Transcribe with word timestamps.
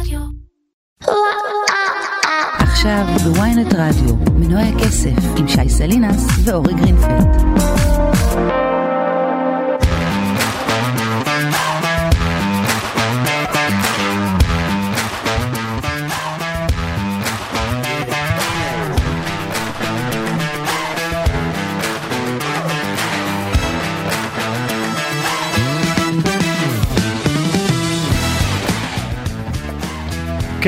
רדיו. 0.00 0.20
עכשיו 2.58 3.06
בוויינט 3.24 3.72
רדיו, 3.74 4.16
מנועי 4.16 4.68
הכסף 4.68 5.38
עם 5.38 5.48
שי 5.48 5.68
סלינס 5.68 6.26
ואורי 6.44 6.74
גרינפלד. 6.74 7.95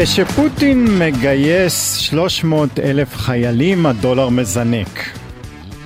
כשפוטין 0.00 0.98
מגייס 0.98 1.96
300 1.96 2.78
אלף 2.78 3.16
חיילים, 3.16 3.86
הדולר 3.86 4.28
מזנק. 4.28 5.10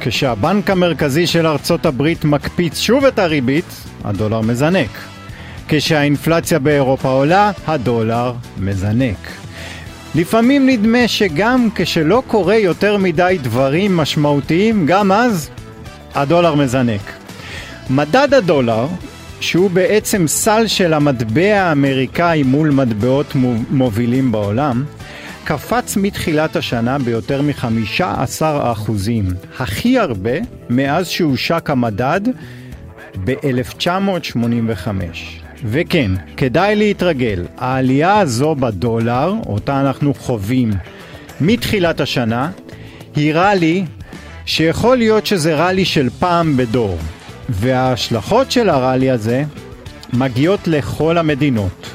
כשהבנק 0.01 0.71
המרכזי 0.71 1.27
של 1.27 1.47
ארצות 1.47 1.87
הברית 1.87 2.25
מקפיץ 2.25 2.81
שוב 2.81 3.05
את 3.05 3.19
הריבית, 3.19 3.65
הדולר 4.05 4.41
מזנק. 4.41 4.89
כשהאינפלציה 5.69 6.59
באירופה 6.59 7.09
עולה, 7.09 7.51
הדולר 7.67 8.33
מזנק. 8.59 9.31
לפעמים 10.15 10.69
נדמה 10.69 11.09
שגם 11.09 11.69
כשלא 11.75 12.23
קורה 12.27 12.57
יותר 12.57 12.97
מדי 12.97 13.39
דברים 13.43 13.97
משמעותיים, 13.97 14.87
גם 14.87 15.13
אז 15.13 15.51
הדולר 16.15 16.55
מזנק. 16.55 17.13
מדד 17.91 18.35
הדולר 18.35 18.87
שהוא 19.43 19.71
בעצם 19.71 20.27
סל 20.27 20.67
של 20.67 20.93
המטבע 20.93 21.63
האמריקאי 21.63 22.43
מול 22.43 22.71
מטבעות 22.71 23.33
מובילים 23.71 24.33
בעולם, 24.33 24.85
קפץ 25.45 25.97
מתחילת 25.97 26.57
השנה 26.57 26.99
ביותר 26.99 27.43
מ-15 27.43 28.43
אחוזים, 28.43 29.29
הכי 29.59 29.99
הרבה 29.99 30.31
מאז 30.71 31.09
שהושק 31.09 31.71
המדד 31.71 32.21
ב-1985. 33.25 34.89
וכן, 35.65 36.11
כדאי 36.37 36.77
להתרגל, 36.77 37.45
העלייה 37.59 38.19
הזו 38.19 38.55
בדולר, 38.55 39.35
אותה 39.47 39.81
אנחנו 39.81 40.15
חווים 40.15 40.71
מתחילת 41.41 42.01
השנה, 42.01 42.51
היא 43.17 43.35
רלי 43.35 43.85
שיכול 44.47 44.97
להיות 44.97 45.27
שזה 45.27 45.55
רלי 45.55 45.85
של 45.85 46.11
פעם 46.19 46.57
בדור. 46.57 46.99
וההשלכות 47.53 48.51
של 48.51 48.69
הראלי 48.69 49.11
הזה 49.11 49.45
מגיעות 50.13 50.69
לכל 50.69 51.19
המדינות. 51.19 51.91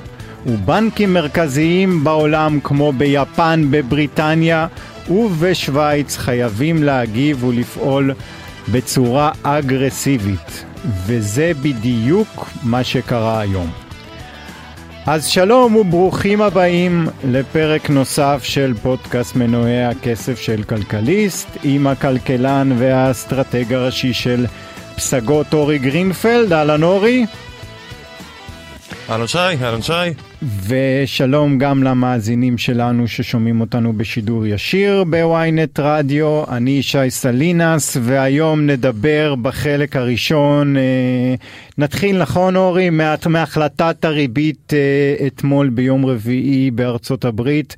ובנקים 0.45 1.13
מרכזיים 1.13 2.03
בעולם 2.03 2.59
כמו 2.63 2.94
ביפן, 2.94 3.63
בבריטניה 3.69 4.67
ובשוויץ 5.09 6.17
חייבים 6.17 6.83
להגיב 6.83 7.44
ולפעול 7.44 8.13
בצורה 8.72 9.31
אגרסיבית. 9.44 10.66
וזה 11.05 11.52
בדיוק 11.61 12.50
מה 12.63 12.83
שקרה 12.83 13.39
היום. 13.39 13.72
אז 15.05 15.25
שלום 15.25 15.75
וברוכים 15.75 16.41
הבאים 16.41 17.08
לפרק 17.23 17.89
נוסף 17.89 18.39
של 18.44 18.73
פודקאסט 18.81 19.35
מנועי 19.35 19.85
הכסף 19.85 20.39
של 20.39 20.63
כלכליסט 20.63 21.47
עם 21.63 21.88
הכלכלן 21.88 22.69
והאסטרטג 22.78 23.73
הראשי 23.73 24.13
של 24.13 24.45
פסגות 24.98 25.53
אורי 25.53 25.78
גרינפלד, 25.78 26.53
אהלן 26.53 26.84
אורי. 26.84 27.26
אהלן 29.09 29.28
שי, 29.28 29.38
אהלן 29.38 29.81
שי. 29.81 29.94
ושלום 30.67 31.58
גם 31.58 31.84
למאזינים 31.84 32.58
שלנו 32.58 33.08
ששומעים 33.08 33.62
אותנו 33.62 33.94
בשידור 33.94 34.45
ישיר 34.45 35.03
בוויינט 35.03 35.80
רדיו, 35.80 36.44
אני 36.52 36.81
שי 36.84 37.09
סלינס, 37.09 37.98
והיום 38.02 38.66
נדבר 38.68 39.36
בחלק 39.36 39.96
הראשון, 39.96 40.78
אה, 40.78 40.81
נתחיל 41.78 42.22
נכון 42.22 42.56
אורי, 42.56 42.90
מהחלטת 43.30 44.06
הריבית 44.06 44.74
אה, 44.74 45.28
אתמול 45.28 45.69
ביום 45.69 46.06
רביעי 46.06 46.72
בארצות 46.72 47.25
הברית. 47.25 47.75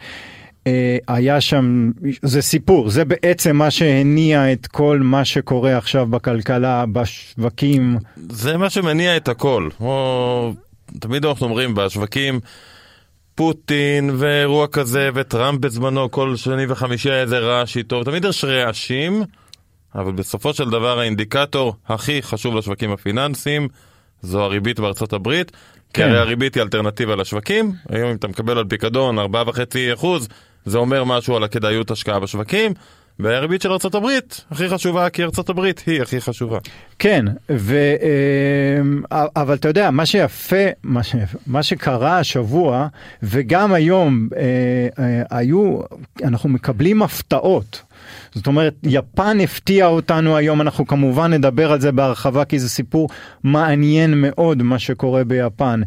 אה, 0.70 1.16
היה 1.16 1.42
שם, 1.42 1.92
זה 2.22 2.42
סיפור, 2.42 2.90
זה 2.90 3.06
בעצם 3.06 3.56
מה 3.56 3.72
שהניע 3.72 4.54
את 4.54 4.68
כל 4.68 5.00
מה 5.04 5.26
שקורה 5.26 5.78
עכשיו 5.78 6.08
בכלכלה, 6.08 6.86
בשווקים. 6.92 7.98
זה 8.30 8.58
מה 8.58 8.70
שמניע 8.70 9.18
את 9.18 9.28
הכל. 9.28 9.70
או, 9.80 10.54
תמיד 11.00 11.26
אנחנו 11.26 11.46
אומרים 11.46 11.76
בשווקים, 11.76 12.40
פוטין 13.36 14.10
ואירוע 14.18 14.68
כזה 14.68 15.10
וטראמפ 15.16 15.60
בזמנו, 15.60 16.12
כל 16.12 16.36
שני 16.36 16.66
וחמישי 16.70 17.10
היה 17.10 17.22
איזה 17.22 17.40
רעש 17.40 17.78
איתו, 17.78 18.04
תמיד 18.04 18.26
יש 18.26 18.44
רעשים, 18.44 19.24
אבל 19.96 20.12
בסופו 20.12 20.54
של 20.54 20.70
דבר 20.70 21.00
האינדיקטור 21.00 21.76
הכי 21.88 22.22
חשוב 22.22 22.56
לשווקים 22.56 22.92
הפיננסיים 22.92 23.68
זו 24.22 24.42
הריבית 24.44 24.80
בארצות 24.80 25.14
הברית. 25.14 25.52
כן. 25.94 26.04
כי 26.04 26.10
הרי 26.10 26.20
הריבית 26.20 26.56
היא 26.56 26.64
אלטרנטיבה 26.64 27.16
לשווקים, 27.16 27.72
היום 27.90 28.10
אם 28.10 28.16
אתה 28.16 28.28
מקבל 28.28 28.58
על 28.58 28.66
פיקדון 28.70 29.20
4.5 29.20 30.06
זה 30.66 30.78
אומר 30.78 31.04
משהו 31.04 31.36
על 31.36 31.44
הכדאיות 31.44 31.92
השקעה 31.92 32.20
בשווקים. 32.20 32.74
והריבית 33.20 33.62
של 33.62 33.72
ארה"ב 33.72 34.06
הכי 34.52 34.70
חשובה 34.70 35.10
כי 35.10 35.24
ארה"ב 35.24 35.60
היא 35.86 36.02
הכי 36.02 36.22
חשובה. 36.22 36.58
כן, 37.00 37.26
ו, 37.50 37.76
אה, 39.12 39.26
אבל 39.36 39.56
אתה 39.56 39.68
יודע, 39.68 39.92
מה 39.92 40.06
שיפה, 40.06 40.66
מה, 40.84 41.04
ש, 41.04 41.16
מה 41.48 41.64
שקרה 41.64 42.20
השבוע 42.20 42.88
וגם 43.24 43.74
היום 43.74 44.30
אה, 44.36 44.42
אה, 45.04 45.24
היו, 45.30 45.80
אנחנו 46.24 46.50
מקבלים 46.50 47.02
הפתעות. 47.02 47.82
זאת 48.36 48.48
אומרת, 48.48 48.76
יפן 48.84 49.40
הפתיעה 49.40 49.88
אותנו 49.88 50.38
היום, 50.38 50.62
אנחנו 50.62 50.88
כמובן 50.88 51.34
נדבר 51.34 51.72
על 51.72 51.82
זה 51.82 51.92
בהרחבה 51.92 52.46
כי 52.46 52.60
זה 52.60 52.70
סיפור 52.70 53.10
מעניין 53.44 54.22
מאוד 54.22 54.64
מה 54.64 54.80
שקורה 54.80 55.24
ביפן. 55.24 55.82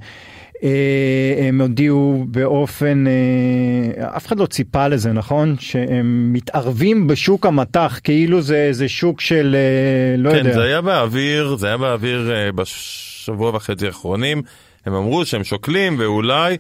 אה, 0.62 1.48
הם 1.48 1.60
הודיעו 1.60 2.24
באופן, 2.28 3.04
אה, 3.06 4.16
אף 4.16 4.26
אחד 4.26 4.38
לא 4.38 4.46
ציפה 4.46 4.88
לזה, 4.88 5.12
נכון? 5.12 5.56
שהם 5.60 6.32
מתערבים 6.32 7.06
בשוק 7.06 7.46
המטח, 7.46 8.00
כאילו 8.04 8.42
זה 8.42 8.56
איזה 8.56 8.88
שוק 8.88 9.20
של, 9.20 9.56
אה, 9.58 10.16
לא 10.16 10.30
כן, 10.30 10.36
יודע. 10.36 10.50
כן, 10.50 10.56
זה 10.56 10.62
היה 10.62 10.80
באוויר, 10.80 11.56
זה 11.56 11.66
היה 11.66 11.76
באוויר 11.76 12.30
בשבוע 12.54 13.50
וחצי 13.56 13.86
האחרונים. 13.86 14.42
הם 14.86 14.94
אמרו 14.94 15.26
שהם 15.26 15.44
שוקלים 15.44 15.96
ואולי, 15.98 16.56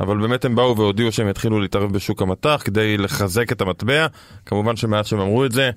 אבל 0.00 0.16
באמת 0.16 0.44
הם 0.44 0.54
באו 0.54 0.76
והודיעו 0.76 1.12
שהם 1.12 1.28
יתחילו 1.28 1.60
להתערב 1.60 1.92
בשוק 1.92 2.22
המטח 2.22 2.62
כדי 2.64 2.96
לחזק 2.96 3.52
את 3.52 3.60
המטבע. 3.60 4.06
כמובן 4.46 4.76
שמאז 4.76 5.06
שהם 5.06 5.20
אמרו 5.20 5.44
את 5.44 5.52
זה, 5.52 5.70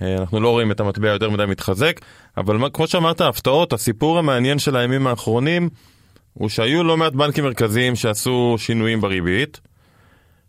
אנחנו 0.00 0.40
לא 0.40 0.48
רואים 0.48 0.70
את 0.70 0.80
המטבע 0.80 1.08
יותר 1.08 1.30
מדי 1.30 1.46
מתחזק, 1.46 2.00
אבל 2.36 2.56
כמו 2.72 2.86
שאמרת, 2.86 3.20
ההפתעות, 3.20 3.72
הסיפור 3.72 4.18
המעניין 4.18 4.58
של 4.58 4.76
הימים 4.76 5.06
האחרונים, 5.06 5.68
הוא 6.34 6.48
שהיו 6.48 6.84
לא 6.84 6.96
מעט 6.96 7.12
בנקים 7.12 7.44
מרכזיים 7.44 7.96
שעשו 7.96 8.54
שינויים 8.58 9.00
בריבית. 9.00 9.60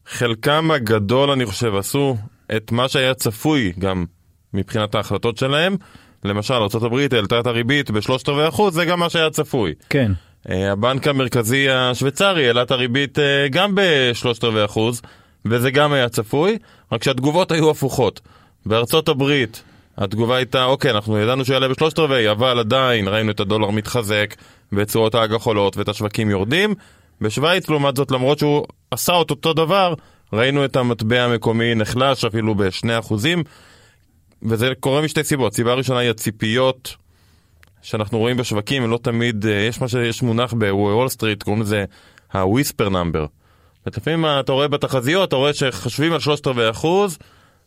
חלקם 0.08 0.72
הגדול, 0.72 1.32
אני 1.32 1.46
חושב, 1.46 1.76
עשו 1.76 2.18
את 2.56 2.72
מה 2.72 2.88
שהיה 2.88 3.14
צפוי 3.14 3.74
גם 3.80 4.06
מבחינת 4.54 4.96
ההחלטות 4.96 5.38
שלהם. 5.38 5.76
למשל, 6.26 6.54
ארה"ב 6.54 7.08
העלתה 7.12 7.40
את 7.40 7.48
הריבית 7.48 7.92
בשלושת 7.92 8.30
רבעי 8.30 8.48
אחוז, 8.48 8.74
זה 8.74 8.86
גם 8.86 9.00
מה 9.00 9.10
שהיה 9.10 9.30
צפוי. 9.30 9.74
כן. 9.90 10.12
Uh, 10.48 10.52
הבנק 10.54 11.08
המרכזי 11.08 11.70
השוויצרי 11.70 12.48
העלה 12.48 12.62
את 12.62 12.72
הריבית 12.72 13.18
uh, 13.18 13.22
גם 13.52 13.72
בשלושת 13.76 14.44
רבעי 14.44 14.66
אחוז, 14.66 15.02
וזה 15.46 15.72
גם 15.72 15.94
היה 15.94 16.10
צפוי, 16.10 16.58
רק 16.92 17.04
שהתגובות 17.04 17.52
היו 17.52 17.70
הפוכות. 17.70 18.22
בארצות 18.66 19.10
הברית 19.10 19.64
התגובה 19.98 20.36
הייתה, 20.36 20.66
אוקיי, 20.66 20.92
אנחנו 20.92 21.20
ידענו 21.20 21.46
שהוא 21.46 21.54
יעלה 21.54 21.68
בשלושת 21.68 22.00
רבעי, 22.00 22.32
אבל 22.32 22.60
עדיין 22.60 23.08
ראינו 23.08 23.32
את 23.32 23.40
הדולר 23.40 23.70
מתחזק, 23.70 24.36
ותשואות 24.76 25.16
האג 25.16 25.34
החולות 25.34 25.78
ואת 25.78 25.90
השווקים 25.90 26.30
יורדים. 26.30 26.74
בשוויץ, 27.22 27.70
לעומת 27.70 27.96
זאת, 27.96 28.12
למרות 28.12 28.40
שהוא 28.40 28.66
עשה 28.92 29.22
את 29.22 29.30
אותו 29.30 29.54
דבר, 29.54 29.94
ראינו 30.34 30.66
את 30.66 30.76
המטבע 30.76 31.22
המקומי 31.22 31.76
נחלש 31.76 32.26
אפילו 32.26 32.56
ב-2%, 32.56 33.14
וזה 34.44 34.72
קורה 34.80 35.02
משתי 35.02 35.24
סיבות. 35.24 35.54
סיבה 35.54 35.74
ראשונה 35.74 36.00
היא 36.00 36.10
הציפיות 36.10 36.96
שאנחנו 37.82 38.20
רואים 38.20 38.38
בשווקים, 38.38 38.92
לא 38.92 39.00
תמיד, 39.02 39.46
אה, 39.46 39.52
יש 39.52 39.82
מה 39.82 39.88
שיש 39.88 40.22
מונח 40.22 40.54
בוול 40.54 41.10
סטריט, 41.10 41.44
קוראים 41.44 41.62
לזה 41.62 41.86
ה-whisper 42.34 42.90
number. 42.90 43.28
לפעמים 43.88 44.26
אתה 44.40 44.52
רואה 44.52 44.68
בתחזיות, 44.68 45.28
אתה 45.28 45.36
רואה 45.36 45.54
שחושבים 45.54 46.14
על 46.14 46.20
שלושת 46.20 46.48
רבעי 46.48 46.70
אחוז, 46.70 47.18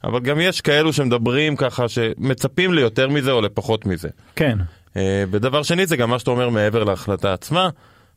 אבל 0.04 0.20
גם 0.20 0.40
יש 0.40 0.60
כאלו 0.60 0.92
שמדברים 0.92 1.56
ככה, 1.56 1.88
שמצפים 1.88 2.74
ליותר 2.74 3.08
מזה 3.08 3.32
או 3.32 3.40
לפחות 3.40 3.86
מזה. 3.86 4.08
כן. 4.36 4.58
אה, 4.96 5.24
ודבר 5.30 5.62
שני 5.62 5.86
זה 5.86 5.96
גם 5.96 6.10
מה 6.10 6.18
שאתה 6.18 6.30
אומר 6.30 6.48
מעבר 6.48 6.84
להחלטה 6.84 7.32
עצמה. 7.32 7.68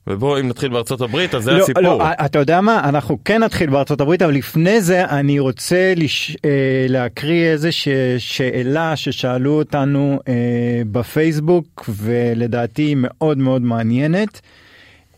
ובואו 0.08 0.40
אם 0.40 0.48
נתחיל 0.48 0.70
בארצות 0.70 1.02
הברית 1.02 1.36
אז 1.36 1.44
זה 1.44 1.52
לא, 1.52 1.64
הסיפור. 1.64 1.84
לא, 1.84 2.04
אתה 2.26 2.40
יודע 2.40 2.62
מה 2.62 2.90
אנחנו 2.90 3.18
כן 3.26 3.44
נתחיל 3.44 3.70
בארצות 3.70 4.02
הברית 4.02 4.22
אבל 4.22 4.34
לפני 4.34 4.82
זה 4.82 5.06
אני 5.06 5.40
רוצה 5.40 5.94
לש... 5.98 6.38
אה, 6.46 6.86
להקריא 6.90 7.52
איזה 7.52 7.72
ש... 7.72 7.88
שאלה 8.18 8.96
ששאלו 8.96 9.52
אותנו 9.52 10.20
אה, 10.28 10.34
בפייסבוק 10.92 11.90
ולדעתי 11.96 12.94
מאוד 12.98 13.38
מאוד 13.38 13.62
מעניינת. 13.62 14.42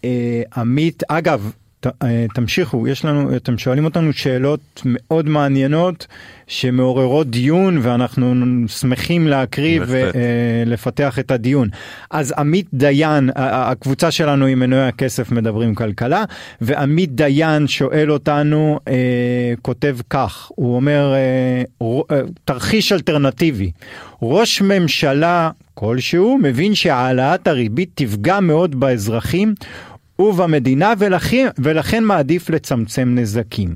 אה, 0.05 0.41
עמית 0.57 1.03
אגב 1.07 1.51
ת, 1.81 1.87
אה, 2.03 2.25
תמשיכו, 2.33 2.87
יש 2.87 3.05
לנו, 3.05 3.35
אתם 3.35 3.57
שואלים 3.57 3.85
אותנו 3.85 4.13
שאלות 4.13 4.81
מאוד 4.85 5.29
מעניינות 5.29 6.07
שמעוררות 6.47 7.29
דיון 7.29 7.77
ואנחנו 7.81 8.33
שמחים 8.67 9.27
להקריב 9.27 9.83
ולפתח 9.87 11.19
את 11.19 11.31
הדיון. 11.31 11.69
אז 12.11 12.33
עמית 12.37 12.67
דיין, 12.73 13.29
הקבוצה 13.35 14.11
שלנו 14.11 14.45
עם 14.45 14.59
מנועי 14.59 14.87
הכסף 14.87 15.31
מדברים 15.31 15.75
כלכלה, 15.75 16.23
ועמית 16.61 17.15
דיין 17.15 17.67
שואל 17.67 18.11
אותנו, 18.11 18.79
אה, 18.87 19.53
כותב 19.61 19.97
כך, 20.09 20.51
הוא 20.55 20.75
אומר, 20.75 21.13
אה, 21.13 21.91
אה, 22.11 22.21
תרחיש 22.45 22.91
אלטרנטיבי, 22.91 23.71
ראש 24.21 24.61
ממשלה 24.61 25.49
כלשהו 25.73 26.37
מבין 26.41 26.75
שהעלאת 26.75 27.47
הריבית 27.47 27.89
תפגע 27.95 28.39
מאוד 28.39 28.79
באזרחים 28.79 29.53
ובמדינה 30.21 30.93
ולכן, 30.97 31.47
ולכן 31.57 32.03
מעדיף 32.03 32.49
לצמצם 32.49 33.15
נזקים. 33.15 33.75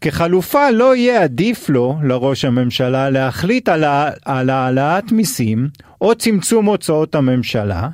כחלופה 0.00 0.70
לא 0.70 0.96
יהיה 0.96 1.22
עדיף 1.22 1.68
לו, 1.68 1.98
לראש 2.02 2.44
הממשלה, 2.44 3.10
להחליט 3.10 3.68
על, 3.68 3.84
על 4.24 4.50
העלאת 4.50 5.12
מיסים 5.12 5.68
או 6.00 6.14
צמצום 6.14 6.66
הוצאות 6.66 7.14
הממשלה, 7.14 7.88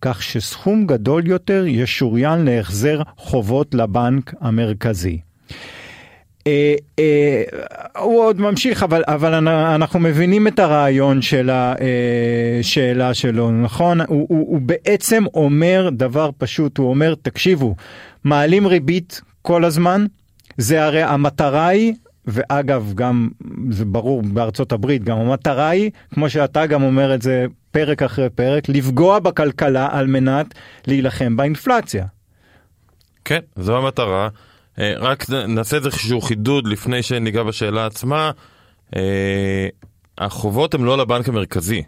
כך 0.00 0.22
שסכום 0.22 0.86
גדול 0.86 1.26
יותר 1.26 1.64
ישוריין 1.66 2.44
להחזר 2.44 3.02
חובות 3.16 3.74
לבנק 3.74 4.34
המרכזי. 4.40 5.25
אה, 6.46 6.74
אה, 6.98 7.42
הוא 7.98 8.24
עוד 8.24 8.40
ממשיך, 8.40 8.82
אבל, 8.82 9.02
אבל 9.06 9.48
אנחנו 9.48 10.00
מבינים 10.00 10.48
את 10.48 10.58
הרעיון 10.58 11.22
של 11.22 11.50
השאלה 11.50 13.14
שלו, 13.14 13.50
נכון? 13.50 14.00
הוא, 14.00 14.06
הוא, 14.08 14.26
הוא 14.28 14.60
בעצם 14.60 15.24
אומר 15.34 15.88
דבר 15.92 16.30
פשוט, 16.38 16.78
הוא 16.78 16.90
אומר, 16.90 17.14
תקשיבו, 17.22 17.74
מעלים 18.24 18.66
ריבית 18.66 19.20
כל 19.42 19.64
הזמן, 19.64 20.06
זה 20.56 20.84
הרי 20.84 21.02
המטרה 21.02 21.66
היא, 21.66 21.94
ואגב, 22.26 22.92
גם 22.94 23.28
זה 23.70 23.84
ברור 23.84 24.22
בארצות 24.22 24.72
הברית, 24.72 25.04
גם 25.04 25.18
המטרה 25.18 25.68
היא, 25.68 25.90
כמו 26.14 26.30
שאתה 26.30 26.66
גם 26.66 26.82
אומר 26.82 27.14
את 27.14 27.22
זה 27.22 27.46
פרק 27.70 28.02
אחרי 28.02 28.30
פרק, 28.30 28.68
לפגוע 28.68 29.18
בכלכלה 29.18 29.88
על 29.90 30.06
מנת 30.06 30.46
להילחם 30.86 31.36
באינפלציה. 31.36 32.06
כן, 33.24 33.40
זו 33.56 33.76
המטרה. 33.76 34.28
אה, 34.78 34.94
רק 34.98 35.30
נעשה 35.30 35.76
איזשהו 35.76 36.20
חידוד 36.20 36.66
לפני 36.66 37.02
שניגע 37.02 37.42
בשאלה 37.42 37.86
עצמה. 37.86 38.30
אה, 38.96 39.68
החובות 40.18 40.74
הן 40.74 40.82
לא 40.82 40.98
לבנק 40.98 41.28
המרכזי. 41.28 41.82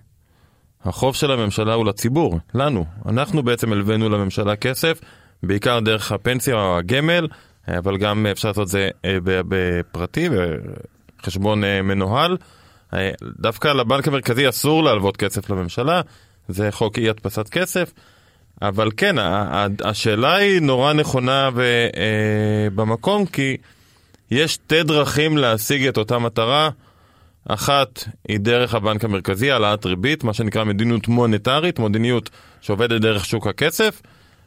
החוב 0.85 1.15
של 1.15 1.31
הממשלה 1.31 1.75
הוא 1.75 1.87
לציבור, 1.87 2.39
לנו. 2.55 2.85
אנחנו 3.07 3.43
בעצם 3.43 3.73
הלווינו 3.73 4.09
לממשלה 4.09 4.57
כסף, 4.57 5.01
בעיקר 5.43 5.81
דרך 5.81 6.13
הפנסיה 6.13 6.55
או 6.55 6.79
הגמל, 6.79 7.29
אבל 7.69 7.97
גם 7.97 8.27
אפשר 8.27 8.49
לעשות 8.49 8.63
את 8.63 8.69
זה 8.69 8.89
אה, 9.05 9.19
בפרטי, 9.23 10.29
בחשבון 11.19 11.63
מנוהל. 11.83 12.37
דווקא 13.23 13.69
לבנק 13.69 14.09
המרכזי 14.09 14.49
אסור 14.49 14.85
להלוות 14.85 15.17
כסף 15.17 15.51
לממשלה, 15.51 16.01
זה 16.49 16.69
חוק 16.71 16.99
אי 16.99 17.09
הדפסת 17.09 17.49
כסף. 17.49 17.93
אבל 18.63 18.91
כן, 18.97 19.17
השאלה 19.85 20.35
היא 20.35 20.61
נורא 20.61 20.93
נכונה 20.93 21.51
אה, 21.57 22.71
במקום, 22.75 23.27
כי 23.27 23.57
יש 24.31 24.55
שתי 24.55 24.83
דרכים 24.83 25.39
להשיג 25.39 25.87
את 25.87 25.97
אותה 25.97 26.19
מטרה. 26.19 26.71
אחת 27.49 28.05
היא 28.29 28.41
דרך 28.41 28.75
הבנק 28.75 29.05
המרכזי, 29.05 29.51
העלאת 29.51 29.87
ריבית, 29.87 30.25
מה 30.25 30.35
שנקרא 30.35 30.65
מדיניות 30.65 31.09
מוניטרית, 31.09 31.79
מדיניות 31.79 32.31
שעובדת 32.61 33.01
דרך 33.01 33.25
שוק 33.25 33.47
הכסף, 33.47 34.03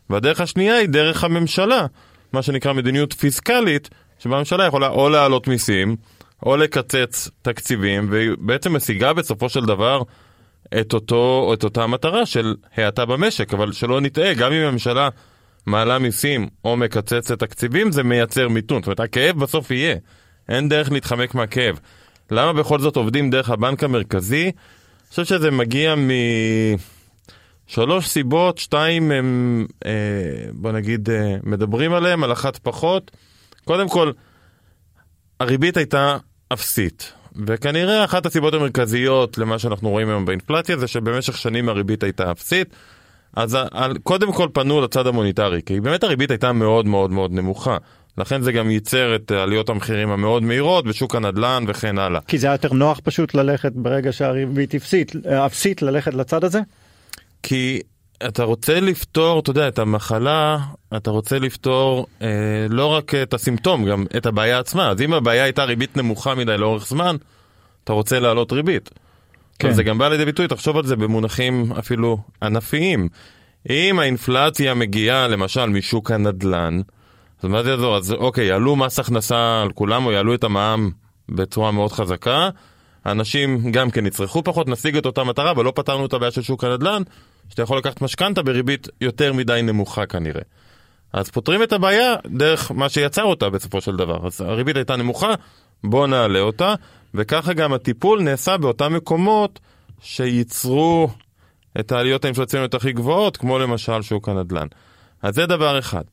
והדרך 0.10 0.42
השנייה 0.42 0.76
היא 0.76 0.90
דרך 0.90 1.24
הממשלה, 1.24 1.86
מה 2.34 2.42
שנקרא 2.42 2.74
מדיניות 2.74 3.14
פיסקלית, 3.14 3.90
שבה 4.20 4.36
הממשלה 4.36 4.66
יכולה 4.66 4.88
או 4.88 5.10
להעלות 5.10 5.48
מיסים, 5.48 5.96
או 6.46 6.58
לקצץ 6.58 7.30
תקציבים, 7.42 8.08
והיא 8.12 8.30
בעצם 8.40 8.76
משיגה 8.76 9.14
בסופו 9.14 9.50
של 9.50 9.66
דבר 9.66 10.02
את, 10.80 10.94
אותו, 10.94 11.52
את 11.54 11.64
אותה 11.64 11.88
מטרה 11.88 12.26
של 12.26 12.56
האטה 12.76 13.06
במשק, 13.06 13.54
אבל 13.54 13.72
שלא 13.72 14.02
נטעה, 14.02 14.34
גם 14.34 14.52
אם 14.52 14.62
הממשלה 14.62 15.10
מעלה 15.66 16.00
מיסים 16.00 16.48
או 16.66 16.78
מקצצת 16.78 17.40
תקציבים, 17.40 17.92
זה 17.92 18.04
מייצר 18.04 18.48
מיתון. 18.48 18.82
זאת 18.82 18.88
אומרת, 18.88 19.00
הכאב 19.00 19.40
בסוף 19.40 19.72
יהיה, 19.72 19.96
אין 20.50 20.70
דרך 20.70 20.92
להתחמק 20.92 21.36
מהכאב. 21.36 21.80
למה 22.32 22.54
בכל 22.54 22.80
זאת 22.80 22.96
עובדים 22.96 23.30
דרך 23.30 23.50
הבנק 23.50 23.84
המרכזי? 23.84 24.44
אני 24.44 24.52
חושב 25.10 25.26
שזה 25.26 25.52
מגיע 25.52 25.96
משלוש 27.68 28.08
סיבות, 28.08 28.58
שתיים 28.58 29.12
הם, 29.12 29.66
אה, 29.86 29.92
בוא 30.54 30.72
נגיד, 30.72 31.10
אה, 31.10 31.36
מדברים 31.44 31.94
עליהם, 31.94 32.24
על 32.24 32.32
אחת 32.32 32.58
פחות. 32.58 33.12
קודם 33.66 33.90
כל, 33.90 34.12
הריבית 35.40 35.78
הייתה 35.78 36.18
אפסית. 36.54 37.14
וכנראה 37.36 38.06
אחת 38.06 38.26
הסיבות 38.26 38.54
המרכזיות 38.54 39.38
למה 39.38 39.60
שאנחנו 39.60 39.90
רואים 39.90 40.10
היום 40.10 40.26
באינפלציה 40.26 40.78
זה 40.78 40.88
שבמשך 40.88 41.38
שנים 41.38 41.70
הריבית 41.70 42.04
הייתה 42.04 42.32
אפסית. 42.32 42.68
אז 43.36 43.58
על, 43.72 43.98
קודם 43.98 44.34
כל 44.34 44.48
פנו 44.54 44.82
לצד 44.82 45.08
המוניטרי, 45.08 45.62
כי 45.66 45.82
באמת 45.82 46.04
הריבית 46.04 46.32
הייתה 46.32 46.54
מאוד 46.54 46.86
מאוד 46.86 47.12
מאוד 47.12 47.32
נמוכה. 47.32 47.78
לכן 48.18 48.42
זה 48.42 48.52
גם 48.52 48.72
ייצר 48.72 49.16
את 49.16 49.32
עליות 49.32 49.70
המחירים 49.70 50.10
המאוד 50.10 50.44
מהירות 50.44 50.86
בשוק 50.86 51.16
הנדל"ן 51.16 51.64
וכן 51.68 51.98
הלאה. 51.98 52.22
כי 52.28 52.38
זה 52.38 52.48
היה 52.48 52.54
יותר 52.54 52.74
נוח 52.74 53.00
פשוט 53.04 53.34
ללכת 53.34 53.72
ברגע 53.76 54.12
שהריבית 54.14 54.76
אפסית, 54.76 55.12
אפסית 55.26 55.82
ללכת 55.82 56.14
לצד 56.14 56.44
הזה? 56.44 56.60
כי 57.44 57.82
אתה 58.28 58.44
רוצה 58.44 58.80
לפתור, 58.80 59.40
אתה 59.40 59.50
יודע, 59.50 59.68
את 59.68 59.80
המחלה, 59.80 60.58
אתה 60.98 61.12
רוצה 61.12 61.40
לפתור 61.40 62.08
אה, 62.22 62.28
לא 62.70 62.86
רק 62.86 63.16
את 63.16 63.34
הסימפטום, 63.34 63.86
גם 63.86 64.06
את 64.18 64.26
הבעיה 64.26 64.60
עצמה. 64.60 64.90
אז 64.90 65.02
אם 65.02 65.14
הבעיה 65.14 65.44
הייתה 65.44 65.64
ריבית 65.64 65.98
נמוכה 65.98 66.36
מדי 66.36 66.58
לאורך 66.58 66.88
זמן, 66.88 67.16
אתה 67.84 67.94
רוצה 67.94 68.20
להעלות 68.20 68.52
ריבית. 68.52 68.90
כן. 69.60 69.72
זה 69.72 69.84
גם 69.84 69.98
בא 69.98 70.08
לידי 70.08 70.26
ביטוי, 70.26 70.48
תחשוב 70.48 70.78
על 70.78 70.86
זה 70.86 70.96
במונחים 70.96 71.72
אפילו 71.80 72.18
ענפיים. 72.44 73.10
אם 73.70 74.00
האינפלציה 74.00 74.74
מגיעה 74.74 75.28
למשל 75.28 75.66
משוק 75.66 76.12
הנדל"ן, 76.12 76.82
אז 77.44 77.50
מה 77.50 77.64
זה 77.64 77.70
יעזור? 77.70 77.98
אז 77.98 78.12
אוקיי, 78.12 78.46
יעלו 78.46 78.76
מס 78.76 79.00
הכנסה 79.00 79.62
על 79.62 79.72
כולם 79.72 80.06
או 80.06 80.12
יעלו 80.12 80.34
את 80.34 80.44
המע"מ 80.44 80.92
בצורה 81.30 81.72
מאוד 81.72 81.92
חזקה. 81.92 82.50
אנשים 83.06 83.72
גם 83.72 83.92
כן 83.92 84.06
יצרכו 84.06 84.44
פחות, 84.44 84.68
נשיג 84.68 84.98
את 84.98 85.06
אותה 85.06 85.24
מטרה, 85.24 85.52
אבל 85.52 85.66
לא 85.66 85.74
פתרנו 85.76 86.06
את 86.06 86.14
הבעיה 86.14 86.32
של 86.32 86.42
שוק 86.42 86.64
הנדל"ן, 86.64 87.02
שאתה 87.52 87.62
יכול 87.62 87.78
לקחת 87.78 88.02
משכנתה 88.02 88.42
בריבית 88.42 88.88
יותר 89.02 89.34
מדי 89.34 89.62
נמוכה 89.64 90.06
כנראה. 90.06 90.42
אז 91.14 91.30
פותרים 91.30 91.64
את 91.64 91.74
הבעיה 91.74 92.16
דרך 92.26 92.72
מה 92.72 92.90
שיצר 92.90 93.24
אותה 93.24 93.50
בסופו 93.50 93.82
של 93.82 93.96
דבר. 93.96 94.28
אז 94.28 94.42
הריבית 94.42 94.76
הייתה 94.76 94.96
נמוכה, 94.96 95.34
בוא 95.84 96.08
נעלה 96.08 96.40
אותה, 96.40 96.76
וככה 97.14 97.54
גם 97.54 97.74
הטיפול 97.74 98.22
נעשה 98.22 98.58
באותם 98.58 98.94
מקומות 98.94 99.60
שייצרו 100.02 101.10
את 101.80 101.92
העליות 101.92 102.26
האינפלציוניות 102.26 102.74
הכי 102.74 102.94
גבוהות, 102.94 103.38
כמו 103.38 103.60
למשל 103.60 104.02
שוק 104.02 104.30
הנדל"ן. 104.30 104.68
אז 105.22 105.36
זה 105.36 105.46
דבר 105.46 105.80
אחד. 105.80 106.04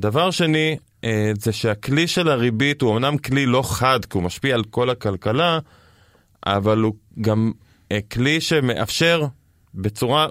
דבר 0.00 0.30
שני, 0.30 0.76
אה, 1.04 1.32
זה 1.38 1.52
שהכלי 1.52 2.06
של 2.06 2.28
הריבית 2.28 2.82
הוא 2.82 2.96
אמנם 2.96 3.18
כלי 3.18 3.46
לא 3.46 3.62
חד, 3.62 4.04
כי 4.04 4.18
הוא 4.18 4.22
משפיע 4.22 4.54
על 4.54 4.64
כל 4.64 4.90
הכלכלה, 4.90 5.58
אבל 6.46 6.78
הוא 6.78 6.94
גם 7.20 7.52
אה, 7.92 7.98
כלי 8.12 8.40
שמאפשר 8.40 9.26
בצורה 9.74 10.26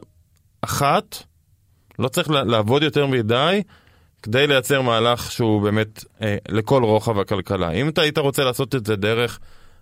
אחת, 0.65 1.23
לא 1.99 2.07
צריך 2.07 2.29
לעבוד 2.29 2.83
יותר 2.83 3.07
מדי, 3.07 3.61
כדי 4.23 4.47
לייצר 4.47 4.81
מהלך 4.81 5.31
שהוא 5.31 5.61
באמת 5.61 6.03
אה, 6.21 6.37
לכל 6.49 6.83
רוחב 6.83 7.19
הכלכלה. 7.19 7.71
אם 7.71 7.89
אתה 7.89 8.01
היית 8.01 8.17
רוצה 8.17 8.43
לעשות 8.43 8.75
את 8.75 8.85
זה 8.85 8.95
דרך 8.95 9.39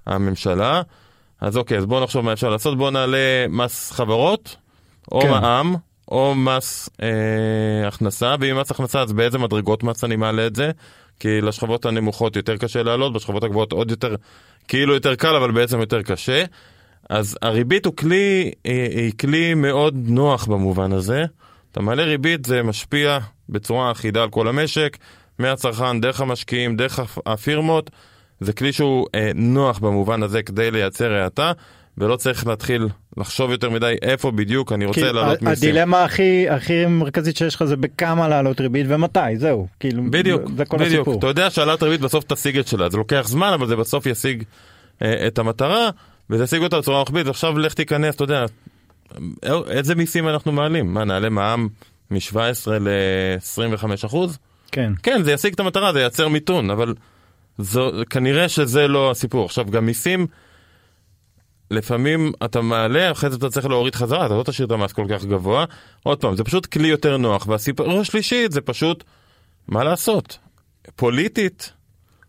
הממשלה, 0.08 0.82
אז 1.42 1.58
אוקיי, 1.58 1.78
אז 1.78 1.86
בואו 1.86 2.04
נחשוב 2.04 2.26
מה 2.26 2.34
אפשר 2.34 2.50
לעשות, 2.50 2.78
בואו 2.78 2.92
נעלה 2.92 3.46
מס 3.50 3.92
חברות, 3.92 4.56
או 5.12 5.22
כן. 5.22 5.30
מע"מ, 5.30 5.76
או 6.12 6.36
מס 6.36 6.90
אה, 7.02 7.88
הכנסה, 7.88 8.36
ואם 8.40 8.60
מס 8.60 8.72
הכנסה 8.72 9.02
אז 9.02 9.14
באיזה 9.14 9.38
מדרגות 9.38 9.84
מס 9.84 10.04
אני 10.04 10.16
מעלה 10.16 10.48
את 10.48 10.56
זה? 10.56 10.72
כי 11.20 11.42
לשכבות 11.42 11.86
הנמוכות 11.86 12.36
יותר 12.36 12.58
קשה 12.58 12.84
לעלות, 12.84 13.14
בשכבות 13.14 13.44
הגבוהות 13.44 13.72
עוד 13.72 13.92
יותר, 13.92 14.16
כאילו 14.68 14.94
יותר 14.94 15.16
קל, 15.16 15.36
אבל 15.36 15.52
בעצם 15.52 15.80
יותר 15.80 16.02
קשה. 16.02 16.44
אז 17.10 17.38
הריבית 17.42 17.86
הוא 17.86 17.96
כלי, 17.96 18.52
היא, 18.64 18.90
היא 18.90 19.12
כלי 19.20 19.54
מאוד 19.54 19.96
נוח 20.08 20.46
במובן 20.46 20.94
הזה. 20.94 21.26
אתה 21.72 21.82
מעלה 21.82 22.04
ריבית, 22.04 22.46
זה 22.46 22.64
משפיע 22.64 23.20
בצורה 23.50 23.92
אחידה 23.92 24.24
על 24.24 24.30
כל 24.30 24.48
המשק, 24.48 24.98
מהצרכן, 25.40 26.02
דרך 26.02 26.22
המשקיעים, 26.22 26.76
דרך 26.76 27.00
הפירמות. 27.26 27.90
זה 28.40 28.54
כלי 28.54 28.74
שהוא 28.74 29.08
אה, 29.16 29.32
נוח 29.36 29.80
במובן 29.80 30.24
הזה 30.24 30.44
כדי 30.44 30.72
לייצר 30.72 31.14
האטה, 31.14 31.52
ולא 31.98 32.16
צריך 32.16 32.48
להתחיל 32.48 32.88
לחשוב 33.18 33.52
יותר 33.52 33.70
מדי 33.70 33.96
איפה 34.02 34.32
בדיוק 34.32 34.72
אני 34.72 34.86
רוצה 34.86 35.12
לעלות 35.12 35.42
מיסים. 35.42 35.70
הדילמה 35.70 36.04
הכי 36.04 36.50
הכי 36.50 36.86
מרכזית 36.86 37.38
שיש 37.38 37.56
לך 37.56 37.64
זה 37.64 37.76
בכמה 37.76 38.28
לעלות 38.28 38.62
ריבית 38.62 38.86
ומתי, 38.90 39.20
זהו. 39.38 39.68
כאילו, 39.80 40.04
בדיוק, 40.10 40.42
זה 40.58 40.66
כל 40.66 40.78
בדיוק. 40.78 41.08
הסיפור. 41.08 41.20
אתה 41.20 41.28
יודע 41.28 41.50
שהעלאת 41.50 41.84
ריבית 41.84 42.02
בסוף 42.02 42.24
תשיג 42.24 42.58
את 42.58 42.68
שלה, 42.68 42.90
זה 42.90 42.98
לוקח 42.98 43.28
זמן, 43.28 43.52
אבל 43.54 43.68
זה 43.68 43.76
בסוף 43.76 44.06
ישיג 44.06 44.44
אה, 45.02 45.28
את 45.28 45.40
המטרה. 45.40 45.90
ותשיג 46.30 46.62
אותה 46.62 46.78
בצורה 46.78 47.00
רוחבית, 47.00 47.28
עכשיו 47.28 47.58
לך 47.58 47.74
תיכנס, 47.74 48.16
אתה 48.16 48.24
יודע, 48.24 48.46
איזה 49.68 49.96
מיסים 49.96 50.28
אנחנו 50.28 50.52
מעלים? 50.52 50.94
מה, 50.94 51.04
נעלה 51.04 51.30
מע"מ 51.30 51.68
מ-17 52.12 52.70
ל-25 52.80 54.06
אחוז? 54.06 54.38
כן. 54.72 54.94
כן, 55.04 55.24
זה 55.24 55.32
ישיג 55.32 55.54
את 55.54 55.60
המטרה, 55.60 55.94
זה 55.94 56.02
ייצר 56.02 56.28
מיתון, 56.28 56.70
אבל 56.70 56.94
זו, 57.58 57.92
כנראה 58.10 58.50
שזה 58.50 58.88
לא 58.88 59.12
הסיפור. 59.12 59.46
עכשיו, 59.46 59.66
גם 59.66 59.86
מיסים, 59.86 60.28
לפעמים 61.72 62.32
אתה 62.46 62.62
מעלה, 62.62 63.12
אחרי 63.12 63.30
זה 63.30 63.36
אתה 63.36 63.50
צריך 63.50 63.66
להוריד 63.66 63.96
חזרה, 63.96 64.26
אתה 64.26 64.34
לא 64.34 64.44
תשאיר 64.44 64.68
את 64.68 64.72
המס 64.72 64.94
כל 64.94 65.06
כך 65.10 65.26
גבוה. 65.26 65.66
עוד 66.04 66.22
פעם, 66.22 66.36
זה 66.36 66.44
פשוט 66.44 66.66
כלי 66.66 66.88
יותר 66.88 67.18
נוח. 67.18 67.48
והסיפור 67.48 68.00
השלישי 68.00 68.46
זה 68.50 68.62
פשוט, 68.62 69.04
מה 69.68 69.84
לעשות? 69.84 70.38
פוליטית, 70.96 71.74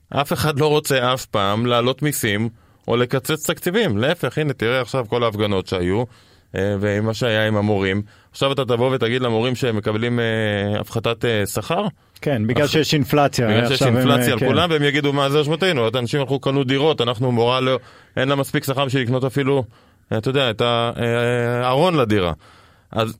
אף 0.08 0.32
אחד 0.32 0.58
לא 0.58 0.66
רוצה 0.66 1.14
אף 1.14 1.26
פעם 1.26 1.66
להעלות 1.66 2.02
מיסים 2.02 2.48
או 2.88 2.96
לקצץ 2.96 3.50
תקציבים. 3.50 3.98
להפך, 3.98 4.38
הנה, 4.38 4.52
תראה 4.52 4.80
עכשיו 4.80 5.04
כל 5.08 5.24
ההפגנות 5.24 5.66
שהיו, 5.66 6.04
אה, 6.56 6.76
ומה 6.80 7.14
שהיה 7.14 7.46
עם 7.46 7.56
המורים. 7.56 8.02
עכשיו 8.30 8.52
אתה 8.52 8.64
תבוא 8.64 8.94
ותגיד 8.94 9.22
למורים 9.22 9.54
שהם 9.54 9.76
מקבלים 9.76 10.20
אה, 10.20 10.24
הפחתת 10.80 11.24
אה, 11.24 11.46
שכר? 11.46 11.86
כן, 12.20 12.46
בגלל 12.46 12.64
אח- 12.64 12.70
שיש 12.70 12.94
אינפלציה. 12.94 13.48
בגלל 13.48 13.62
שיש 13.62 13.72
עכשיו 13.72 13.88
הם, 13.88 13.96
אינפלציה 13.96 14.32
על 14.32 14.38
כן. 14.40 14.46
כולם, 14.46 14.70
והם 14.70 14.82
יגידו 14.82 15.12
מה 15.12 15.30
זה 15.30 15.40
אשמתנו, 15.40 15.88
את 15.88 15.94
האנשים 15.94 16.20
הלכו 16.20 16.40
קנו 16.40 16.64
דירות, 16.64 17.00
אנחנו 17.00 17.32
מורה 17.32 17.60
לא, 17.60 17.78
אין 18.16 18.28
לה 18.28 18.34
מספיק 18.34 18.64
שכר 18.64 18.84
בשביל 18.84 19.02
לקנות 19.02 19.24
אפילו, 19.24 19.64
אתה 20.18 20.30
יודע, 20.30 20.50
את 20.50 20.60
הארון 20.60 21.96
לדירה. 21.96 22.32
אז 22.90 23.18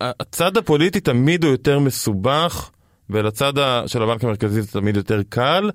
הצד 0.00 0.56
הפוליטי 0.56 1.00
תמיד 1.00 1.44
הוא 1.44 1.50
יותר 1.52 1.78
מסובך, 1.78 2.70
ולצד 3.10 3.52
של 3.86 4.02
הבנק 4.02 4.24
המרכזי 4.24 4.62
זה 4.62 4.72
תמיד 4.72 4.96
יותר 4.96 5.20
קל. 5.28 5.70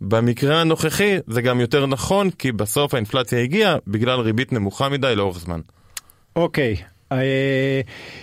במקרה 0.00 0.60
הנוכחי 0.60 1.16
זה 1.26 1.42
גם 1.42 1.60
יותר 1.60 1.86
נכון, 1.86 2.30
כי 2.30 2.52
בסוף 2.52 2.94
האינפלציה 2.94 3.42
הגיעה 3.42 3.76
בגלל 3.86 4.20
ריבית 4.20 4.52
נמוכה 4.52 4.88
מדי 4.88 5.16
לאורך 5.16 5.38
זמן. 5.38 5.60
אוקיי. 6.36 6.76
אה, 7.12 7.80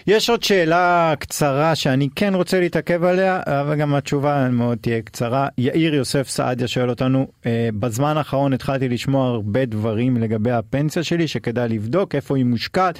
יש 0.07 0.29
עוד 0.29 0.43
שאלה 0.43 1.13
קצרה 1.19 1.75
שאני 1.75 2.09
כן 2.15 2.35
רוצה 2.35 2.59
להתעכב 2.59 3.03
עליה, 3.03 3.41
אבל 3.45 3.75
גם 3.75 3.95
התשובה 3.95 4.49
מאוד 4.49 4.77
תהיה 4.81 5.01
קצרה. 5.01 5.47
יאיר 5.57 5.95
יוסף 5.95 6.29
סעדיה 6.29 6.67
שואל 6.67 6.89
אותנו, 6.89 7.27
אה, 7.45 7.69
בזמן 7.79 8.17
האחרון 8.17 8.53
התחלתי 8.53 8.89
לשמוע 8.89 9.27
הרבה 9.27 9.65
דברים 9.65 10.17
לגבי 10.17 10.51
הפנסיה 10.51 11.03
שלי 11.03 11.27
שכדאי 11.27 11.69
לבדוק 11.69 12.15
איפה 12.15 12.37
היא 12.37 12.45
מושקעת, 12.45 12.99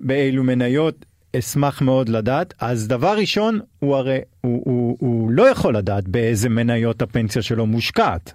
באילו 0.00 0.44
מניות. 0.44 1.04
אשמח 1.38 1.82
מאוד 1.82 2.08
לדעת. 2.08 2.54
אז 2.60 2.88
דבר 2.88 3.16
ראשון, 3.16 3.60
הוא 3.78 3.96
הרי, 3.96 4.18
הוא, 4.40 4.62
הוא, 4.64 4.77
הוא 4.98 5.30
לא 5.30 5.48
יכול 5.50 5.76
לדעת 5.76 6.08
באיזה 6.08 6.48
מניות 6.48 7.02
הפנסיה 7.02 7.42
שלו 7.42 7.66
מושקעת. 7.66 8.32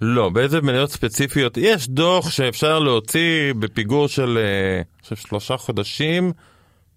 לא, 0.00 0.28
באיזה 0.28 0.60
מניות 0.60 0.90
ספציפיות? 0.90 1.56
יש 1.56 1.88
דוח 1.88 2.30
שאפשר 2.30 2.78
להוציא 2.78 3.52
בפיגור 3.58 4.08
של, 4.08 4.38
אה, 4.38 5.16
שלושה 5.16 5.56
חודשים, 5.56 6.32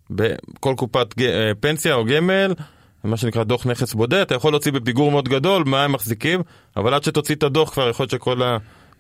בכל 0.09 0.73
קופת 0.77 1.21
אה, 1.21 1.51
פנסיה 1.59 1.93
או 1.93 2.05
גמל, 2.05 2.53
מה 3.03 3.17
שנקרא 3.17 3.43
דוח 3.43 3.67
נכס 3.67 3.93
בודד, 3.93 4.17
אתה 4.17 4.35
יכול 4.35 4.53
להוציא 4.53 4.71
בפיגור 4.71 5.11
מאוד 5.11 5.29
גדול 5.29 5.63
מה 5.65 5.83
הם 5.83 5.91
מחזיקים, 5.91 6.41
אבל 6.77 6.93
עד 6.93 7.03
שתוציא 7.03 7.35
את 7.35 7.43
הדוח 7.43 7.69
כבר 7.69 7.89
יכול 7.89 8.03
להיות 8.03 8.11
שכל 8.11 8.41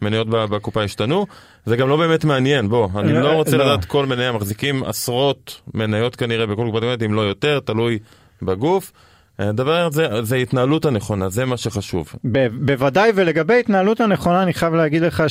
המניות 0.01 0.29
ב- 0.29 0.45
בקופה 0.45 0.83
השתנו. 0.83 1.25
זה 1.65 1.75
גם 1.75 1.89
לא 1.89 1.97
באמת 1.97 2.25
מעניין, 2.25 2.69
בוא, 2.69 2.87
אני 2.95 3.13
לא, 3.13 3.21
לא 3.21 3.31
רוצה 3.31 3.57
לא. 3.57 3.65
לדעת 3.65 3.85
כל 3.85 4.05
מניה, 4.05 4.31
מחזיקים 4.31 4.83
עשרות 4.83 5.61
מניות 5.73 6.15
כנראה 6.15 6.45
בכל 6.45 6.69
קופת 6.71 6.83
גמל, 6.83 7.03
אם 7.03 7.13
לא 7.13 7.21
יותר, 7.21 7.59
תלוי 7.59 7.99
בגוף. 8.41 8.91
הדבר 9.39 9.85
הזה, 9.85 10.07
זה 10.23 10.35
ההתנהלות 10.35 10.85
הנכונה, 10.85 11.29
זה 11.29 11.45
מה 11.45 11.57
שחשוב. 11.57 12.13
ב- 12.31 12.47
בוודאי, 12.65 13.11
ולגבי 13.15 13.59
התנהלות 13.59 14.01
הנכונה, 14.01 14.43
אני 14.43 14.53
חייב 14.53 14.73
להגיד 14.73 15.01
לך 15.01 15.23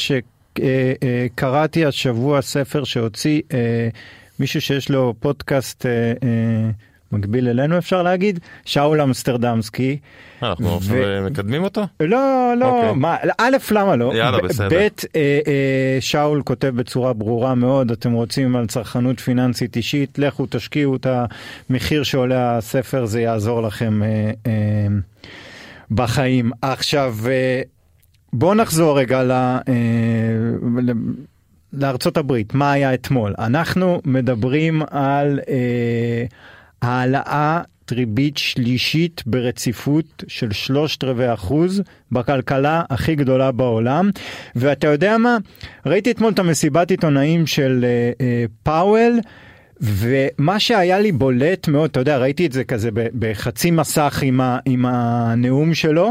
שקראתי 0.59 1.85
השבוע 1.85 2.43
ספר 2.43 2.85
שהוציא 2.85 3.43
אה, 3.55 3.88
מישהו 4.41 4.61
שיש 4.61 4.91
לו 4.91 5.15
פודקאסט 5.21 5.87
אה, 5.87 6.12
אה, 6.23 6.71
מקביל 7.12 7.49
אלינו, 7.49 7.79
אפשר 7.79 8.03
להגיד, 8.03 8.41
שאול 8.65 9.00
אמסטרדמסקי. 9.00 9.99
אנחנו 10.43 10.79
ו- 10.83 11.05
אה, 11.05 11.21
מקדמים 11.21 11.65
אותו? 11.65 11.83
לא, 12.00 12.55
לא, 12.59 12.67
אוקיי. 12.67 12.93
מה, 12.95 13.17
א', 13.38 13.57
למה 13.71 13.97
לא? 13.97 14.12
יאללה, 14.15 14.38
בסדר. 14.43 14.69
ב', 14.69 14.73
אה, 14.73 14.88
אה, 15.17 15.97
שאול 16.00 16.43
כותב 16.43 16.69
בצורה 16.77 17.12
ברורה 17.12 17.55
מאוד, 17.55 17.91
אתם 17.91 18.12
רוצים 18.12 18.57
על 18.57 18.67
צרכנות 18.67 19.21
פיננסית 19.21 19.77
אישית, 19.77 20.19
לכו 20.19 20.47
תשקיעו 20.50 20.97
את 20.97 21.07
המחיר 21.71 22.03
שעולה 22.03 22.57
הספר, 22.57 23.05
זה 23.05 23.21
יעזור 23.21 23.62
לכם 23.62 24.03
אה, 24.03 24.31
אה, 24.47 24.53
בחיים. 25.91 26.50
עכשיו, 26.62 27.15
אה, 27.29 27.61
בואו 28.33 28.55
נחזור 28.55 28.99
רגע 28.99 29.23
ל... 29.23 29.31
אה, 29.33 29.62
ל- 30.83 30.93
לארצות 31.73 32.17
הברית, 32.17 32.55
מה 32.55 32.73
היה 32.73 32.95
אתמול? 32.95 33.35
אנחנו 33.38 34.00
מדברים 34.05 34.83
על 34.91 35.41
אה, 35.49 36.25
העלאה 36.82 37.61
ריבית 37.92 38.38
שלישית 38.38 39.23
ברציפות 39.26 40.25
של 40.28 40.52
שלושת 40.52 41.04
רבעי 41.04 41.35
אחוז 41.35 41.82
בכלכלה 42.12 42.82
הכי 42.90 43.14
גדולה 43.14 43.52
בעולם. 43.52 44.11
ואתה 44.56 44.87
יודע 44.87 45.18
מה? 45.18 45.38
ראיתי 45.87 46.11
אתמול 46.11 46.32
את 46.32 46.38
המסיבת 46.38 46.90
עיתונאים 46.90 47.47
של 47.47 47.85
אה, 47.85 48.11
אה, 48.20 48.44
פאוול. 48.62 49.20
ומה 49.80 50.61
שהיה 50.61 50.99
לי 50.99 51.12
בולט 51.12 51.68
מאוד, 51.68 51.90
אתה 51.90 52.00
יודע, 52.00 52.18
ראיתי 52.18 52.47
את 52.47 52.52
זה 52.52 52.64
כזה 52.64 52.90
בחצי 52.94 53.70
מסך 53.70 54.20
עם, 54.23 54.40
ה, 54.40 54.58
עם 54.64 54.87
הנאום 54.87 55.75
שלו, 55.75 56.11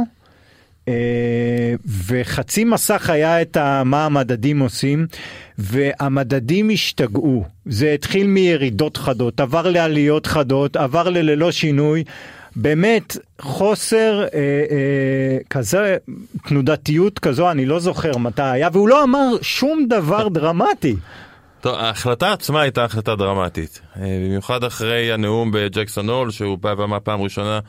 וחצי 2.08 2.63
מסך 2.63 3.10
היה 3.10 3.41
את 3.41 3.58
ה, 3.58 3.84
מה 3.86 4.06
המדדים 4.06 4.60
עושים, 4.60 5.08
והמדדים 5.58 6.70
השתגעו. 6.70 7.44
זה 7.65 7.91
התחיל 7.94 8.27
מירידות 8.27 8.98
חדות, 8.98 9.39
עבר 9.39 9.70
לעליות 9.70 10.25
חדות, 10.25 10.75
עבר 10.75 11.10
לללא 11.10 11.51
שינוי. 11.51 12.03
באמת 12.56 13.17
חוסר 13.41 14.22
אה, 14.22 14.39
אה, 14.72 15.38
כזה, 15.50 15.98
תנודתיות 16.48 17.20
כזו, 17.20 17.51
אני 17.51 17.65
לא 17.65 17.79
זוכר 17.79 18.17
מתי 18.17 18.41
היה, 18.41 18.70
והוא 18.74 18.89
לא 18.89 19.03
אמר 19.03 19.27
שום 19.41 19.86
דבר 19.89 20.27
דרמטי. 20.27 20.96
טוב, 21.62 21.75
ההחלטה 21.75 22.34
עצמה 22.34 22.62
הייתה 22.62 22.84
החלטה 22.86 23.15
דרמטית. 23.15 23.82
אה, 24.00 24.01
במיוחד 24.25 24.63
אחרי 24.63 25.13
הנאום 25.13 25.51
בג'קסון 25.51 26.10
הול, 26.10 26.32
שהוא 26.32 26.58
בא 26.58 26.74
ואמר 26.77 26.98
פעם 27.03 27.22
ראשונה, 27.22 27.60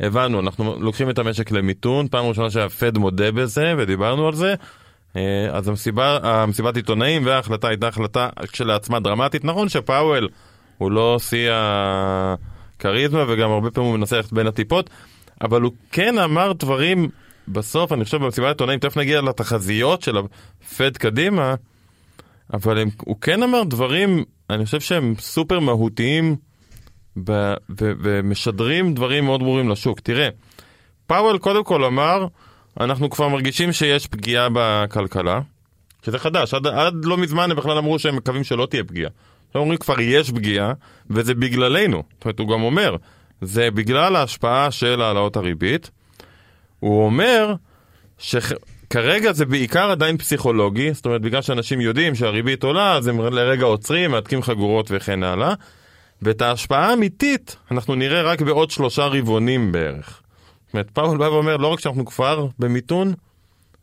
הבנו, 0.00 0.40
אנחנו 0.40 0.76
לוקחים 0.80 1.10
את 1.10 1.18
המשק 1.18 1.50
למיתון, 1.50 2.08
פעם 2.08 2.26
ראשונה 2.26 2.50
שהפד 2.50 2.98
מודה 2.98 3.32
בזה, 3.32 3.74
ודיברנו 3.78 4.26
על 4.26 4.34
זה. 4.34 4.54
אה, 5.16 5.48
אז 5.52 5.68
המסיבה, 5.68 6.18
המסיבת 6.22 6.76
עיתונאים 6.76 7.26
וההחלטה 7.26 7.68
הייתה 7.68 7.88
החלטה 7.88 8.28
כשלעצמה 8.52 9.00
דרמטית. 9.00 9.44
נכון 9.44 9.68
שפאוול 9.68 10.28
הוא 10.78 10.90
לא 10.90 11.16
שיא 11.20 11.50
הכריזמה, 11.52 13.24
וגם 13.28 13.50
הרבה 13.50 13.70
פעמים 13.70 13.90
הוא 13.90 13.98
מנסה 13.98 14.16
ללכת 14.16 14.32
בין 14.32 14.46
הטיפות, 14.46 14.90
אבל 15.40 15.62
הוא 15.62 15.72
כן 15.92 16.18
אמר 16.18 16.52
דברים, 16.52 17.08
בסוף, 17.48 17.92
אני 17.92 18.04
חושב 18.04 18.16
במסיבת 18.16 18.48
עיתונאים, 18.48 18.78
תכף 18.78 18.96
נגיע 18.96 19.20
לתחזיות 19.20 20.02
של 20.02 20.16
הפד 20.18 20.96
קדימה, 20.96 21.54
אבל 22.54 22.78
הם, 22.78 22.88
הוא 23.04 23.16
כן 23.20 23.42
אמר 23.42 23.62
דברים, 23.64 24.24
אני 24.50 24.64
חושב 24.64 24.80
שהם 24.80 25.14
סופר 25.18 25.60
מהותיים 25.60 26.36
ב, 27.24 27.54
ו, 27.80 27.92
ומשדרים 28.02 28.94
דברים 28.94 29.24
מאוד 29.24 29.40
ברורים 29.40 29.68
לשוק. 29.68 30.00
תראה, 30.00 30.28
פאוול 31.06 31.38
קודם 31.38 31.64
כל 31.64 31.84
אמר, 31.84 32.26
אנחנו 32.80 33.10
כבר 33.10 33.28
מרגישים 33.28 33.72
שיש 33.72 34.06
פגיעה 34.06 34.48
בכלכלה, 34.52 35.40
שזה 36.06 36.18
חדש, 36.18 36.54
עד, 36.54 36.66
עד 36.66 36.94
לא 37.04 37.16
מזמן 37.16 37.50
הם 37.50 37.56
בכלל 37.56 37.78
אמרו 37.78 37.98
שהם 37.98 38.16
מקווים 38.16 38.44
שלא 38.44 38.66
תהיה 38.66 38.84
פגיעה. 38.84 39.10
עכשיו 39.48 39.60
אומרים 39.60 39.78
כבר 39.78 40.00
יש 40.00 40.30
פגיעה, 40.30 40.72
וזה 41.10 41.34
בגללנו. 41.34 42.02
זאת 42.14 42.24
אומרת, 42.24 42.38
הוא 42.38 42.48
גם 42.48 42.62
אומר, 42.62 42.96
זה 43.40 43.70
בגלל 43.70 44.16
ההשפעה 44.16 44.70
של 44.70 45.02
העלאות 45.02 45.36
הריבית. 45.36 45.90
הוא 46.80 47.04
אומר 47.04 47.54
שכרגע 48.18 49.32
זה 49.32 49.46
בעיקר 49.46 49.90
עדיין 49.90 50.16
פסיכולוגי, 50.16 50.92
זאת 50.94 51.06
אומרת 51.06 51.20
בגלל 51.20 51.42
שאנשים 51.42 51.80
יודעים 51.80 52.14
שהריבית 52.14 52.62
עולה, 52.62 52.92
אז 52.96 53.06
הם 53.06 53.20
לרגע 53.20 53.64
עוצרים, 53.64 54.10
מהדקים 54.10 54.42
חגורות 54.42 54.86
וכן 54.90 55.22
הלאה. 55.22 55.54
ואת 56.22 56.42
ההשפעה 56.42 56.90
האמיתית 56.90 57.56
אנחנו 57.70 57.94
נראה 57.94 58.22
רק 58.22 58.42
בעוד 58.42 58.70
שלושה 58.70 59.06
רבעונים 59.06 59.72
בערך. 59.72 60.22
זאת 60.66 60.74
אומרת, 60.74 60.90
פאול 60.90 61.18
בא 61.18 61.24
ואומר, 61.24 61.56
לא 61.56 61.66
רק 61.66 61.80
שאנחנו 61.80 62.06
כבר 62.06 62.46
במיתון, 62.58 63.14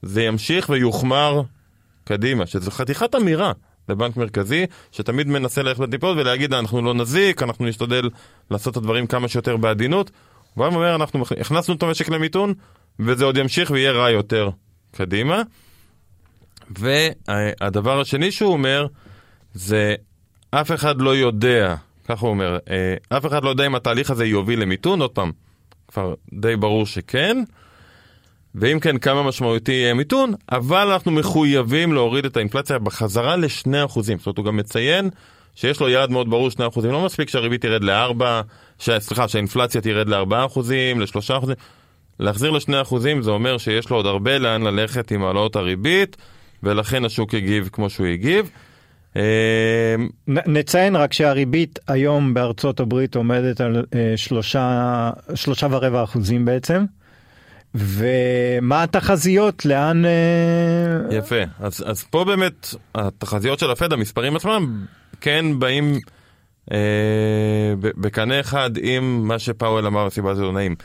זה 0.02 0.24
ימשיך 0.24 0.70
ויוחמר 0.70 1.42
קדימה, 2.04 2.46
שזו 2.46 2.72
חתיכת 2.72 3.16
אמירה 3.16 3.52
לבנק 3.90 4.18
מרכזי, 4.18 4.66
שתמיד 4.92 5.28
מנסה 5.28 5.64
ללכת 5.64 5.80
לטיפות 5.80 6.18
ולהגיד, 6.18 6.54
אנחנו 6.54 6.82
לא 6.82 6.94
נזיק, 6.94 7.44
אנחנו 7.44 7.66
נשתדל 7.66 8.10
לעשות 8.52 8.72
את 8.72 8.78
הדברים 8.78 9.08
כמה 9.08 9.28
שיותר 9.28 9.58
בעדינות. 9.58 10.12
הוא 10.54 10.66
בא 10.66 10.74
ואומר, 10.74 10.96
אנחנו 10.96 11.24
הכנסנו 11.40 11.76
את 11.76 11.84
המשק 11.84 12.10
למיתון, 12.10 12.54
וזה 13.00 13.26
עוד 13.26 13.38
ימשיך 13.38 13.72
ויהיה 13.72 13.92
רע 13.92 14.10
יותר 14.10 14.50
קדימה. 14.92 15.42
והדבר 16.70 18.02
השני 18.02 18.32
שהוא 18.32 18.54
אומר, 18.54 18.88
זה 19.54 19.96
אף 20.52 20.72
אחד 20.72 21.02
לא 21.02 21.16
יודע, 21.16 21.76
ככה 22.08 22.26
הוא 22.26 22.30
אומר, 22.30 22.58
אה, 22.70 23.18
אף 23.18 23.26
אחד 23.26 23.44
לא 23.44 23.50
יודע 23.50 23.66
אם 23.66 23.76
התהליך 23.76 24.12
הזה 24.12 24.26
יוביל 24.26 24.62
למיתון, 24.62 25.02
עוד 25.02 25.12
פעם, 25.12 25.32
כבר 25.88 26.14
די 26.34 26.56
ברור 26.56 26.86
שכן, 26.86 27.38
ואם 28.56 28.80
כן, 28.80 28.98
כמה 28.98 29.24
משמעותי 29.24 29.72
יהיה 29.72 29.94
מיתון, 29.94 30.34
אבל 30.52 30.92
אנחנו 30.92 31.12
מחויבים 31.12 31.94
להוריד 31.94 32.26
את 32.26 32.38
האינפלציה 32.38 32.80
בחזרה 32.80 33.36
ל-2%. 33.36 34.02
זאת 34.02 34.08
אומרת, 34.08 34.38
הוא 34.38 34.46
גם 34.46 34.58
מציין 34.58 35.10
שיש 35.56 35.80
לו 35.80 35.90
יעד 35.90 36.12
מאוד 36.12 36.30
ברור 36.30 36.50
2%, 36.50 36.82
לא 36.84 37.06
מספיק 37.06 37.30
שהריבית 37.30 37.62
תרד 37.62 37.84
ל-4, 37.84 38.24
ש... 38.80 38.90
סליחה, 38.90 39.28
שהאינפלציה 39.28 39.82
תרד 39.82 40.10
ל-4%, 40.10 40.60
ל-3%, 40.96 41.46
להחזיר 42.20 42.52
ל-2% 42.52 42.96
זה 43.22 43.32
אומר 43.32 43.58
שיש 43.58 43.90
לו 43.90 43.96
עוד 43.96 44.06
הרבה 44.06 44.38
לאן 44.38 44.62
ללכת 44.62 45.12
עם 45.12 45.24
העלאות 45.24 45.56
הריבית, 45.56 46.18
ולכן 46.64 47.06
השוק 47.06 47.34
הגיב 47.34 47.70
כמו 47.72 47.90
שהוא 47.90 48.08
הגיב. 48.08 48.50
נ- 50.28 50.58
נציין 50.58 50.96
רק 50.96 51.14
שהריבית 51.14 51.80
היום 51.88 52.34
בארצות 52.34 52.80
הברית 52.80 53.16
עומדת 53.16 53.62
על 53.62 53.86
אה, 53.96 54.14
שלושה, 54.16 55.10
שלושה 55.36 55.68
ורבע 55.72 56.04
אחוזים 56.04 56.46
בעצם. 56.46 56.86
ומה 57.76 58.84
התחזיות 58.84 59.66
לאן... 59.66 60.06
אה, 60.06 61.18
יפה, 61.18 61.42
אז, 61.60 61.84
אז 61.88 62.04
פה 62.04 62.26
באמת 62.26 62.76
התחזיות 62.96 63.60
של 63.60 63.72
הפד, 63.72 63.94
המספרים 63.94 64.36
עצמם, 64.36 64.86
כן 65.22 65.46
באים 65.60 66.00
אה, 66.72 66.78
בקנה 67.82 68.40
אחד 68.40 68.70
עם 68.82 69.28
מה 69.28 69.40
שפאוול 69.40 69.86
אמר 69.88 70.06
בסיבת 70.06 70.38
עיתונאים. 70.38 70.76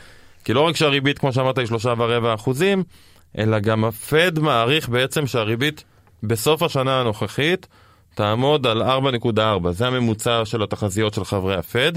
כי 0.43 0.53
לא 0.53 0.61
רק 0.61 0.75
שהריבית, 0.75 1.19
כמו 1.19 1.33
שאמרת, 1.33 1.57
היא 1.57 1.67
שלושה 1.67 1.93
ורבע 1.97 2.33
אחוזים, 2.33 2.83
אלא 3.37 3.59
גם 3.59 3.85
הפד 3.85 4.39
מעריך 4.39 4.89
בעצם 4.89 5.27
שהריבית 5.27 5.83
בסוף 6.23 6.63
השנה 6.63 7.01
הנוכחית 7.01 7.67
תעמוד 8.19 8.67
על 8.67 8.81
4.4, 8.81 9.71
זה 9.71 9.87
הממוצע 9.87 10.45
של 10.45 10.63
התחזיות 10.63 11.13
של 11.13 11.25
חברי 11.25 11.55
הפד, 11.55 11.91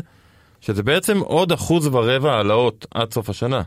שזה 0.61 0.83
בעצם 0.83 1.19
עוד 1.19 1.53
אחוז 1.53 1.87
ורבע 1.87 2.33
העלאות 2.33 2.87
עד 2.95 3.13
סוף 3.13 3.31
השנה, 3.31 3.63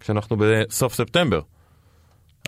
כשאנחנו 0.00 0.36
בסוף 0.38 0.94
ספטמבר. 0.94 1.40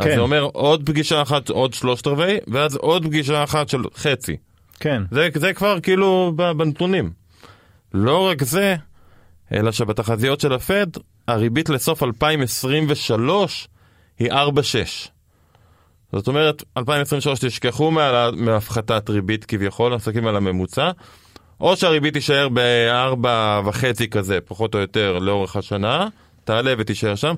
אז 0.01 0.07
כן. 0.07 0.15
זה 0.15 0.21
אומר 0.21 0.43
עוד 0.43 0.87
פגישה 0.87 1.23
אחת, 1.23 1.49
עוד 1.49 1.75
שלושת 1.75 2.07
רבעי, 2.07 2.37
ואז 2.47 2.77
עוד 2.77 3.05
פגישה 3.07 3.45
אחת 3.45 3.69
של 3.69 3.83
חצי. 3.97 4.37
כן, 4.81 5.03
זה, 5.11 5.29
זה 5.35 5.53
כבר 5.53 5.81
כאילו 5.81 6.33
בנתונים. 6.37 7.11
לא 7.95 8.27
רק 8.27 8.43
זה, 8.43 8.77
אלא 9.53 9.73
שבתחזיות 9.73 10.41
של 10.41 10.53
הפד, 10.53 10.87
הריבית 11.29 11.69
לסוף 11.69 12.03
2023 12.03 13.69
היא 14.19 14.33
4.6. 14.33 15.16
זאת 16.19 16.29
אומרת, 16.29 16.63
2023 16.77 17.39
תשכחו 17.45 17.91
מה- 17.91 18.31
מהפחתת 18.37 19.11
ריבית 19.11 19.45
כביכול, 19.45 19.95
עסקים 19.95 20.27
על 20.27 20.37
הממוצע, 20.37 20.91
או 21.61 21.77
שהריבית 21.77 22.15
תישאר 22.15 22.49
ב-4.5 22.53 24.07
כזה, 24.11 24.39
פחות 24.45 24.75
או 24.75 24.81
יותר, 24.81 25.19
לאורך 25.19 25.57
השנה, 25.57 26.09
תעלה 26.45 26.75
ותישאר 26.79 27.15
שם, 27.15 27.35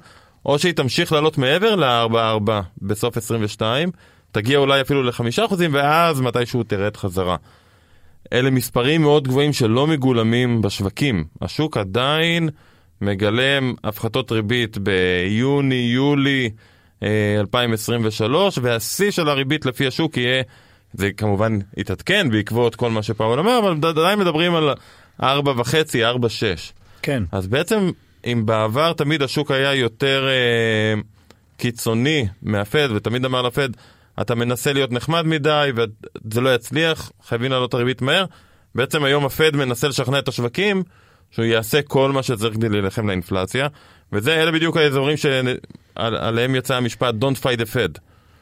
או 0.47 0.59
שהיא 0.59 0.73
תמשיך 0.73 1.13
לעלות 1.13 1.39
מעבר 1.39 1.75
ל-4.4 1.77 2.51
בסוף 2.83 3.17
22, 3.17 3.91
תגיע 4.33 4.59
אולי 4.59 4.81
אפילו 4.81 5.03
ל-5%, 5.03 5.55
ואז 5.73 6.21
מתישהו 6.21 6.63
תרד 6.63 6.97
חזרה. 6.97 7.37
אלה 8.33 8.51
מספרים 8.51 9.03
מאוד 9.03 9.29
גבוהים 9.29 9.53
שלא 9.53 9.87
מגולמים 9.87 10.63
בשווקים. 10.63 11.25
השוק 11.43 11.77
עדיין 11.77 12.49
מגלם 13.01 13.75
הפחתות 13.85 14.33
ריבית 14.33 14.79
ביוני, 14.79 15.75
יולי 15.95 16.51
2023, 17.03 18.59
והשיא 18.63 19.11
של 19.11 19.29
הריבית 19.29 19.67
לפי 19.67 19.87
השוק 19.87 20.17
יהיה, 20.17 20.43
זה 20.93 21.11
כמובן 21.17 21.59
יתעדכן 21.77 22.31
בעקבות 22.31 22.77
כל 22.77 22.91
מה 22.91 23.03
שפאול 23.03 23.39
אומר, 23.39 23.59
אבל 23.59 23.89
עדיין 23.89 24.19
מדברים 24.19 24.55
על 24.55 24.75
4.5, 25.21 25.25
4.6. 25.25 26.25
כן. 27.03 27.23
אז 27.33 27.47
בעצם, 27.47 27.91
אם 28.25 28.43
בעבר 28.47 28.93
תמיד 28.93 29.23
השוק 29.23 29.51
היה 29.51 29.75
יותר 29.75 30.29
אה, 30.29 31.01
קיצוני 31.57 32.27
מהפד, 32.43 32.89
ותמיד 32.95 33.25
אמר 33.25 33.43
לפד, 33.43 33.69
אתה 34.21 34.35
מנסה 34.35 34.73
להיות 34.73 34.93
נחמד 34.93 35.27
מדי 35.27 35.71
וזה 35.75 36.41
לא 36.41 36.55
יצליח, 36.55 37.13
חייבים 37.27 37.51
להעלות 37.51 37.69
את 37.69 37.75
הריבית 37.75 38.03
מהר, 38.03 38.25
בעצם 38.75 39.05
היום 39.05 39.25
הפד 39.25 39.57
מנסה 39.57 39.89
לשכנע 39.89 40.19
את 40.19 40.29
השווקים 40.29 40.83
שהוא 41.31 41.45
יעשה 41.45 41.83
כל 41.83 42.13
מה 42.13 42.23
שצריך 42.23 42.55
כדי 42.55 42.69
להילחם 42.69 43.09
לאינפלציה, 43.09 43.69
וזה, 44.13 44.43
אלה 44.43 44.53
בדיוק 44.53 44.77
האזורים 44.77 45.17
שעליהם 46.01 46.55
יצא 46.55 46.75
המשפט 46.75 47.15
Don't 47.21 47.43
fight 47.43 47.61
the 47.61 47.75
Fed. 47.75 47.99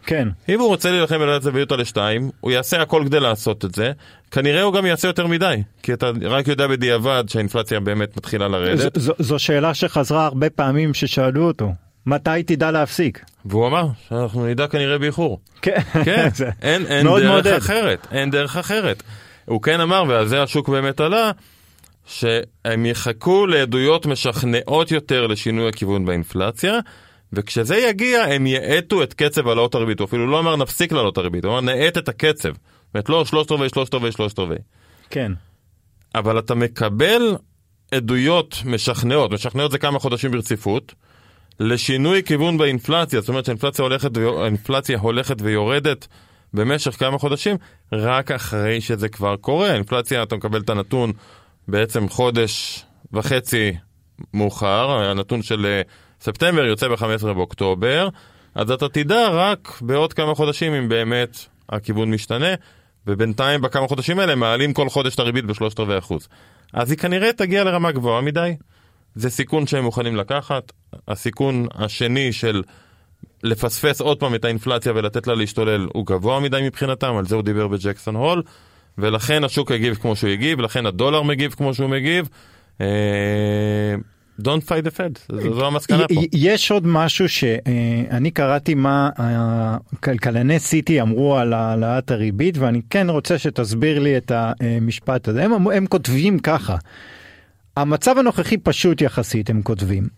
כן, 0.07 0.29
אם 0.49 0.61
הוא 0.61 0.69
רוצה 0.69 0.91
להילחם 0.91 1.17
ולהביא 1.21 1.63
אותה 1.63 1.77
לשתיים, 1.77 2.31
הוא 2.41 2.51
יעשה 2.51 2.83
הכל 2.83 3.03
כדי 3.07 3.21
לעשות 3.21 3.65
את 3.65 3.75
זה. 3.75 3.93
כנראה 4.31 4.63
הוא 4.63 4.75
גם 4.75 4.87
יעשה 4.87 5.09
יותר 5.09 5.27
מדי, 5.27 5.63
כי 5.83 5.93
אתה 5.93 6.11
רק 6.23 6.49
יודע 6.49 6.67
בדיעבד 6.67 7.25
שהאינפלציה 7.29 7.81
באמת 7.81 8.17
מתחילה 8.17 8.49
ז, 8.49 8.53
לרדת. 8.53 8.99
ז, 8.99 9.11
זו 9.19 9.39
שאלה 9.39 9.75
שחזרה 9.75 10.27
הרבה 10.27 10.51
פעמים 10.51 10.95
ששאלו 10.95 11.47
אותו, 11.47 11.73
מתי 12.07 12.43
תדע 12.47 12.71
להפסיק? 12.71 13.25
והוא 13.45 13.67
אמר 13.67 13.87
שאנחנו 14.09 14.47
נדע 14.47 14.67
כנראה 14.67 14.99
באיחור. 14.99 15.41
כן, 15.63 15.81
כן, 16.05 16.29
זה 16.35 16.51
אין, 16.63 16.87
אין 16.87 17.07
מאוד 17.07 17.23
דרך 17.23 17.31
מעודד. 17.31 17.53
אחרת, 17.53 18.07
אין 18.13 18.31
דרך 18.31 18.57
אחרת. 18.57 19.03
הוא 19.45 19.63
כן 19.63 19.81
אמר, 19.81 20.05
ועל 20.09 20.27
זה 20.27 20.43
השוק 20.43 20.69
באמת 20.69 21.01
עלה, 21.01 21.31
שהם 22.07 22.87
יחכו 22.87 23.47
לעדויות 23.47 24.07
משכנעות 24.07 24.91
יותר 24.91 25.27
לשינוי 25.27 25.69
הכיוון 25.69 26.05
באינפלציה, 26.05 26.79
וכשזה 27.33 27.77
יגיע 27.77 28.23
הם 28.23 28.47
יאטו 28.47 29.03
את 29.03 29.15
קצב 29.15 29.49
העלאות 29.49 29.75
הריבית. 29.75 30.01
הוא 30.01 30.07
אפילו 30.07 30.27
לא 30.27 30.39
אמר 30.39 30.57
נפסיק 30.57 30.93
להעלות 30.93 31.19
הריבית, 31.19 31.45
הוא 31.45 31.59
אמר 31.59 31.61
נאט 31.61 31.99
את 31.99 32.09
הקצב. 32.09 32.49
זאת 32.49 32.95
אומרת 32.95 33.09
לא 33.09 33.25
שלושת 33.25 33.51
רבעי, 33.51 33.69
שלושת 33.69 33.95
רבעי, 33.95 34.13
שלושת 34.13 34.39
רבעי. 34.39 34.59
כן, 35.11 35.33
אבל 36.15 36.39
אתה 36.39 36.55
מקבל 36.55 37.37
עדויות 37.91 38.59
משכנעות, 38.65 39.33
משכנעות 39.33 39.71
זה 39.71 39.79
כמה 39.79 39.99
חודשים 39.99 40.31
ברציפות, 40.31 40.95
לשינוי 41.61 42.23
כיוון 42.23 42.59
באינפלציה, 42.59 43.21
זאת 43.21 43.29
אומרת 43.29 43.45
שהאינפלציה 43.45 43.83
הולכת, 43.83 44.11
האינפלציה 44.17 44.99
הולכת 44.99 45.37
ויורדת 45.41 46.07
במשך 46.55 46.99
כמה 46.99 47.19
חודשים, 47.19 47.57
רק 47.93 48.31
אחרי 48.31 48.81
שזה 48.81 49.09
כבר 49.09 49.37
קורה. 49.37 49.71
האינפלציה, 49.71 50.23
אתה 50.23 50.37
מקבל 50.37 50.61
את 50.61 50.71
הנתון 50.71 51.13
בעצם 51.69 52.09
חודש 52.09 52.85
וחצי 53.13 53.73
מאוחר, 54.35 54.91
הנתון 54.91 55.43
של 55.43 55.67
אה, 55.67 55.83
ספטמבר 56.27 56.65
יוצא 56.65 56.89
ב-15 56.89 57.33
באוקטובר, 57.33 58.09
אז 58.55 58.71
אתה 58.71 58.89
תדע 58.89 59.29
רק 59.31 59.79
בעוד 59.81 60.13
כמה 60.13 60.35
חודשים 60.35 60.73
אם 60.75 60.89
באמת 60.89 61.39
הכיוון 61.69 62.11
משתנה, 62.11 62.55
ובינתיים 63.07 63.61
בכמה 63.61 63.89
חודשים 63.89 64.19
האלה 64.19 64.35
מעלים 64.35 64.73
כל 64.73 64.89
חודש 64.89 65.15
את 65.15 65.19
הריבית 65.19 65.45
בשלושת 65.45 65.81
רבעי 65.81 65.99
אחוז. 65.99 66.29
אז 66.73 66.91
היא 66.91 66.99
כנראה 66.99 67.33
תגיע 67.33 67.65
לרמה 67.65 67.93
גבוהה 67.93 68.21
מדי, 68.21 68.57
זה 69.15 69.31
סיכון 69.31 69.67
שהם 69.67 69.85
מוכנים 69.85 70.17
לקחת. 70.17 70.73
הסיכון 71.09 71.67
השני 71.75 72.33
של 72.33 72.63
לפספס 73.43 74.01
עוד 74.01 74.19
פעם 74.19 74.35
את 74.35 74.45
האינפלציה 74.45 74.93
ולתת 74.95 75.27
לה 75.27 75.35
להשתולל 75.35 75.89
הוא 75.93 76.07
גבוה 76.07 76.41
מדי 76.41 76.61
מבחינתם, 76.63 77.17
על 77.17 77.27
זה 77.27 77.35
הוא 77.35 77.43
דיבר 77.43 77.69
בג'קסון 77.69 78.17
הול, 78.17 78.43
ולכן 78.99 79.45
השוק 79.45 79.73
הגיב 79.73 79.95
כמו 79.95 80.17
שהוא 80.17 80.31
הגיב, 80.31 80.61
לכן 80.61 80.87
הדולר 80.87 81.23
מגיב 81.23 81.55
כמו 81.55 81.75
שהוא 81.75 81.91
מגיב. 81.91 82.29
אה, 84.39 84.45
Don't 84.45 84.69
fight 84.69 84.87
the 84.87 84.99
Fed, 84.99 85.35
זו 85.55 85.67
המסקנה 85.67 86.09
פה. 86.09 86.21
יש 86.33 86.71
עוד 86.71 86.87
משהו 86.87 87.29
שאני 87.29 88.31
קראתי 88.31 88.75
מה 88.75 89.11
הכלכלני 89.17 90.59
סיטי 90.59 91.01
אמרו 91.01 91.37
על 91.37 91.53
העלאת 91.53 92.11
הריבית 92.11 92.59
ואני 92.59 92.81
כן 92.91 93.11
רוצה 93.11 93.39
שתסביר 93.39 93.99
לי 93.99 94.17
את 94.17 94.33
המשפט 94.35 95.29
הזה. 95.29 95.45
הם, 95.45 95.69
הם 95.69 95.87
כותבים 95.87 96.39
ככה, 96.39 96.77
המצב 97.77 98.19
הנוכחי 98.19 98.59
פשוט 98.59 99.01
יחסית 99.01 99.51
הם 99.51 99.63
כותבים. 99.63 100.09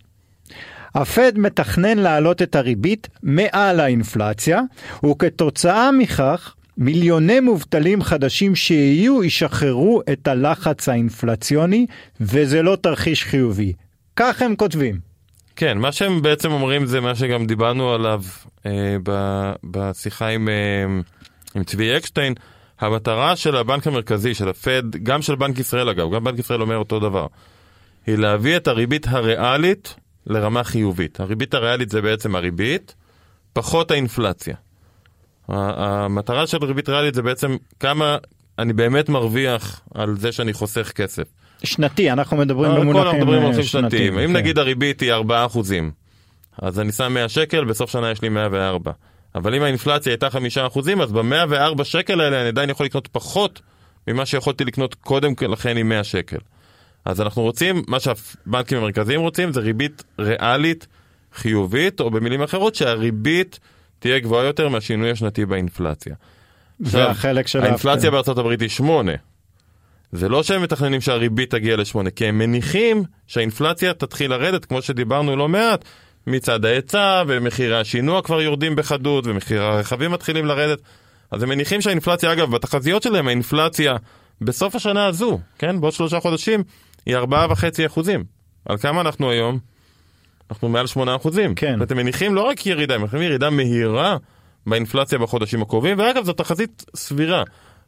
הפד 0.95 1.33
מתכנן 1.39 1.99
להעלות 1.99 2.43
את 2.43 2.57
הריבית 2.57 3.09
מעל 3.23 3.81
האינפלציה 3.81 4.61
וכתוצאה 5.11 5.93
מכך 5.93 6.55
מיליוני 6.79 7.41
מובטלים 7.41 8.03
חדשים 8.03 8.55
שיהיו 8.55 9.25
ישחררו 9.25 10.03
את 10.13 10.29
הלחץ 10.29 10.89
האינפלציוני 10.89 11.87
וזה 12.21 12.63
לא 12.63 12.77
תרחיש 12.77 13.25
חיובי. 13.25 13.73
כך 14.19 14.43
הם 14.43 14.57
כותבים. 14.57 14.99
כן, 15.57 15.79
מה 15.79 15.93
שהם 15.93 16.23
בעצם 16.23 16.53
אומרים 16.53 16.87
זה 16.87 17.01
מה 17.01 17.15
שגם 17.15 17.47
דיברנו 17.47 17.93
עליו 17.93 18.23
אה, 18.67 18.97
ב- 19.03 19.53
בשיחה 19.65 20.29
עם, 20.29 20.49
אה, 20.49 20.85
עם 21.55 21.65
צבי 21.65 21.97
אקשטיין. 21.97 22.35
המטרה 22.81 23.37
של 23.37 23.57
הבנק 23.57 23.87
המרכזי, 23.87 24.35
של 24.35 24.49
הפד, 24.49 24.97
גם 25.03 25.23
של 25.23 25.35
בנק 25.35 25.59
ישראל 25.59 25.89
אגב, 25.89 26.15
גם 26.15 26.25
בנק 26.25 26.39
ישראל 26.39 26.63
אומר 26.63 26.77
אותו 26.77 27.01
דבר, 27.01 27.27
היא 28.07 28.17
להביא 28.17 28.57
את 28.57 28.69
הריבית 28.69 29.07
הריאלית 29.09 29.95
לרמה 30.27 30.65
חיובית. 30.65 31.21
הריבית 31.21 31.55
הריאלית 31.55 31.91
זה 31.91 32.03
בעצם 32.03 32.37
הריבית, 32.37 32.95
פחות 33.53 33.91
האינפלציה. 33.91 34.57
המטרה 35.49 36.47
של 36.47 36.65
ריבית 36.65 36.89
ריאלית 36.89 37.15
זה 37.15 37.23
בעצם 37.23 37.57
כמה 37.81 38.17
אני 38.59 38.73
באמת 38.73 39.09
מרוויח 39.09 39.81
על 39.95 40.17
זה 40.17 40.33
שאני 40.33 40.53
חוסך 40.53 40.93
כסף. 40.95 41.25
שנתי, 41.65 42.13
אנחנו 42.13 42.37
מדברים 42.37 42.71
אנחנו 42.71 42.83
במונחים 42.83 43.21
מדברים 43.21 43.35
אה, 43.35 43.41
במונחים 43.41 43.63
שנתיים. 43.63 43.91
שנתיים. 43.91 44.19
אם 44.19 44.27
כן. 44.27 44.37
נגיד 44.37 44.59
הריבית 44.59 45.01
היא 45.01 45.13
4 45.13 45.47
אחוזים, 45.47 45.91
אז 46.63 46.81
אני 46.81 46.93
שם 46.93 47.15
100 47.15 47.29
שקל, 47.29 47.65
בסוף 47.65 47.91
שנה 47.91 48.11
יש 48.11 48.23
לי 48.23 48.29
104. 48.29 48.93
אבל 49.35 49.55
אם 49.55 49.63
האינפלציה 49.63 50.13
הייתה 50.13 50.31
5 50.31 50.59
אחוזים, 50.59 51.01
אז 51.01 51.13
ב-104 51.13 51.85
שקל 51.85 52.21
האלה 52.21 52.41
אני 52.41 52.49
עדיין 52.49 52.71
יכול 52.71 52.87
לקנות 52.87 53.09
פחות 53.13 53.61
ממה 54.09 54.27
שיכולתי 54.27 54.65
לקנות 54.65 54.95
קודם 54.95 55.33
לכן 55.49 55.77
עם 55.77 55.89
100 55.89 56.05
שקל. 56.05 56.39
אז 57.05 57.21
אנחנו 57.21 57.43
רוצים, 57.43 57.83
מה 57.89 58.01
שהבנקים 58.01 58.79
המרכזיים 58.79 59.21
רוצים 59.21 59.53
זה 59.53 59.61
ריבית 59.61 60.05
ריאלית 60.19 60.87
חיובית, 61.35 62.01
או 62.01 62.11
במילים 62.11 62.43
אחרות 62.43 62.75
שהריבית 62.75 63.61
תהיה 63.99 64.19
גבוהה 64.19 64.47
יותר 64.47 64.69
מהשינוי 64.69 65.11
השנתי 65.11 65.47
באינפלציה. 65.47 66.15
עכשיו, 66.83 67.01
והחלק 67.01 67.47
של 67.47 67.63
האינפלציה. 67.63 68.11
בארצות 68.11 68.39
הברית 68.39 68.61
היא 68.61 68.69
8. 68.69 69.13
זה 70.13 70.29
לא 70.29 70.43
שהם 70.43 70.63
מתכננים 70.63 71.01
שהריבית 71.01 71.51
תגיע 71.51 71.77
לשמונה, 71.77 72.11
כי 72.11 72.27
הם 72.27 72.39
מניחים 72.39 73.03
שהאינפלציה 73.27 73.95
תתחיל 73.95 74.31
לרדת, 74.31 74.65
כמו 74.65 74.83
שדיברנו 74.83 75.37
לא 75.37 75.49
מעט, 75.49 75.85
מצד 76.27 76.65
ההיצע, 76.65 77.23
ומחירי 77.27 77.81
השינוע 77.81 78.23
כבר 78.23 78.43
יורדים 78.43 78.77
בחדות, 78.77 79.27
ומחירי 79.27 79.65
הרכבים 79.65 80.11
מתחילים 80.11 80.47
לרדת. 80.47 80.79
אז 81.31 81.43
הם 81.43 81.49
מניחים 81.49 81.81
שהאינפלציה, 81.81 82.33
אגב, 82.33 82.51
בתחזיות 82.51 83.03
שלהם 83.03 83.29
האינפלציה 83.29 83.97
בסוף 84.41 84.75
השנה 84.75 85.07
הזו, 85.07 85.39
כן, 85.59 85.81
בעוד 85.81 85.93
שלושה 85.93 86.21
חודשים, 86.21 86.63
היא 87.07 87.17
ארבעה 87.17 87.47
וחצי 87.51 87.87
אחוזים. 87.87 88.25
על 88.69 88.77
כמה 88.79 89.01
אנחנו 89.01 89.31
היום? 89.31 89.59
אנחנו 90.51 90.69
מעל 90.69 90.87
שמונה 90.87 91.17
אחוזים. 91.17 91.55
כן. 91.55 91.77
ואתם 91.81 91.97
מניחים 91.97 92.35
לא 92.35 92.41
רק 92.41 92.67
ירידה, 92.67 92.95
הם 92.95 93.01
מניחים 93.01 93.23
ירידה 93.23 93.51
מהירה 93.51 94.17
באינפלציה 94.67 95.19
בחודשים 95.19 95.63
הקרובים, 95.63 95.99
ואגב, 95.99 96.25
זו 96.25 96.33
תחזית 96.33 96.85
סבירה. 96.97 97.43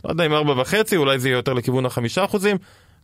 לא 0.05 0.11
יודע 0.11 0.27
אם 0.27 0.33
ארבע 0.33 0.61
וחצי, 0.61 0.97
אולי 0.97 1.19
זה 1.19 1.29
יהיה 1.29 1.37
יותר 1.37 1.53
לכיוון 1.53 1.87
החמישה 1.87 2.25
אחוזים, 2.25 2.57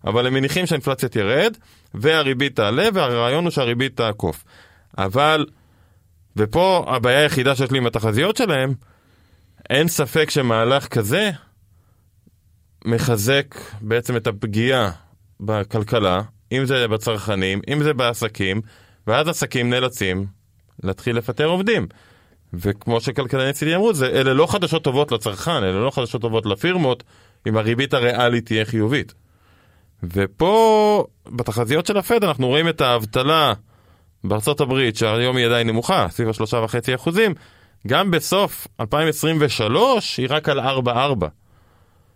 אבל 0.05 0.27
הם 0.27 0.35
מניחים 0.35 0.67
שהאינפלציה 0.67 1.09
תרד, 1.09 1.57
והריבית 1.95 2.57
תעלה, 2.57 2.89
והרעיון 2.95 3.45
הוא 3.45 3.51
שהריבית 3.51 3.97
תעקוף. 3.97 4.45
אבל, 4.99 5.47
ופה 6.37 6.85
הבעיה 6.89 7.19
היחידה 7.19 7.57
שיש 7.57 7.71
לי 7.71 7.79
עם 7.79 7.87
התחזיות 7.87 8.37
שלהם, 8.37 8.75
אין 9.71 9.89
ספק 9.89 10.31
שמהלך 10.31 10.89
כזה 10.89 11.31
מחזק 12.85 13.55
בעצם 13.81 14.17
את 14.17 14.27
הפגיעה 14.27 14.91
בכלכלה, 15.41 16.23
אם 16.53 16.65
זה 16.65 16.89
בצרכנים, 16.89 17.61
אם 17.73 17.83
זה 17.83 17.95
בעסקים, 17.95 18.61
ואז 19.07 19.29
עסקים 19.29 19.71
נאלצים 19.71 20.27
להתחיל 20.83 21.17
לפטר 21.17 21.47
עובדים. 21.47 21.87
וכמו 22.55 23.01
שכלכלני 23.01 23.53
צידי 23.53 23.75
אמרו, 23.75 23.95
זה, 23.95 24.07
אלה 24.07 24.35
לא 24.35 24.47
חדשות 24.47 24.85
טובות 24.85 25.13
לצרכן, 25.13 25.51
אלה 25.51 25.81
לא 25.81 25.91
חדשות 25.91 26.21
טובות 26.21 26.47
לפירמות, 26.47 27.05
אם 27.49 27.57
הריבית 27.57 27.95
הריאלית 27.95 28.47
תהיה 28.47 28.65
חיובית. 28.65 29.15
ופה, 30.03 31.05
בתחזיות 31.27 31.87
של 31.87 31.97
הפד, 31.97 32.25
אנחנו 32.25 32.47
רואים 32.47 32.69
את 32.69 32.81
האבטלה 32.81 33.53
בארצות 34.25 34.61
הברית, 34.61 34.97
שהיום 34.97 35.37
היא 35.37 35.47
עדיין 35.47 35.67
נמוכה, 35.67 36.07
סביב 36.11 36.29
השלושה 36.29 36.57
וחצי 36.57 36.95
אחוזים, 36.95 37.35
גם 37.87 38.11
בסוף 38.11 38.67
2023 38.81 40.17
היא 40.17 40.27
רק 40.31 40.49
על 40.49 40.61
4.4. 40.61 41.27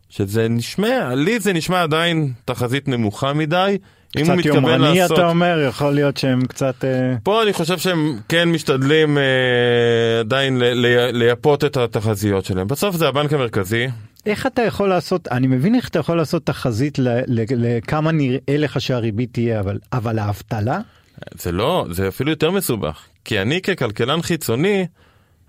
שזה 0.09 0.49
נשמע, 0.49 1.15
לי 1.15 1.41
זה 1.41 1.53
נשמע 1.53 1.83
עדיין 1.83 2.33
תחזית 2.45 2.89
נמוכה 2.89 3.33
מדי. 3.33 3.79
אם 4.17 4.27
הוא 4.31 4.37
קצת 4.37 4.47
מתכוון 4.47 4.65
יומרני 4.73 4.99
לעשות... 4.99 5.19
אתה 5.19 5.29
אומר, 5.29 5.67
יכול 5.69 5.93
להיות 5.95 6.17
שהם 6.17 6.45
קצת... 6.47 6.85
אה, 6.85 7.15
פה 7.23 7.43
אני 7.43 7.53
חושב 7.53 7.79
שהם 7.79 8.19
כן 8.29 8.49
משתדלים 8.49 9.19
אה, 9.19 9.23
עדיין 10.21 10.59
ל- 10.59 10.65
ל- 10.65 11.11
לייפות 11.19 11.65
את 11.65 11.77
התחזיות 11.77 12.45
שלהם. 12.45 12.69
בסוף 12.69 12.97
זה 12.97 13.09
הבנק 13.09 13.33
המרכזי, 13.33 13.87
איך 14.27 14.47
אתה 14.47 14.63
יכול 14.63 14.89
לעשות, 14.89 15.29
אני 15.29 15.47
מבין 15.47 15.75
איך 15.75 15.89
אתה 15.89 15.99
יכול 15.99 16.17
לעשות 16.17 16.47
תחזית 16.47 16.99
לכמה 17.29 18.13
נראה 18.13 18.57
לך 18.57 18.81
שהריבית 18.81 19.33
תהיה, 19.33 19.61
אבל, 19.61 19.79
אבל 19.93 20.19
האבטלה? 20.19 20.81
זה 21.35 21.53
לא, 21.53 21.87
זה 21.91 22.09
אפילו 22.09 22.31
יותר 22.31 22.51
מסובך. 22.51 23.05
כי 23.25 23.41
אני 23.43 23.61
ככלכלן 23.63 24.23
חיצוני, 24.23 24.87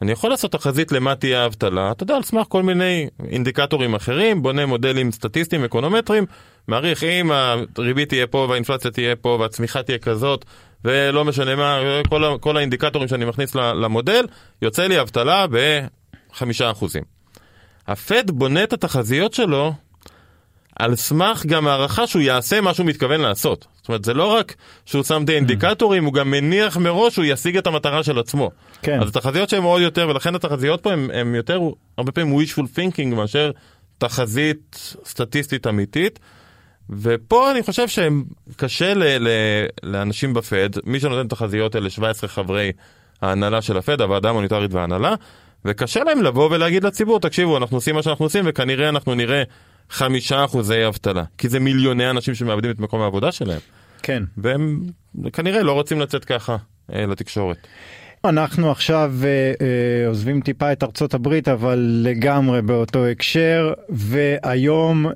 אני 0.01 0.11
יכול 0.11 0.29
לעשות 0.29 0.51
תחזית 0.51 0.91
למה 0.91 1.15
תהיה 1.15 1.43
האבטלה, 1.43 1.91
אתה 1.91 2.03
יודע, 2.03 2.15
על 2.15 2.23
סמך 2.23 2.45
כל 2.49 2.63
מיני 2.63 3.07
אינדיקטורים 3.29 3.95
אחרים, 3.95 4.41
בונה 4.41 4.65
מודלים 4.65 5.11
סטטיסטיים, 5.11 5.63
אקונומטריים, 5.63 6.25
מעריך 6.67 7.03
אם 7.03 7.31
הריבית 7.77 8.09
תהיה 8.09 8.27
פה 8.27 8.45
והאינפלציה 8.49 8.91
תהיה 8.91 9.15
פה 9.15 9.37
והצמיחה 9.41 9.83
תהיה 9.83 9.97
כזאת, 9.97 10.45
ולא 10.85 11.25
משנה 11.25 11.55
מה, 11.55 11.79
כל, 12.09 12.37
כל 12.39 12.57
האינדיקטורים 12.57 13.07
שאני 13.07 13.25
מכניס 13.25 13.55
למודל, 13.55 14.25
יוצא 14.61 14.87
לי 14.87 15.01
אבטלה 15.01 15.45
בחמישה 16.31 16.71
אחוזים. 16.71 17.03
הפד 17.87 18.31
בונה 18.31 18.63
את 18.63 18.73
התחזיות 18.73 19.33
שלו 19.33 19.73
על 20.79 20.95
סמך 20.95 21.45
גם 21.45 21.67
הערכה 21.67 22.07
שהוא 22.07 22.21
יעשה 22.21 22.61
מה 22.61 22.73
שהוא 22.73 22.85
מתכוון 22.85 23.21
לעשות. 23.21 23.67
זאת 23.81 23.87
אומרת, 23.87 24.05
זה 24.05 24.13
לא 24.13 24.25
רק 24.25 24.55
שהוא 24.85 25.03
שם 25.03 25.23
את 25.23 25.29
האינדיקטורים, 25.29 26.05
הוא 26.05 26.13
גם 26.13 26.31
מניח 26.31 26.77
מראש 26.77 27.13
שהוא 27.13 27.25
ישיג 27.25 27.57
את 27.57 27.67
המטרה 27.67 28.03
של 28.03 28.19
עצמו. 28.19 28.51
כן. 28.81 29.01
אז 29.01 29.07
התחזיות 29.07 29.49
שהן 29.49 29.61
מאוד 29.61 29.81
יותר, 29.81 30.07
ולכן 30.09 30.35
התחזיות 30.35 30.83
פה 30.83 30.91
הן 30.93 31.35
יותר, 31.35 31.61
הרבה 31.97 32.11
פעמים 32.11 32.39
wishful 32.39 32.77
thinking 32.77 33.15
מאשר 33.15 33.51
תחזית 33.97 34.95
סטטיסטית 35.05 35.67
אמיתית. 35.67 36.19
ופה 36.89 37.51
אני 37.51 37.63
חושב 37.63 37.85
שקשה 37.87 38.93
ל- 38.93 39.27
ל- 39.27 39.65
לאנשים 39.83 40.33
בפד, 40.33 40.69
מי 40.85 40.99
שנותן 40.99 41.27
תחזיות 41.27 41.75
אלה 41.75 41.89
17 41.89 42.29
חברי 42.29 42.71
ההנהלה 43.21 43.61
של 43.61 43.77
הפד, 43.77 44.01
הוועדה 44.01 44.29
המוניטרית 44.29 44.73
וההנהלה, 44.73 45.15
וקשה 45.65 46.03
להם 46.03 46.23
לבוא 46.23 46.49
ולהגיד 46.51 46.83
לציבור, 46.83 47.19
תקשיבו, 47.19 47.57
אנחנו 47.57 47.77
עושים 47.77 47.95
מה 47.95 48.03
שאנחנו 48.03 48.25
עושים, 48.25 48.43
וכנראה 48.47 48.89
אנחנו 48.89 49.15
נראה 49.15 49.43
חמישה 49.91 50.45
אחוזי 50.45 50.87
אבטלה. 50.87 51.23
כי 51.37 51.49
זה 51.49 51.59
מיליוני 51.59 52.09
אנשים 52.09 52.35
שמאבדים 52.35 52.71
את 52.71 52.79
מקום 52.79 53.01
העבודה 53.01 53.31
שלהם, 53.31 53.59
כן. 54.03 54.23
והם 54.37 54.83
כנראה 55.33 55.63
לא 55.63 55.71
רוצים 55.71 55.99
לצאת 55.99 56.25
ככה 56.25 56.57
אה, 56.93 57.05
לתקשורת. 57.05 57.67
אנחנו 58.25 58.71
עכשיו 58.71 59.13
אה, 59.23 59.27
אה, 59.27 60.07
עוזבים 60.07 60.41
טיפה 60.41 60.71
את 60.71 60.83
ארצות 60.83 61.13
הברית, 61.13 61.47
אבל 61.47 62.01
לגמרי 62.03 62.61
באותו 62.61 63.05
הקשר, 63.05 63.73
והיום 63.89 65.05
אה, 65.05 65.11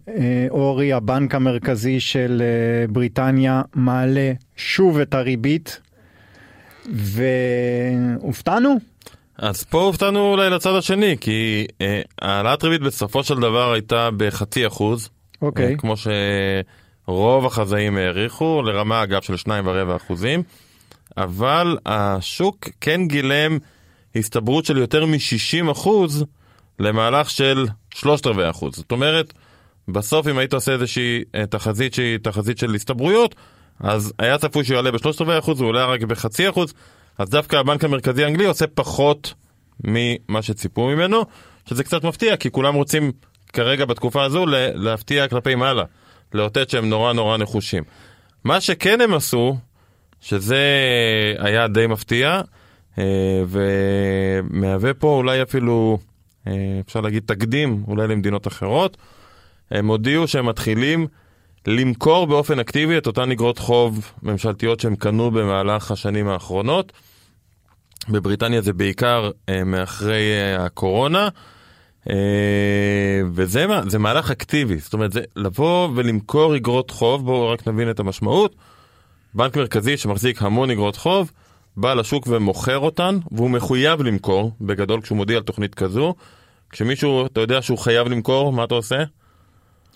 אורי, 0.49 0.93
הבנק 0.93 1.35
המרכזי 1.35 1.99
של 1.99 2.41
אה, 2.41 2.87
בריטניה, 2.87 3.61
מעלה 3.75 4.31
שוב 4.55 4.99
את 4.99 5.13
הריבית, 5.13 5.81
והופתענו? 6.85 8.75
אז 9.37 9.63
פה 9.63 9.81
הופתענו 9.81 10.31
אולי 10.31 10.49
לצד 10.49 10.75
השני, 10.75 11.17
כי 11.21 11.67
אה, 11.81 12.01
העלאת 12.21 12.63
ריבית 12.63 12.81
בסופו 12.81 13.23
של 13.23 13.35
דבר 13.35 13.71
הייתה 13.71 14.09
בחצי 14.17 14.67
אחוז. 14.67 15.09
אוקיי. 15.41 15.71
אה, 15.71 15.77
כמו 15.77 15.93
שרוב 15.97 17.45
החזאים 17.45 17.97
העריכו, 17.97 18.61
לרמה 18.61 19.03
אגב 19.03 19.21
של 19.21 19.37
שניים 19.37 19.67
ורבע 19.67 19.95
אחוזים, 19.95 20.43
אבל 21.17 21.77
השוק 21.85 22.69
כן 22.81 23.07
גילם 23.07 23.57
הסתברות 24.15 24.65
של 24.65 24.77
יותר 24.77 25.05
מ-60 25.05 25.71
אחוז 25.71 26.25
למהלך 26.79 27.29
של 27.29 27.65
שלושת 27.93 28.27
רבעי 28.27 28.49
אחוז. 28.49 28.75
זאת 28.75 28.91
אומרת, 28.91 29.33
בסוף 29.87 30.27
אם 30.27 30.37
היית 30.37 30.53
עושה 30.53 30.71
איזושהי 30.71 31.23
אה, 31.35 31.45
תחזית 31.45 31.93
שהיא 31.93 32.17
תחזית 32.17 32.57
של 32.57 32.75
הסתברויות, 32.75 33.35
אז 33.79 34.13
היה 34.19 34.37
צפוי 34.37 34.63
שהוא 34.63 34.75
יעלה 34.75 34.91
בשלושת 34.91 35.21
רבעי 35.21 35.39
אחוז, 35.39 35.61
הוא 35.61 35.67
עולה 35.69 35.85
רק 35.85 36.01
בחצי 36.01 36.49
אחוז, 36.49 36.73
אז 37.17 37.29
דווקא 37.29 37.55
הבנק 37.55 37.83
המרכזי 37.83 38.23
האנגלי 38.23 38.45
עושה 38.45 38.67
פחות 38.67 39.33
ממה 39.83 40.41
שציפו 40.41 40.87
ממנו, 40.87 41.25
שזה 41.69 41.83
קצת 41.83 42.03
מפתיע, 42.03 42.37
כי 42.37 42.51
כולם 42.51 42.75
רוצים 42.75 43.11
כרגע 43.53 43.85
בתקופה 43.85 44.23
הזו 44.23 44.45
להפתיע 44.75 45.27
כלפי 45.27 45.55
מעלה, 45.55 45.83
לאותת 46.33 46.69
שהם 46.69 46.89
נורא 46.89 47.13
נורא 47.13 47.37
נחושים. 47.37 47.83
מה 48.43 48.61
שכן 48.61 49.01
הם 49.01 49.13
עשו, 49.13 49.57
שזה 50.21 50.63
היה 51.39 51.67
די 51.67 51.87
מפתיע, 51.87 52.41
אה, 52.97 53.43
ומהווה 53.47 54.93
פה 54.93 55.07
אולי 55.07 55.41
אפילו, 55.41 55.97
אה, 56.47 56.53
אפשר 56.85 57.01
להגיד, 57.01 57.23
תקדים 57.25 57.83
אולי 57.87 58.07
למדינות 58.07 58.47
אחרות. 58.47 58.97
הם 59.71 59.87
הודיעו 59.87 60.27
שהם 60.27 60.45
מתחילים 60.45 61.07
למכור 61.67 62.27
באופן 62.27 62.59
אקטיבי 62.59 62.97
את 62.97 63.07
אותן 63.07 63.31
אגרות 63.31 63.59
חוב 63.59 64.11
ממשלתיות 64.23 64.79
שהם 64.79 64.95
קנו 64.95 65.31
במהלך 65.31 65.91
השנים 65.91 66.27
האחרונות. 66.27 66.93
בבריטניה 68.09 68.61
זה 68.61 68.73
בעיקר 68.73 69.31
אה, 69.49 69.63
מאחרי 69.63 70.31
אה, 70.33 70.65
הקורונה, 70.65 71.29
אה, 72.09 73.21
וזה 73.33 73.65
זה 73.87 73.99
מהלך 73.99 74.31
אקטיבי, 74.31 74.77
זאת 74.77 74.93
אומרת, 74.93 75.11
זה 75.11 75.21
לבוא 75.35 75.89
ולמכור 75.95 76.55
אגרות 76.55 76.91
חוב, 76.91 77.25
בואו 77.25 77.49
רק 77.49 77.67
נבין 77.67 77.89
את 77.89 77.99
המשמעות. 77.99 78.55
בנק 79.33 79.57
מרכזי 79.57 79.97
שמחזיק 79.97 80.41
המון 80.41 80.71
אגרות 80.71 80.95
חוב, 80.95 81.31
בא 81.77 81.93
לשוק 81.93 82.27
ומוכר 82.27 82.79
אותן, 82.79 83.17
והוא 83.31 83.49
מחויב 83.49 84.01
למכור, 84.01 84.51
בגדול 84.61 85.01
כשהוא 85.01 85.17
מודיע 85.17 85.37
על 85.37 85.43
תוכנית 85.43 85.75
כזו. 85.75 86.15
כשמישהו, 86.69 87.25
אתה 87.25 87.41
יודע 87.41 87.61
שהוא 87.61 87.77
חייב 87.77 88.07
למכור, 88.07 88.53
מה 88.53 88.63
אתה 88.63 88.75
עושה? 88.75 89.03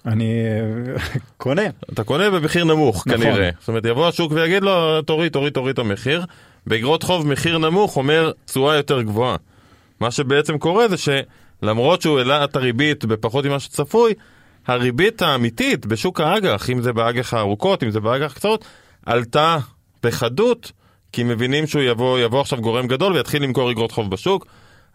אני 0.05 0.33
אה, 0.33 0.95
קונה. 1.37 1.61
אתה 1.93 2.03
קונה 2.03 2.29
במחיר 2.29 2.65
נמוך 2.65 3.07
נכון. 3.07 3.21
כנראה. 3.21 3.49
זאת 3.59 3.67
אומרת, 3.67 3.85
יבוא 3.85 4.07
השוק 4.07 4.31
ויגיד 4.35 4.63
לו, 4.63 5.01
תוריד, 5.01 5.31
תוריד, 5.31 5.53
תוריד 5.53 5.73
את 5.73 5.79
המחיר. 5.79 6.25
באגרות 6.67 7.03
חוב 7.03 7.27
מחיר 7.27 7.57
נמוך 7.57 7.97
אומר 7.97 8.31
תשואה 8.45 8.75
יותר 8.75 9.01
גבוהה. 9.01 9.35
מה 9.99 10.11
שבעצם 10.11 10.57
קורה 10.57 10.87
זה 10.87 10.95
שלמרות 10.97 12.01
שהוא 12.01 12.17
העלה 12.17 12.43
את 12.43 12.55
הריבית 12.55 13.05
בפחות 13.05 13.45
ממה 13.45 13.59
שצפוי, 13.59 14.13
הריבית 14.67 15.21
האמיתית 15.21 15.85
בשוק 15.85 16.21
האג"ח, 16.21 16.69
אם 16.69 16.81
זה 16.81 16.93
באג"ח 16.93 17.33
הארוכות, 17.33 17.83
אם 17.83 17.91
זה 17.91 17.99
באג"ח 17.99 18.31
הקצרות, 18.31 18.65
עלתה 19.05 19.57
בחדות, 20.03 20.71
כי 21.11 21.23
מבינים 21.23 21.67
שהוא 21.67 21.81
יבוא, 21.81 22.19
יבוא 22.19 22.41
עכשיו 22.41 22.61
גורם 22.61 22.87
גדול 22.87 23.13
ויתחיל 23.13 23.43
למכור 23.43 23.71
אגרות 23.71 23.91
חוב 23.91 24.11
בשוק. 24.11 24.45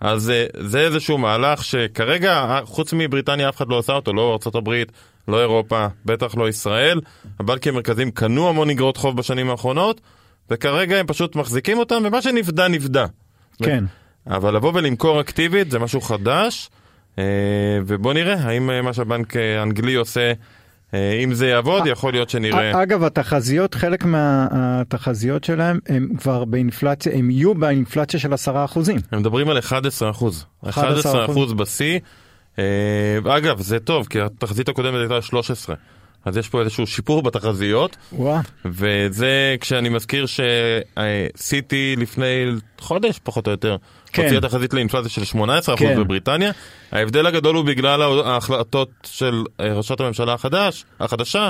אז 0.00 0.30
אה, 0.30 0.46
זה 0.60 0.80
איזשהו 0.80 1.18
מהלך 1.18 1.64
שכרגע, 1.64 2.32
אה, 2.32 2.60
חוץ 2.64 2.92
מבריטניה 2.92 3.48
אף 3.48 3.56
אחד 3.56 3.68
לא 3.68 3.76
עושה 3.76 3.92
אותו, 3.92 4.12
לא 4.12 4.38
ארה"ב, 4.44 4.82
לא 5.28 5.40
אירופה, 5.40 5.86
בטח 6.04 6.34
לא 6.36 6.48
ישראל. 6.48 7.00
הבנקים 7.40 7.72
המרכזיים 7.74 8.10
קנו 8.10 8.48
המון 8.48 8.70
אגרות 8.70 8.96
חוב 8.96 9.16
בשנים 9.16 9.50
האחרונות, 9.50 10.00
וכרגע 10.50 10.96
הם 10.96 11.06
פשוט 11.06 11.36
מחזיקים 11.36 11.78
אותם, 11.78 12.02
ומה 12.04 12.22
שנפדה 12.22 12.68
נפדה. 12.68 13.06
כן. 13.62 13.84
אבל 14.26 14.56
לבוא 14.56 14.72
ולמכור 14.74 15.20
אקטיבית 15.20 15.70
זה 15.70 15.78
משהו 15.78 16.00
חדש, 16.00 16.70
אה, 17.18 17.24
ובוא 17.86 18.12
נראה 18.12 18.34
האם 18.34 18.84
מה 18.84 18.92
שהבנק 18.92 19.36
האנגלי 19.36 19.94
עושה 19.94 20.32
אם 21.24 21.34
זה 21.34 21.48
יעבוד, 21.48 21.86
יכול 21.86 22.12
להיות 22.12 22.30
שנראה... 22.30 22.82
אגב, 22.82 23.04
התחזיות, 23.04 23.74
חלק 23.74 24.04
מהתחזיות 24.04 25.44
שלהם, 25.44 25.78
הם 25.88 26.08
כבר 26.18 26.44
באינפלציה, 26.44 27.12
הם 27.14 27.30
יהיו 27.30 27.54
באינפלציה 27.54 28.20
של 28.20 28.32
10 28.32 28.64
אחוזים. 28.64 28.96
הם 29.12 29.18
מדברים 29.18 29.48
על 29.48 29.58
11 29.58 30.10
אחוז. 30.10 30.46
11 30.68 31.24
אחוז 31.24 31.52
בשיא. 31.52 31.98
אה, 32.58 33.36
אגב, 33.36 33.60
זה 33.60 33.80
טוב, 33.80 34.06
כי 34.06 34.20
התחזית 34.20 34.68
הקודמת 34.68 35.00
הייתה 35.00 35.22
13. 35.22 35.76
אז 36.24 36.36
יש 36.36 36.48
פה 36.48 36.60
איזשהו 36.60 36.86
שיפור 36.86 37.22
בתחזיות. 37.22 37.96
וואו. 38.12 38.40
וזה 38.64 39.56
כשאני 39.60 39.88
מזכיר 39.88 40.26
שסיטי 40.26 41.96
לפני 41.98 42.46
חודש 42.78 43.20
פחות 43.22 43.46
או 43.46 43.52
יותר. 43.52 43.76
הוציאה 44.22 44.40
תחזית 44.40 44.74
לאינפלציה 44.74 45.10
של 45.10 45.38
18% 45.38 45.76
כן. 45.76 46.00
בבריטניה. 46.00 46.52
ההבדל 46.92 47.26
הגדול 47.26 47.56
הוא 47.56 47.64
בגלל 47.64 48.02
ההחלטות 48.02 48.90
של 49.06 49.44
אה, 49.60 49.74
ראשת 49.74 50.00
הממשלה 50.00 50.32
החדש, 50.32 50.84
החדשה, 51.00 51.48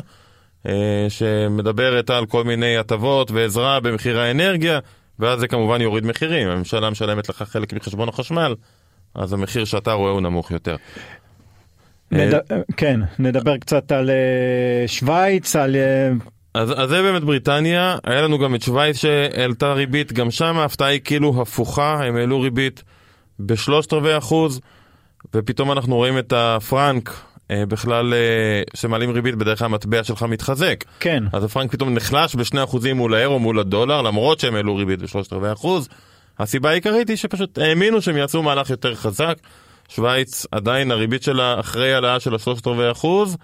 אה, 0.67 1.07
שמדברת 1.09 2.11
על 2.11 2.27
כל 2.27 2.45
מיני 2.45 2.77
הטבות 2.77 3.31
ועזרה 3.31 3.81
במחיר 3.81 4.21
האנרגיה, 4.21 4.79
ואז 5.19 5.41
זה 5.41 5.49
כמובן 5.49 5.81
יוריד 5.81 6.07
מחירים. 6.07 6.49
הממשלה 6.49 6.91
משלמת 6.91 7.29
לך 7.29 7.43
חלק 7.43 7.73
מחשבון 7.73 8.09
החשמל, 8.09 8.55
אז 9.15 9.33
המחיר 9.33 9.65
שאתה 9.65 9.93
רואה 9.93 10.11
הוא 10.11 10.21
נמוך 10.21 10.51
יותר. 10.51 10.77
נד... 12.11 12.35
כן, 12.77 13.01
נדבר 13.19 13.59
קצת 13.59 13.93
על 13.93 14.11
אה, 14.11 14.89
שווייץ, 14.89 15.57
על... 15.57 15.77
אז, 16.55 16.73
אז 16.77 16.89
זה 16.89 17.03
באמת 17.03 17.25
בריטניה, 17.25 17.97
היה 18.05 18.23
לנו 18.23 18.39
גם 18.39 18.55
את 18.55 18.63
שווייץ 18.63 18.97
שהעלתה 18.97 19.73
ריבית, 19.73 20.13
גם 20.13 20.31
שם 20.31 20.59
ההפתעה 20.59 20.89
היא 20.89 21.01
כאילו 21.05 21.43
הפוכה, 21.43 22.05
הם 22.05 22.17
העלו 22.17 22.41
ריבית 22.41 22.83
בשלושת 23.41 23.93
רבעי 23.93 24.19
אחוז, 24.19 24.61
ופתאום 25.35 25.73
אנחנו 25.73 25.97
רואים 25.97 26.19
את 26.19 26.33
הפרנק 26.33 27.21
אה, 27.51 27.67
בכלל, 27.67 28.15
אה, 28.15 28.63
שמעלים 28.75 29.11
ריבית 29.11 29.35
בדרך 29.35 29.59
כלל 29.59 29.65
המטבע 29.65 30.05
שלך 30.05 30.23
מתחזק. 30.23 30.85
כן. 31.01 31.25
אז 31.33 31.45
הפרנק 31.45 31.73
פתאום 31.73 31.95
נחלש 31.95 32.37
בשני 32.37 32.63
אחוזים 32.65 32.97
מול 32.97 33.15
האירו 33.15 33.39
מול 33.39 33.59
הדולר, 33.59 34.03
למרות 34.03 34.41
שהם 34.41 34.55
העלו 34.55 34.77
ריבית 34.77 35.03
בשלושת 35.03 35.33
רבעי 35.33 35.53
אחוז. 35.53 35.89
הסיבה 36.39 36.71
העיקרית 36.71 37.09
היא 37.09 37.17
שפשוט 37.17 37.59
האמינו 37.59 38.03
שהם 38.03 38.17
יעשו 38.17 38.43
מהלך 38.43 38.71
יותר 38.71 38.95
חזק. 38.95 39.39
שווייץ 39.89 40.47
עדיין 40.53 40.91
הריבית 40.91 41.23
שלה 41.23 41.61
אחרי 41.61 41.95
העלאה 41.95 42.21
של 42.21 42.35
השלושת 42.35 42.67
רבעי 42.67 42.91
אחוז, 42.91 43.37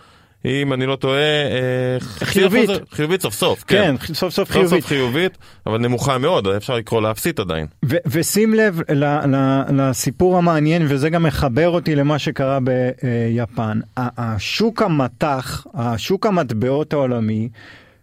אם 0.44 0.72
אני 0.72 0.87
לא 0.87 0.96
טועה, 0.96 1.18
אה, 1.20 2.00
חיובית. 2.00 2.70
חיובית 2.90 3.22
סוף 3.22 3.35
סוף, 3.35 3.64
כן, 3.66 3.94
סוף 3.98 4.14
סוף 4.14 4.35
סוף 4.35 4.50
חיובית. 4.50 4.70
סוף 4.83 4.87
חיובית, 4.87 5.38
אבל 5.66 5.79
נמוכה 5.79 6.18
מאוד, 6.18 6.46
אפשר 6.48 6.76
לקרוא 6.76 7.03
לה 7.03 7.11
אפסית 7.11 7.38
עדיין. 7.40 7.66
ו- 7.85 7.96
ושים 8.07 8.55
לב 8.55 8.81
ל- 8.90 9.05
ל- 9.05 9.62
לסיפור 9.72 10.38
המעניין, 10.38 10.83
וזה 10.88 11.11
גם 11.11 11.22
מחבר 11.22 11.68
אותי 11.68 11.94
למה 11.94 12.18
שקרה 12.18 12.59
ביפן. 12.61 13.81
השוק 13.96 14.83
המטח, 14.83 15.66
השוק 15.74 16.26
המטבעות 16.26 16.92
העולמי, 16.92 17.48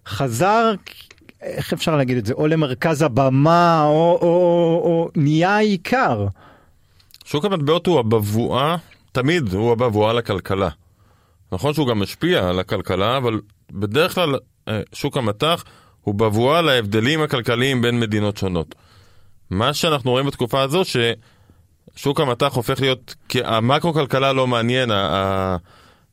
חזר, 0.08 0.74
איך 1.42 1.74
אפשר 1.74 1.96
להגיד 1.96 2.18
את 2.18 2.26
זה, 2.26 2.34
או 2.34 2.48
למרכז 2.48 3.02
הבמה, 3.02 3.84
או, 3.84 3.90
או, 4.22 4.28
או, 4.28 4.82
או 4.84 5.10
נהיה 5.16 5.56
העיקר. 5.56 6.28
שוק 7.26 7.46
המטבעות 7.46 7.88
הוא 7.88 8.00
הבבואה, 8.00 8.76
תמיד 9.12 9.54
הוא 9.54 9.72
הבבואה 9.72 10.14
לכלכלה. 10.14 10.70
נכון 11.52 11.74
שהוא 11.74 11.88
גם 11.88 12.00
משפיע 12.00 12.50
על 12.50 12.60
הכלכלה, 12.60 13.18
אבל 13.18 13.40
בדרך 13.72 14.16
כלל 14.16 14.36
אה, 14.68 14.80
שוק 14.94 15.18
המטח 15.18 15.64
הוא 16.02 16.16
בבואה 16.16 16.62
להבדלים 16.62 17.22
הכלכליים 17.22 17.82
בין 17.82 18.00
מדינות 18.00 18.38
שונות. 18.38 18.76
מה 19.50 19.74
שאנחנו 19.74 20.12
רואים 20.12 20.26
בתקופה 20.26 20.62
הזו, 20.62 20.82
ששוק 21.96 22.20
המטח 22.20 22.54
הופך 22.54 22.82
להיות, 22.82 23.16
כי 23.30 23.40
המקרו-כלכלה 23.44 24.34
לא 24.34 24.48
מעניין, 24.48 24.92
ה- 24.92 25.58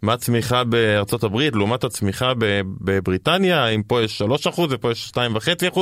מה 0.02 0.12
הצמיחה 0.12 0.64
בארצות 0.64 1.24
הברית 1.24 1.54
לעומת 1.56 1.84
הצמיחה 1.84 2.32
בבריטניה, 2.80 3.68
אם 3.68 3.82
פה 3.82 4.02
יש 4.02 4.22
3% 4.22 4.26
ופה 4.70 4.90
יש 4.90 5.12
2.5%, 5.74 5.78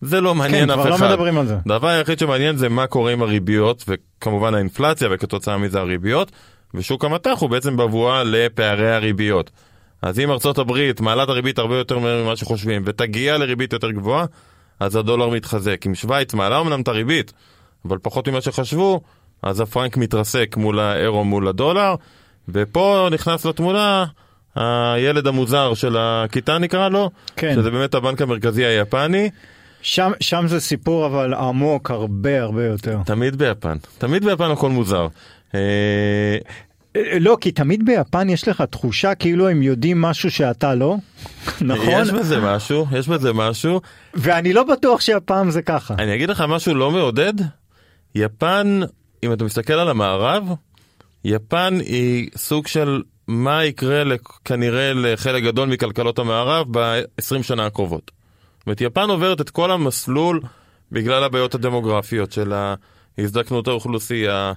זה 0.00 0.20
לא 0.20 0.34
מעניין 0.34 0.64
כן, 0.64 0.70
אף 0.70 0.86
כבר 0.86 0.94
אחד. 0.94 1.04
לא 1.04 1.10
מדברים 1.10 1.38
על 1.38 1.46
זה. 1.46 1.56
הדבר 1.66 1.88
היחיד 1.88 2.18
שמעניין 2.18 2.56
זה 2.56 2.68
מה 2.68 2.86
קורה 2.86 3.12
עם 3.12 3.22
הריביות, 3.22 3.84
וכמובן 3.88 4.54
האינפלציה, 4.54 5.08
וכתוצאה 5.10 5.58
מזה 5.58 5.80
הריביות, 5.80 6.32
ושוק 6.76 7.04
המטח 7.04 7.38
הוא 7.38 7.50
בעצם 7.50 7.76
בבואה 7.76 8.24
לפערי 8.24 8.94
הריביות. 8.94 9.50
אז 10.02 10.20
אם 10.20 10.30
ארצות 10.30 10.58
הברית 10.58 11.00
מעלה 11.00 11.22
את 11.22 11.28
הריבית 11.28 11.58
הרבה 11.58 11.78
יותר 11.78 11.98
מהר 11.98 12.24
ממה 12.24 12.36
שחושבים, 12.36 12.82
ותגיע 12.86 13.38
לריבית 13.38 13.72
יותר 13.72 13.90
גבוהה, 13.90 14.26
אז 14.80 14.96
הדולר 14.96 15.28
מתחזק. 15.28 15.86
אם 15.86 15.94
שווייץ 15.94 16.34
מעלה 16.34 16.60
אמנם 16.60 16.80
את 16.80 16.88
הריבית, 16.88 17.32
אבל 17.84 17.98
פחות 18.02 18.28
ממה 18.28 18.40
שחשבו, 18.40 19.00
אז 19.42 19.60
הפרנק 19.60 19.96
מתרסק 19.96 20.56
מול 20.56 20.80
האירו 20.80 21.24
מול 21.24 21.48
הדולר, 21.48 21.94
ופה 22.48 23.08
נכנס 23.12 23.44
לתמונה 23.44 24.04
הילד 24.54 25.26
המוזר 25.26 25.74
של 25.74 25.96
הכיתה 25.98 26.58
נקרא 26.58 26.88
לו, 26.88 27.10
כן. 27.36 27.54
שזה 27.54 27.70
באמת 27.70 27.94
הבנק 27.94 28.22
המרכזי 28.22 28.64
היפני. 28.64 29.30
שם, 29.82 30.12
שם 30.20 30.44
זה 30.48 30.60
סיפור 30.60 31.06
אבל 31.06 31.34
עמוק 31.34 31.90
הרבה 31.90 32.42
הרבה 32.42 32.66
יותר. 32.66 32.98
תמיד 33.04 33.36
ביפן, 33.36 33.76
תמיד 33.98 34.24
ביפן 34.24 34.50
הכל 34.50 34.70
מוזר. 34.70 35.06
לא, 37.20 37.36
כי 37.40 37.52
תמיד 37.52 37.86
ביפן 37.86 38.28
יש 38.28 38.48
לך 38.48 38.62
תחושה 38.62 39.14
כאילו 39.14 39.48
הם 39.48 39.62
יודעים 39.62 40.00
משהו 40.00 40.30
שאתה 40.30 40.74
לא, 40.74 40.96
נכון? 41.60 42.02
יש 42.02 42.10
בזה 42.10 42.40
משהו, 42.40 42.86
יש 42.92 43.08
בזה 43.08 43.32
משהו. 43.32 43.80
ואני 44.14 44.52
לא 44.52 44.64
בטוח 44.64 45.00
שהפעם 45.00 45.50
זה 45.50 45.62
ככה. 45.62 45.94
אני 45.98 46.14
אגיד 46.14 46.30
לך 46.30 46.44
משהו 46.48 46.74
לא 46.74 46.90
מעודד, 46.90 47.32
יפן, 48.14 48.80
אם 49.22 49.32
אתה 49.32 49.44
מסתכל 49.44 49.72
על 49.72 49.88
המערב, 49.88 50.44
יפן 51.24 51.78
היא 51.80 52.30
סוג 52.36 52.66
של 52.66 53.02
מה 53.28 53.64
יקרה 53.64 54.02
כנראה 54.44 54.92
לחלק 54.94 55.42
גדול 55.42 55.68
מכלכלות 55.68 56.18
המערב 56.18 56.66
ב-20 56.70 57.42
שנה 57.42 57.66
הקרובות. 57.66 58.10
זאת 58.58 58.66
אומרת, 58.66 58.80
יפן 58.80 59.10
עוברת 59.10 59.40
את 59.40 59.50
כל 59.50 59.70
המסלול 59.70 60.40
בגלל 60.92 61.24
הבעיות 61.24 61.54
הדמוגרפיות 61.54 62.32
של 62.32 62.52
הזדקנות 63.18 63.68
האוכלוסייה, 63.68 64.52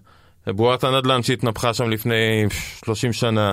בועת 0.48 0.84
הנדל"ן 0.84 1.24
שהתנפחה 1.24 1.74
שם 1.74 1.90
לפני 1.90 2.46
30 2.86 3.14
שנה, 3.14 3.52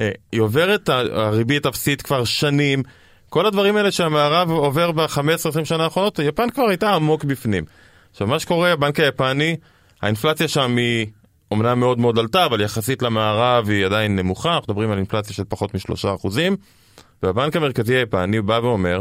אה, 0.00 0.10
היא 0.32 0.40
עוברת, 0.40 0.88
הריבית 0.88 1.66
אפסית 1.66 2.02
כבר 2.02 2.24
שנים, 2.24 2.82
כל 3.28 3.46
הדברים 3.46 3.76
האלה 3.76 3.90
שהמערב 3.90 4.50
עובר 4.50 4.92
ב-15-20 4.92 5.64
שנה 5.64 5.84
האחרונות, 5.84 6.18
יפן 6.18 6.50
כבר 6.50 6.68
הייתה 6.68 6.94
עמוק 6.94 7.24
בפנים. 7.24 7.64
עכשיו, 8.10 8.26
מה 8.26 8.38
שקורה, 8.38 8.72
הבנק 8.72 9.00
היפני, 9.00 9.56
האינפלציה 10.02 10.48
שם 10.48 10.76
היא 10.76 11.06
אומנם 11.50 11.80
מאוד 11.80 11.98
מאוד 11.98 12.18
עלתה, 12.18 12.44
אבל 12.44 12.60
יחסית 12.60 13.02
למערב 13.02 13.68
היא 13.68 13.86
עדיין 13.86 14.16
נמוכה, 14.16 14.54
אנחנו 14.54 14.72
מדברים 14.72 14.90
על 14.90 14.98
אינפלציה 14.98 15.34
של 15.34 15.42
פחות 15.48 15.74
משלושה 15.74 16.14
אחוזים, 16.14 16.56
והבנק 17.22 17.56
המרכזי 17.56 17.94
היפני 17.94 18.40
בא 18.40 18.60
ואומר, 18.62 19.00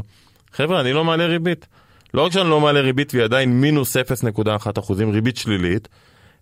חבר'ה, 0.53 0.81
אני 0.81 0.93
לא 0.93 1.03
מעלה 1.03 1.25
ריבית. 1.25 1.67
לא 2.13 2.25
רק 2.25 2.31
שאני 2.31 2.49
לא 2.49 2.61
מעלה 2.61 2.79
ריבית 2.79 3.13
והיא 3.13 3.23
עדיין 3.23 3.61
מינוס 3.61 3.97
0.1 3.97 4.79
אחוזים, 4.79 5.11
ריבית 5.11 5.37
שלילית, 5.37 5.87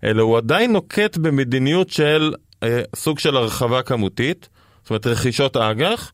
אלא 0.06 0.24
הוא 0.24 0.38
עדיין 0.38 0.74
נוקט 0.74 1.18
במדיניות 1.18 1.90
של 1.90 2.34
אה, 2.64 2.82
סוג 2.96 3.20
של 3.20 3.38
הרחבה 3.38 3.82
כמותית, 3.82 4.50
זאת 4.82 4.90
אומרת 4.90 5.08
רכישות 5.08 5.58
אג"ח, 5.58 6.12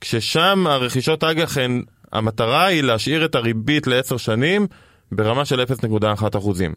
כששם 0.00 0.64
הרכישות 0.68 1.24
אג"ח 1.24 1.58
הן, 1.58 1.82
המטרה 2.12 2.66
היא 2.66 2.82
להשאיר 2.82 3.24
את 3.24 3.34
הריבית 3.34 3.86
לעשר 3.86 4.16
שנים 4.16 4.66
ברמה 5.12 5.44
של 5.44 5.62
0.1 5.62 6.38
אחוזים. 6.38 6.74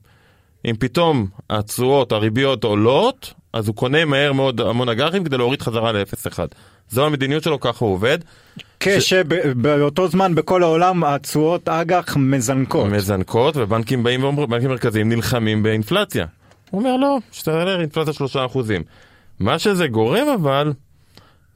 אם 0.66 0.76
פתאום 0.80 1.28
התשואות, 1.50 2.12
הריביות 2.12 2.64
עולות, 2.64 3.34
אז 3.54 3.68
הוא 3.68 3.76
קונה 3.76 4.06
מהר 4.06 4.34
מאוד 4.34 4.62
המון 4.62 4.90
אג"חים 4.90 5.24
כדי 5.24 5.38
להוריד 5.38 5.62
חזרה 5.62 5.92
ל-0.1. 5.92 6.40
זו 6.90 7.06
המדיניות 7.06 7.44
שלו, 7.44 7.60
ככה 7.60 7.86
הוא 7.86 7.94
עובד. 7.94 8.18
כשבאותו 8.80 10.08
זמן 10.08 10.36
בכל 10.36 10.64
העולם 10.64 11.04
התשואות 11.04 11.70
אג"ח 11.70 12.18
מזנקות. 12.18 12.88
מזנקות, 12.88 13.58
ובנקים 13.58 14.04
באים 14.04 14.24
ואומרים, 14.24 14.50
בנקים 14.50 14.70
מרכזיים 14.70 15.10
נלחמים 15.10 15.64
באינפלציה. 15.64 16.26
הוא 16.70 16.80
אומר 16.80 16.98
לא, 16.98 17.18
שתעלה 17.32 17.80
אינפלציה 17.80 18.14
שלושה 18.14 18.46
אחוזים. 18.46 18.84
מה 19.40 19.60
שזה 19.60 19.88
גורם 19.88 20.28
אבל, 20.28 20.74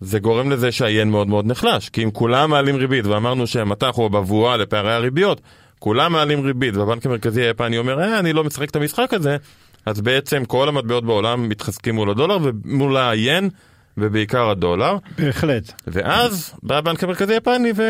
זה 0.01 0.19
גורם 0.19 0.51
לזה 0.51 0.71
שהיין 0.71 1.11
מאוד 1.11 1.27
מאוד 1.27 1.45
נחלש. 1.45 1.89
כי 1.89 2.03
אם 2.03 2.11
כולם 2.11 2.49
מעלים 2.49 2.75
ריבית, 2.75 3.05
ואמרנו 3.05 3.47
שהמטח 3.47 3.91
הוא 3.95 4.05
הבבואה 4.05 4.57
לפערי 4.57 4.93
הריביות, 4.93 5.41
כולם 5.79 6.13
מעלים 6.13 6.45
ריבית, 6.45 6.75
והבנק 6.75 7.05
המרכזי 7.05 7.41
היפני 7.41 7.77
אומר, 7.77 7.99
אה, 8.01 8.19
אני 8.19 8.33
לא 8.33 8.43
משחק 8.43 8.69
את 8.69 8.75
המשחק 8.75 9.13
הזה, 9.13 9.37
אז 9.85 10.01
בעצם 10.01 10.45
כל 10.45 10.69
המטבעות 10.69 11.05
בעולם 11.05 11.49
מתחזקים 11.49 11.95
מול 11.95 12.09
הדולר 12.09 12.37
ומול 12.43 12.97
היין, 12.97 13.49
ובעיקר 13.97 14.49
הדולר. 14.49 14.95
בהחלט. 15.17 15.73
ואז 15.87 16.53
בא 16.63 16.77
הבנק 16.77 17.03
המרכזי 17.03 17.33
היפני, 17.33 17.71
וכמו 17.71 17.83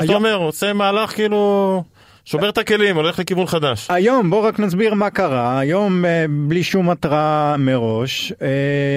שאתה 0.00 0.12
היום- 0.12 0.14
אומר, 0.24 0.34
עושה 0.34 0.72
מהלך 0.72 1.10
כאילו... 1.14 1.82
שובר 2.30 2.48
את 2.48 2.58
הכלים, 2.58 2.96
הולך 2.96 3.18
לכיוון 3.18 3.46
חדש. 3.46 3.86
היום 3.90 4.30
בוא 4.30 4.40
רק 4.40 4.60
נסביר 4.60 4.94
מה 4.94 5.10
קרה 5.10 5.58
היום 5.58 6.04
אה, 6.04 6.24
בלי 6.30 6.62
שום 6.62 6.90
התראה 6.90 7.56
מראש 7.56 8.32
אה, 8.42 8.48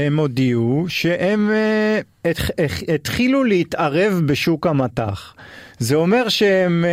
הם 0.07 0.19
הודיעו 0.19 0.85
שהם 0.87 1.51
אה, 1.51 2.31
התחילו 2.95 3.43
להתערב 3.43 4.21
בשוק 4.25 4.67
המטח. 4.67 5.33
זה 5.79 5.95
אומר 5.95 6.29
שהם 6.29 6.85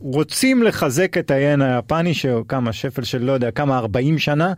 רוצים 0.00 0.62
לחזק 0.62 1.18
את 1.18 1.30
היין 1.30 1.62
היפני 1.62 2.14
שכמה 2.14 2.72
שפל 2.72 3.02
של 3.02 3.24
לא 3.24 3.32
יודע 3.32 3.50
כמה 3.50 3.78
40 3.78 4.18
שנה 4.18 4.52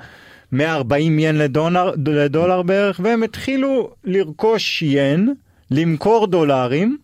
140 0.53 1.19
ין 1.19 1.39
לדולר, 1.39 1.93
לדולר 2.07 2.63
בערך 2.63 3.01
והם 3.03 3.23
התחילו 3.23 3.91
לרכוש 4.05 4.83
ין 4.83 5.35
למכור 5.71 6.27
דולרים. 6.27 6.97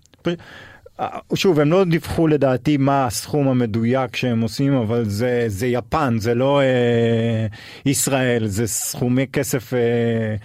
שוב, 1.34 1.60
הם 1.60 1.72
לא 1.72 1.84
דיווחו 1.84 2.26
לדעתי 2.26 2.76
מה 2.76 3.06
הסכום 3.06 3.48
המדויק 3.48 4.16
שהם 4.16 4.40
עושים, 4.40 4.74
אבל 4.74 5.04
זה, 5.04 5.44
זה 5.46 5.66
יפן, 5.66 6.16
זה 6.18 6.34
לא 6.34 6.60
אה, 6.60 7.46
ישראל, 7.86 8.46
זה 8.46 8.66
סכומי 8.66 9.26
כסף... 9.32 9.74
אה... 9.74 9.78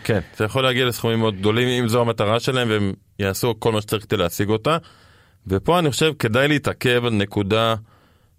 כן, 0.03 0.19
זה 0.37 0.45
יכול 0.45 0.63
להגיע 0.63 0.85
לסכומים 0.85 1.19
מאוד 1.19 1.35
גדולים, 1.39 1.67
אם 1.67 1.87
זו 1.87 2.01
המטרה 2.01 2.39
שלהם, 2.39 2.69
והם 2.69 2.93
יעשו 3.19 3.53
כל 3.59 3.71
מה 3.71 3.81
שצריך 3.81 4.03
כדי 4.03 4.17
להשיג 4.17 4.49
אותה. 4.49 4.77
ופה 5.47 5.79
אני 5.79 5.91
חושב 5.91 6.13
כדאי 6.19 6.47
להתעכב 6.47 7.05
על 7.05 7.13
נקודה 7.13 7.75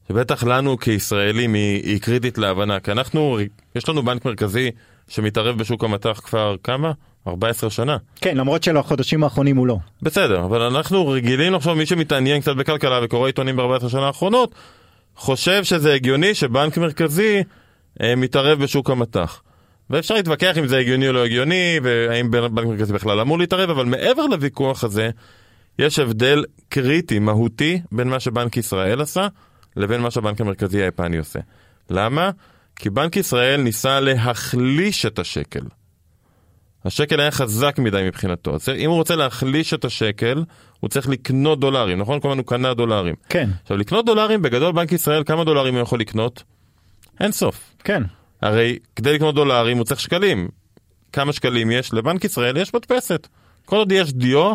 שבטח 0.09 0.45
לנו 0.45 0.79
כישראלים 0.79 1.55
היא, 1.55 1.83
היא 1.85 2.01
קריטית 2.01 2.39
להבנה, 2.39 2.81
כי 2.81 2.93
אנחנו, 2.93 3.39
יש 3.75 3.89
לנו 3.89 4.03
בנק 4.03 4.25
מרכזי 4.25 4.71
שמתערב 5.09 5.59
בשוק 5.59 5.85
המטח 5.85 6.21
כבר 6.25 6.57
כמה? 6.65 6.93
14 7.29 7.71
שנה. 7.71 7.97
כן, 8.17 8.37
למרות 8.37 8.63
שלחודשים 8.63 9.25
האחרונים 9.25 9.57
הוא 9.57 9.67
לא. 9.67 9.77
בסדר, 10.03 10.45
אבל 10.45 10.63
אנחנו 10.63 11.09
רגילים 11.09 11.53
לחשוב, 11.53 11.75
מי 11.75 11.87
שמתעניין 11.87 12.41
קצת 12.41 12.57
בכלכלה 12.57 13.01
וקורא 13.03 13.27
עיתונים 13.27 13.57
ב-14 13.57 13.89
שנה 13.89 14.07
האחרונות, 14.07 14.55
חושב 15.17 15.65
שזה 15.65 15.95
הגיוני 15.95 16.35
שבנק 16.35 16.79
מרכזי 16.79 17.43
אה, 18.03 18.17
מתערב 18.17 18.63
בשוק 18.63 18.91
המטח. 18.91 19.43
ואפשר 19.91 20.15
להתווכח 20.15 20.59
אם 20.59 20.67
זה 20.67 20.79
הגיוני 20.79 21.09
או 21.09 21.13
לא 21.13 21.25
הגיוני, 21.25 21.81
והאם 21.83 22.31
בנק 22.31 22.67
מרכזי 22.67 22.93
בכלל 22.93 23.21
אמור 23.21 23.39
להתערב, 23.39 23.71
אבל 23.71 23.85
מעבר 23.85 24.27
לוויכוח 24.27 24.85
הזה, 24.85 25.11
יש 25.79 25.99
הבדל 25.99 26.45
קריטי, 26.69 27.19
מהותי, 27.19 27.81
בין 27.93 28.09
מה 28.09 28.21
שבנק 28.21 28.57
ישראל 28.57 29.01
עשה, 29.01 29.29
לבין 29.77 30.01
מה 30.01 30.11
שהבנק 30.11 30.41
המרכזי 30.41 30.83
היפני 30.83 31.19
עושה. 31.19 31.39
למה? 31.91 32.31
כי 32.77 32.91
בנק 32.91 33.17
ישראל 33.17 33.63
ניסה 33.63 34.01
להחליש 34.01 35.07
את 35.07 35.19
השקל. 35.19 35.61
השקל 36.85 37.21
היה 37.21 37.31
חזק 37.31 37.79
מדי 37.79 38.03
מבחינתו. 38.07 38.57
אם 38.77 38.91
הוא 38.91 38.97
רוצה 38.97 39.17
להחליש 39.17 39.75
את 39.75 39.85
השקל, 39.85 40.45
הוא 40.81 40.91
צריך 40.91 41.09
לקנות 41.09 41.61
דולרים, 41.61 41.99
נכון? 41.99 42.19
הזמן 42.25 42.39
הוא 42.39 42.47
קנה 42.47 42.75
דולרים. 42.75 43.15
כן. 43.29 43.51
עכשיו, 43.63 43.77
לקנות 43.77 44.07
דולרים, 44.07 44.43
בגדול 44.43 44.73
בנק 44.73 44.93
ישראל, 44.93 45.23
כמה 45.27 45.45
דולרים 45.45 45.75
הוא 45.75 45.83
יכול 45.83 46.01
לקנות? 46.01 46.43
אין 47.21 47.33
סוף. 47.33 47.75
כן. 47.85 48.03
הרי 48.43 48.79
כדי 48.97 49.15
לקנות 49.15 49.35
דולרים 49.35 49.77
הוא 49.77 49.85
צריך 49.85 50.01
שקלים. 50.01 50.49
כמה 51.13 51.33
שקלים 51.33 51.71
יש? 51.71 51.95
לבנק 51.95 52.25
ישראל 52.25 52.57
יש 52.57 52.75
מדפסת. 52.75 53.29
כל 53.65 53.77
עוד 53.77 53.93
יש 53.93 54.13
דיו, 54.13 54.55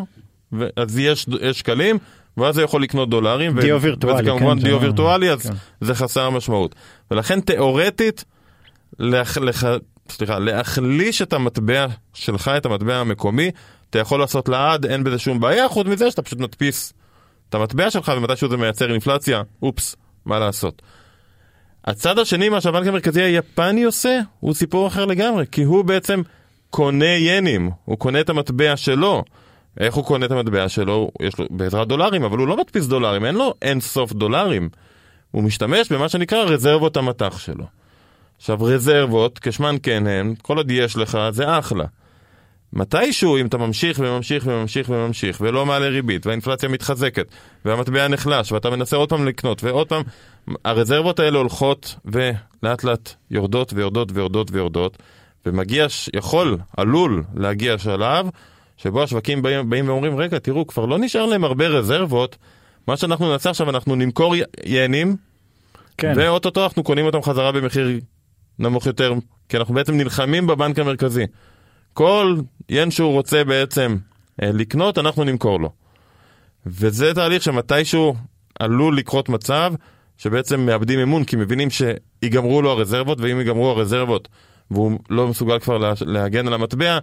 אז 0.76 1.00
יש, 1.00 1.26
יש 1.42 1.60
שקלים, 1.60 1.98
ואז 2.38 2.56
זה 2.56 2.62
יכול 2.62 2.84
לקנות 2.84 3.10
דולרים. 3.10 3.60
דיו 3.60 3.78
ו... 3.82 3.82
וירטואלי. 3.82 4.22
וזה 4.22 4.40
כמובן 4.40 4.60
כן, 4.60 4.64
דיו 4.64 4.80
זה... 4.80 4.86
וירטואלי, 4.86 5.32
אז 5.32 5.48
כן. 5.50 5.54
זה 5.82 5.96
חסר 5.96 6.30
משמעות. 6.30 6.76
ולכן 7.12 7.42
תאורטית, 7.42 8.26
לח... 9.00 9.38
לח... 9.38 9.64
סליחה, 10.10 10.40
להחליש 10.40 11.22
את 11.22 11.34
המטבע 11.34 11.88
שלך, 12.14 12.48
את 12.58 12.66
המטבע 12.66 12.96
המקומי, 12.96 13.52
אתה 13.90 14.00
יכול 14.00 14.20
לעשות 14.20 14.50
לעד, 14.50 14.86
אין 14.86 15.04
בזה 15.04 15.20
שום 15.20 15.40
בעיה, 15.40 15.70
חוץ 15.70 15.88
מזה 15.88 16.12
שאתה 16.12 16.22
פשוט 16.22 16.40
מדפיס 16.40 16.94
את 17.50 17.56
המטבע 17.56 17.92
שלך 17.92 18.12
ומתישהו 18.18 18.50
זה 18.50 18.58
מייצר 18.58 18.92
אינפלציה, 18.92 19.42
אופס, 19.64 19.96
מה 20.26 20.40
לעשות. 20.40 20.82
הצד 21.86 22.20
השני, 22.20 22.50
מה 22.50 22.62
שהבנק 22.62 22.88
המרכזי 22.88 23.22
היפני 23.22 23.84
עושה, 23.84 24.20
הוא 24.40 24.54
סיפור 24.54 24.88
אחר 24.88 25.06
לגמרי, 25.06 25.46
כי 25.52 25.64
הוא 25.64 25.86
בעצם 25.86 26.22
קונה 26.70 27.06
ינים, 27.06 27.72
הוא 27.86 27.98
קונה 27.98 28.22
את 28.22 28.30
המטבע 28.30 28.78
שלו. 28.78 29.24
איך 29.80 29.96
הוא 29.96 30.06
קונה 30.06 30.26
את 30.26 30.32
המטבע 30.32 30.70
שלו? 30.70 31.12
יש 31.22 31.40
לו 31.40 31.46
בעזרת 31.50 31.88
דולרים, 31.88 32.24
אבל 32.24 32.38
הוא 32.38 32.48
לא 32.48 32.58
מדפיס 32.58 32.86
דולרים, 32.86 33.26
אין 33.26 33.36
לו 33.36 33.54
אין 33.62 33.82
סוף 33.82 34.14
דולרים. 34.14 34.70
הוא 35.32 35.44
משתמש 35.44 35.92
במה 35.92 36.10
שנקרא 36.10 36.44
רזרבות 36.44 36.98
המטח 36.98 37.38
שלו. 37.38 37.66
עכשיו 38.38 38.58
רזרבות, 38.62 39.40
כשמן 39.40 39.76
כן 39.84 40.08
הן, 40.08 40.34
כל 40.42 40.58
עוד 40.58 40.72
יש 40.72 40.98
לך 40.98 41.18
זה 41.32 41.60
אחלה. 41.60 41.86
מתישהו 42.74 43.38
אם 43.38 43.46
אתה 43.46 43.58
ממשיך 43.58 44.00
וממשיך 44.00 44.48
וממשיך 44.48 44.90
וממשיך 44.90 45.42
ולא 45.42 45.66
מעלה 45.66 45.88
ריבית 45.88 46.26
והאינפלציה 46.26 46.70
מתחזקת 46.70 47.28
והמטבע 47.66 48.08
נחלש 48.08 48.52
ואתה 48.52 48.70
מנסה 48.70 48.96
עוד 48.96 49.10
פעם 49.10 49.26
לקנות 49.26 49.64
ועוד 49.64 49.88
פעם 49.88 50.04
הרזרבות 50.66 51.20
האלה 51.20 51.38
הולכות 51.38 51.96
ולאט 52.06 52.84
לאט 52.84 53.14
יורדות 53.32 53.74
ויורדות 53.74 54.12
ויורדות 54.14 54.52
ויורדות 54.52 54.98
ומגיע, 55.46 55.86
יכול, 56.16 56.58
עלול 56.78 57.24
להגיע 57.36 57.78
שלב 57.78 58.28
שבו 58.78 59.04
השווקים 59.04 59.42
באים, 59.42 59.70
באים 59.70 59.88
ואומרים 59.90 60.18
רגע 60.18 60.40
תראו 60.40 60.68
כבר 60.68 60.86
לא 60.86 61.00
נשאר 61.00 61.26
להם 61.26 61.44
הרבה 61.44 61.68
רזרבות 61.68 62.38
מה 62.88 62.98
שאנחנו 62.98 63.32
נעשה 63.32 63.50
עכשיו 63.50 63.70
אנחנו 63.70 63.96
נמכור 63.96 64.36
ינים 64.66 65.16
כן. 65.98 66.14
ואו-טו-טו 66.16 66.64
אנחנו 66.64 66.84
קונים 66.84 67.06
אותם 67.06 67.22
חזרה 67.22 67.52
במחיר 67.52 68.00
נמוך 68.60 68.86
יותר, 68.86 69.14
כי 69.50 69.58
אנחנו 69.58 69.74
בעצם 69.74 69.98
נלחמים 69.98 70.48
בבנק 70.48 70.80
המרכזי. 70.80 71.26
כל 71.94 72.36
ין 72.70 72.92
שהוא 72.92 73.12
רוצה 73.12 73.44
בעצם 73.44 73.98
אה, 74.44 74.52
לקנות, 74.52 74.98
אנחנו 74.98 75.24
נמכור 75.24 75.60
לו. 75.60 75.70
וזה 76.66 77.14
תהליך 77.14 77.44
שמתישהו 77.44 78.16
עלול 78.60 78.98
לקרות 78.98 79.30
מצב 79.30 79.74
שבעצם 80.18 80.66
מאבדים 80.66 81.00
אמון, 81.00 81.24
כי 81.24 81.36
מבינים 81.36 81.70
שיגמרו 81.70 82.62
לו 82.62 82.72
הרזרבות, 82.72 83.22
ואם 83.22 83.40
ייגמרו 83.40 83.70
הרזרבות 83.70 84.28
והוא 84.72 85.00
לא 85.10 85.28
מסוגל 85.28 85.60
כבר 85.60 85.94
להגן 86.02 86.48
על 86.48 86.54
המטבע, 86.54 87.00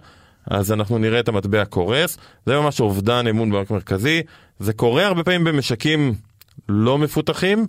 אז 0.47 0.71
אנחנו 0.71 0.97
נראה 0.97 1.19
את 1.19 1.27
המטבע 1.27 1.65
קורס. 1.65 2.17
זה 2.45 2.59
ממש 2.59 2.81
אובדן 2.81 3.27
אמון 3.27 3.51
בבנק 3.51 3.71
המרכזי. 3.71 4.21
זה 4.59 4.73
קורה 4.73 5.05
הרבה 5.05 5.23
פעמים 5.23 5.43
במשקים 5.43 6.13
לא 6.69 6.97
מפותחים. 6.97 7.65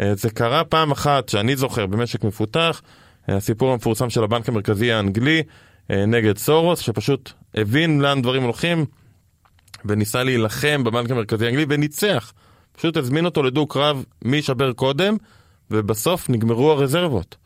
אה, 0.00 0.14
זה 0.14 0.30
קרה 0.30 0.64
פעם 0.64 0.90
אחת 0.90 1.28
שאני 1.28 1.56
זוכר 1.56 1.86
במשק 1.86 2.24
מפותח, 2.24 2.82
הסיפור 3.28 3.72
המפורסם 3.72 4.10
של 4.10 4.24
הבנק 4.24 4.48
המרכזי 4.48 4.92
האנגלי 4.92 5.42
אה, 5.90 6.06
נגד 6.06 6.38
סורוס, 6.38 6.80
שפשוט 6.80 7.32
הבין 7.54 8.00
לאן 8.00 8.22
דברים 8.22 8.42
הולכים 8.42 8.84
וניסה 9.84 10.22
להילחם 10.22 10.84
בבנק 10.84 11.10
המרכזי 11.10 11.46
האנגלי 11.46 11.66
וניצח. 11.68 12.32
פשוט 12.76 12.96
הזמין 12.96 13.24
אותו 13.24 13.42
לדו 13.42 13.66
קרב 13.66 14.04
מי 14.24 14.36
ישבר 14.36 14.72
קודם, 14.72 15.16
ובסוף 15.70 16.30
נגמרו 16.30 16.72
הרזרבות. 16.72 17.36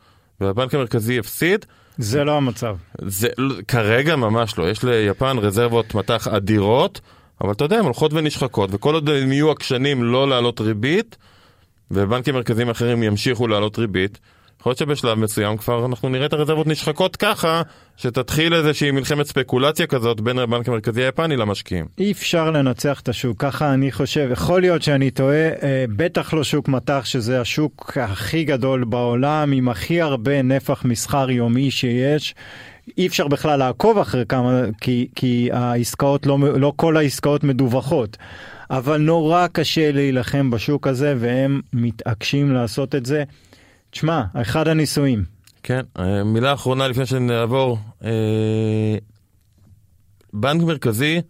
והבנק 0.41 0.75
המרכזי 0.75 1.19
הפסיד. 1.19 1.65
זה 1.97 2.23
לא 2.23 2.37
המצב. 2.37 2.77
זה 3.01 3.27
כרגע 3.67 4.15
ממש 4.15 4.57
לא. 4.57 4.69
יש 4.69 4.83
ליפן 4.83 5.37
רזרבות 5.37 5.95
מטח 5.95 6.27
אדירות, 6.27 7.01
אבל 7.41 7.51
אתה 7.51 7.65
יודע, 7.65 7.77
הן 7.77 7.85
הולכות 7.85 8.13
ונשחקות, 8.13 8.69
וכל 8.73 8.93
עוד 8.93 9.09
הם 9.09 9.31
יהיו 9.31 9.51
עקשנים 9.51 10.03
לא 10.03 10.29
להעלות 10.29 10.61
ריבית, 10.61 11.17
ובנקים 11.91 12.35
מרכזיים 12.35 12.69
אחרים 12.69 13.03
ימשיכו 13.03 13.47
להעלות 13.47 13.79
ריבית, 13.79 14.19
יכול 14.59 14.69
להיות 14.69 14.77
שבשלב 14.77 15.17
מסוים 15.19 15.57
כבר 15.57 15.85
אנחנו 15.85 16.09
נראה 16.09 16.25
את 16.25 16.33
הרזרבות 16.33 16.67
נשחקות 16.67 17.15
ככה, 17.15 17.61
שתתחיל 17.97 18.53
איזושהי 18.53 18.91
מלחמת 18.91 19.25
ספקולציה 19.25 19.87
כזאת 19.87 20.21
בין 20.21 20.39
הבנק 20.39 20.67
המרכזי 20.67 21.03
היפני 21.03 21.37
למשקיעים. 21.37 21.85
אי 21.97 22.11
אפשר 22.11 22.51
לנצח 22.51 22.99
את 22.99 23.09
השוק, 23.09 23.41
ככה 23.41 23.73
אני 23.73 23.91
חושב. 23.91 24.29
יכול 24.31 24.61
להיות 24.61 24.81
שאני 24.81 25.11
טועה, 25.11 25.49
אה, 25.49 25.85
בטח 25.95 26.33
לא 26.33 26.43
שוק 26.43 26.67
מטח, 26.67 27.01
שזה 27.05 27.41
השוק 27.41 27.97
הכי 27.97 28.43
גדול 28.43 28.83
בעולם, 28.83 29.51
עם 29.51 29.69
הכי 29.69 30.01
הרבה 30.01 30.41
נפח 30.41 30.85
מסחר 30.85 31.31
יומי 31.31 31.71
שיש. 31.71 32.35
אי 32.97 33.07
אפשר 33.07 33.27
בכלל 33.27 33.59
לעקוב 33.59 33.97
אחרי 33.97 34.23
כמה, 34.29 34.61
כי, 34.81 35.07
כי 35.15 35.49
העסקאות, 35.53 36.25
לא, 36.25 36.37
לא 36.39 36.73
כל 36.75 36.97
העסקאות 36.97 37.43
מדווחות. 37.43 38.17
אבל 38.69 38.97
נורא 38.97 39.47
קשה 39.47 39.91
להילחם 39.91 40.49
בשוק 40.49 40.87
הזה, 40.87 41.15
והם 41.17 41.61
מתעקשים 41.73 42.53
לעשות 42.53 42.95
את 42.95 43.05
זה. 43.05 43.23
תשמע, 43.91 44.23
אחד 44.33 44.67
הניסויים. 44.67 45.23
כן, 45.63 45.81
אה, 45.99 46.23
מילה 46.23 46.53
אחרונה 46.53 46.87
לפני 46.87 47.05
שנעבור. 47.05 47.77
אה, 48.03 48.97
בנק 50.33 50.63
מרכזי 50.63 51.21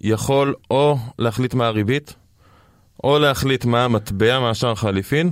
יכול 0.00 0.54
או 0.70 0.98
להחליט 1.18 1.54
מה 1.54 1.66
הריבית, 1.66 2.14
או 3.04 3.18
להחליט 3.18 3.64
מה 3.64 3.84
המטבע, 3.84 4.40
מה 4.40 4.50
השער 4.50 4.74
חליפין, 4.74 5.30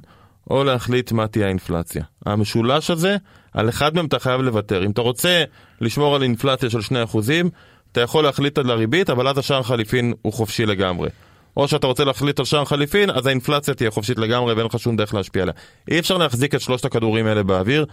או 0.50 0.64
להחליט 0.64 1.12
מה 1.12 1.28
תהיה 1.28 1.46
האינפלציה. 1.46 2.04
המשולש 2.26 2.90
הזה, 2.90 3.16
על 3.52 3.68
אחד 3.68 3.94
מהם 3.94 4.06
אתה 4.06 4.18
חייב 4.18 4.40
לוותר. 4.40 4.84
אם 4.84 4.90
אתה 4.90 5.00
רוצה 5.00 5.44
לשמור 5.80 6.16
על 6.16 6.22
אינפלציה 6.22 6.70
של 6.70 6.80
2%, 6.80 7.50
אתה 7.92 8.00
יכול 8.00 8.24
להחליט 8.24 8.58
על 8.58 8.70
הריבית, 8.70 9.10
אבל 9.10 9.28
אז 9.28 9.38
השער 9.38 9.62
חליפין 9.62 10.14
הוא 10.22 10.32
חופשי 10.32 10.66
לגמרי. 10.66 11.08
או 11.56 11.68
שאתה 11.68 11.86
רוצה 11.86 12.04
להחליט 12.04 12.38
על 12.38 12.44
שער 12.44 12.64
חליפין, 12.64 13.10
אז 13.10 13.26
האינפלציה 13.26 13.74
תהיה 13.74 13.90
חופשית 13.90 14.18
לגמרי 14.18 14.54
ואין 14.54 14.66
לך 14.66 14.78
שום 14.78 14.96
דרך 14.96 15.14
להשפיע 15.14 15.42
עליה. 15.42 15.54
אי 15.90 15.98
אפשר 15.98 16.16
להחזיק 16.16 16.54
את 16.54 16.60
שלושת 16.60 16.84
הכדורים 16.84 17.26
האלה 17.26 17.42
באוויר. 17.42 17.86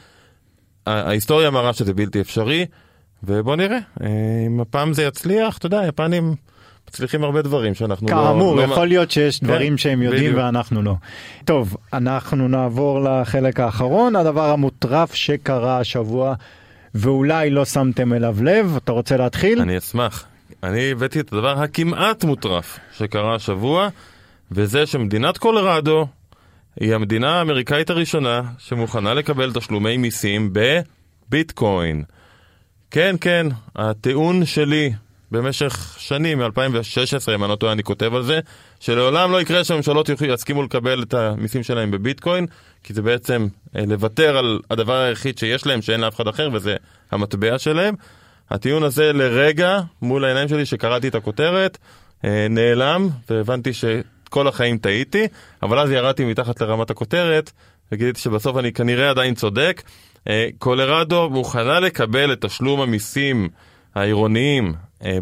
ההיסטוריה 0.87 1.49
מראה 1.49 1.73
שזה 1.73 1.93
בלתי 1.93 2.21
אפשרי, 2.21 2.65
ובוא 3.23 3.55
נראה, 3.55 3.77
אה, 4.01 4.07
אם 4.47 4.59
הפעם 4.59 4.93
זה 4.93 5.03
יצליח, 5.03 5.57
אתה 5.57 5.65
יודע, 5.65 5.79
היפנים 5.79 6.35
מצליחים 6.89 7.23
הרבה 7.23 7.41
דברים 7.41 7.75
שאנחנו 7.75 8.07
כאמור, 8.07 8.23
לא... 8.23 8.29
כאמור, 8.29 8.55
לא 8.55 8.61
יכול 8.61 8.77
לא... 8.77 8.87
להיות 8.87 9.11
שיש 9.11 9.39
כן, 9.39 9.45
דברים 9.45 9.77
שהם 9.77 10.01
יודעים 10.01 10.23
בדיוק. 10.23 10.37
ואנחנו 10.37 10.81
לא. 10.81 10.93
טוב, 11.45 11.77
אנחנו 11.93 12.47
נעבור 12.47 13.01
לחלק 13.01 13.59
האחרון, 13.59 14.15
הדבר 14.15 14.49
המוטרף 14.49 15.13
שקרה 15.13 15.79
השבוע. 15.79 16.33
ואולי 16.95 17.49
לא 17.49 17.65
שמתם 17.65 18.13
אליו 18.13 18.35
לב, 18.41 18.73
אתה 18.83 18.91
רוצה 18.91 19.17
להתחיל? 19.17 19.61
אני 19.61 19.77
אשמח. 19.77 20.25
אני 20.63 20.91
הבאתי 20.91 21.19
את 21.19 21.33
הדבר 21.33 21.59
הכמעט 21.63 22.23
מוטרף 22.23 22.79
שקרה 22.97 23.35
השבוע, 23.35 23.89
וזה 24.51 24.85
שמדינת 24.85 25.37
קולרדו 25.37 26.07
היא 26.79 26.95
המדינה 26.95 27.39
האמריקאית 27.39 27.89
הראשונה 27.89 28.41
שמוכנה 28.57 29.13
לקבל 29.13 29.53
תשלומי 29.53 29.97
מיסים 29.97 30.53
בביטקוין. 30.53 32.03
כן, 32.91 33.15
כן, 33.21 33.47
הטיעון 33.75 34.45
שלי 34.45 34.93
במשך 35.31 35.95
שנים, 35.99 36.39
מ-2016, 36.39 37.35
אם 37.35 37.43
אני 37.43 37.51
לא 37.51 37.55
טועה, 37.55 37.73
אני 37.73 37.83
כותב 37.83 38.15
על 38.15 38.23
זה, 38.23 38.39
שלעולם 38.79 39.31
לא 39.31 39.41
יקרה 39.41 39.63
שהממשלות 39.63 40.09
יסכימו 40.09 40.63
לקבל 40.63 41.03
את 41.03 41.13
המיסים 41.13 41.63
שלהם 41.63 41.91
בביטקוין, 41.91 42.45
כי 42.83 42.93
זה 42.93 43.01
בעצם 43.01 43.47
אה, 43.75 43.85
לוותר 43.87 44.37
על 44.37 44.59
הדבר 44.71 44.97
היחיד 44.97 45.37
שיש 45.37 45.65
להם, 45.65 45.81
שאין 45.81 45.99
לאף 45.99 46.15
אחד 46.15 46.27
אחר, 46.27 46.49
וזה 46.53 46.75
המטבע 47.11 47.59
שלהם. 47.59 47.95
הטיעון 48.51 48.83
הזה 48.83 49.13
לרגע, 49.13 49.79
מול 50.01 50.25
העיניים 50.25 50.47
שלי, 50.47 50.65
שקראתי 50.65 51.07
את 51.07 51.15
הכותרת, 51.15 51.77
אה, 52.25 52.47
נעלם, 52.49 53.09
והבנתי 53.29 53.71
שכל 53.73 54.47
החיים 54.47 54.77
טעיתי, 54.77 55.27
אבל 55.63 55.79
אז 55.79 55.91
ירדתי 55.91 56.25
מתחת 56.25 56.61
לרמת 56.61 56.89
הכותרת, 56.89 57.51
וגיליתי 57.91 58.19
שבסוף 58.21 58.57
אני 58.57 58.71
כנראה 58.71 59.09
עדיין 59.09 59.35
צודק. 59.35 59.83
אה, 60.27 60.47
קולרדו 60.57 61.29
מוכנה 61.29 61.79
לקבל 61.79 62.33
את 62.33 62.45
תשלום 62.45 62.81
המיסים 62.81 63.49
העירוניים 63.95 64.73
אה, 65.05 65.17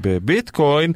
בביטקוין, 0.00 0.92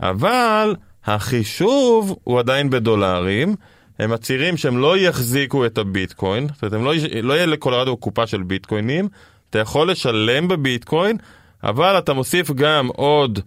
אבל 0.00 0.74
החישוב 1.04 2.18
הוא 2.24 2.38
עדיין 2.38 2.70
בדולרים. 2.70 3.54
הם 3.98 4.10
מצהירים 4.10 4.56
שהם 4.56 4.78
לא 4.78 4.98
יחזיקו 4.98 5.66
את 5.66 5.78
הביטקוין, 5.78 6.46
זאת 6.62 6.74
אומרת, 6.74 6.96
לא, 7.12 7.22
לא 7.22 7.34
יהיה 7.34 7.46
לקולרדו 7.46 7.96
קופה 7.96 8.26
של 8.26 8.42
ביטקוינים, 8.42 9.08
אתה 9.54 9.62
יכול 9.62 9.90
לשלם 9.90 10.48
בביטקוין, 10.48 11.16
אבל 11.64 11.98
אתה 11.98 12.12
מוסיף 12.12 12.50
גם 12.50 12.86
עוד 12.86 13.38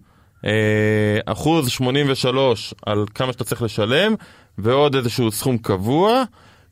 אה, 0.44 0.50
אחוז 1.26 1.68
83 1.68 2.74
על 2.86 3.04
כמה 3.14 3.32
שאתה 3.32 3.44
צריך 3.44 3.62
לשלם, 3.62 4.14
ועוד 4.58 4.94
איזשהו 4.94 5.30
סכום 5.30 5.58
קבוע. 5.58 6.22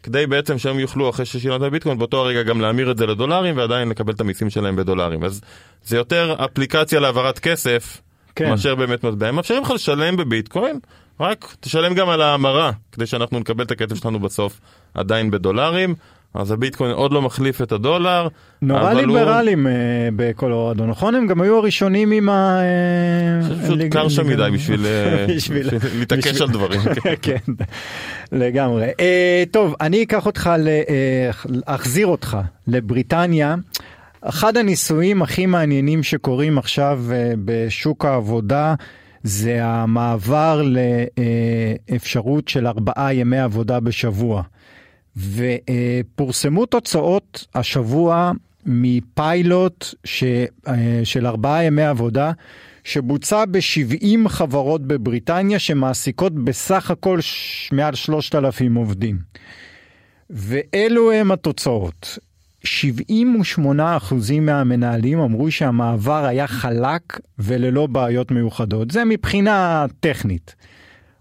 כדי 0.03 0.27
בעצם 0.27 0.59
שהם 0.59 0.79
יוכלו 0.79 1.11
אחרי 1.11 1.25
ששילמת 1.27 1.61
בביטקוין 1.61 1.99
באותו 1.99 2.17
הרגע 2.17 2.43
גם 2.43 2.61
להמיר 2.61 2.91
את 2.91 2.99
זה 2.99 3.07
לדולרים 3.07 3.57
ועדיין 3.57 3.89
לקבל 3.89 4.13
את 4.13 4.21
המיסים 4.21 4.51
שלהם 4.51 4.77
בדולרים. 4.77 5.25
אז 5.25 5.41
זה 5.85 5.97
יותר 5.97 6.35
אפליקציה 6.45 7.01
להעברת 7.01 7.39
כסף 7.39 8.01
כן. 8.37 8.51
מאשר 8.51 8.75
באמת 8.75 9.05
מטבע. 9.05 9.29
הם 9.29 9.35
מאפשרים 9.35 9.63
לך 9.63 9.71
לשלם 9.71 10.17
בביטקוין, 10.17 10.79
רק 11.21 11.57
תשלם 11.61 11.95
גם 11.95 12.09
על 12.09 12.23
ההמרה, 12.23 12.71
כדי 12.93 13.07
שאנחנו 13.07 13.39
נקבל 13.39 13.65
את 13.65 13.71
הכסף 13.71 13.95
שלנו 14.03 14.21
בסוף 14.21 14.61
עדיין 14.95 15.31
בדולרים. 15.31 15.95
אז 16.35 16.51
הביטקוין 16.51 16.91
עוד 16.91 17.13
לא 17.13 17.23
מחליף 17.23 17.63
את 17.63 17.73
הדולר. 17.73 18.29
נורא 18.63 18.93
ליברלים 18.93 19.67
הוא... 19.67 19.73
אה, 19.73 20.09
בקולורדו, 20.17 20.87
נכון? 20.87 21.15
הם 21.15 21.27
גם 21.27 21.41
היו 21.41 21.57
הראשונים 21.57 22.13
עם 22.13 22.29
ה... 22.29 22.61
פשוט 23.65 23.79
קר 23.91 24.09
שם 24.09 24.29
מדי 24.29 24.49
בשביל 24.55 24.87
אה, 24.87 25.27
להתעקש 25.99 26.41
על 26.41 26.49
דברים. 26.49 26.81
כן, 27.23 27.53
לגמרי. 28.33 28.89
אה, 29.01 29.45
טוב, 29.51 29.75
אני 29.81 30.03
אקח 30.03 30.27
אותך, 30.27 30.51
אחזיר 31.67 32.07
אותך 32.07 32.39
לבריטניה. 32.67 33.55
אחד 34.23 34.57
הניסויים 34.57 35.23
הכי 35.23 35.47
מעניינים 35.47 36.03
שקורים 36.03 36.59
עכשיו 36.59 37.03
בשוק 37.45 38.05
העבודה 38.05 38.75
זה 39.23 39.65
המעבר 39.65 40.63
לאפשרות 41.91 42.49
של 42.49 42.67
ארבעה 42.67 43.15
ימי 43.15 43.39
עבודה 43.39 43.81
בשבוע. 43.81 44.43
ופורסמו 45.17 46.67
תוצאות 46.67 47.47
השבוע 47.55 48.33
מפיילוט 48.67 49.95
ש, 50.05 50.25
של 51.05 51.27
ארבעה 51.27 51.65
ימי 51.65 51.83
עבודה 51.83 52.33
שבוצע 52.85 53.45
ב-70 53.51 54.29
חברות 54.29 54.83
בבריטניה 54.83 55.59
שמעסיקות 55.59 56.35
בסך 56.35 56.91
הכל 56.91 57.19
מעל 57.73 57.95
3,000 57.95 58.75
עובדים. 58.75 59.19
ואלו 60.31 61.13
הם 61.13 61.33
התוצאות. 61.33 62.19
78% 62.65 62.69
מהמנהלים 64.41 65.19
אמרו 65.19 65.51
שהמעבר 65.51 66.25
היה 66.25 66.47
חלק 66.47 67.21
וללא 67.39 67.87
בעיות 67.87 68.31
מיוחדות. 68.31 68.91
זה 68.91 69.05
מבחינה 69.05 69.87
טכנית. 70.01 70.55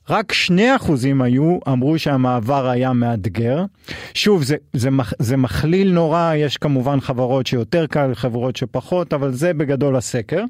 רק 0.09 0.33
שני 0.33 0.75
אחוזים 0.75 1.21
היו, 1.21 1.59
אמרו 1.67 1.99
שהמעבר 1.99 2.69
היה 2.69 2.93
מאתגר. 2.93 3.65
שוב, 4.13 4.43
זה, 4.43 4.55
זה, 4.73 4.89
זה 5.19 5.37
מכליל 5.37 5.91
נורא, 5.91 6.33
יש 6.35 6.57
כמובן 6.57 6.99
חברות 6.99 7.47
שיותר 7.47 7.85
קל, 7.87 8.11
חברות 8.13 8.55
שפחות, 8.55 9.13
אבל 9.13 9.33
זה 9.33 9.53
בגדול 9.53 9.95
הסקר. 9.95 10.43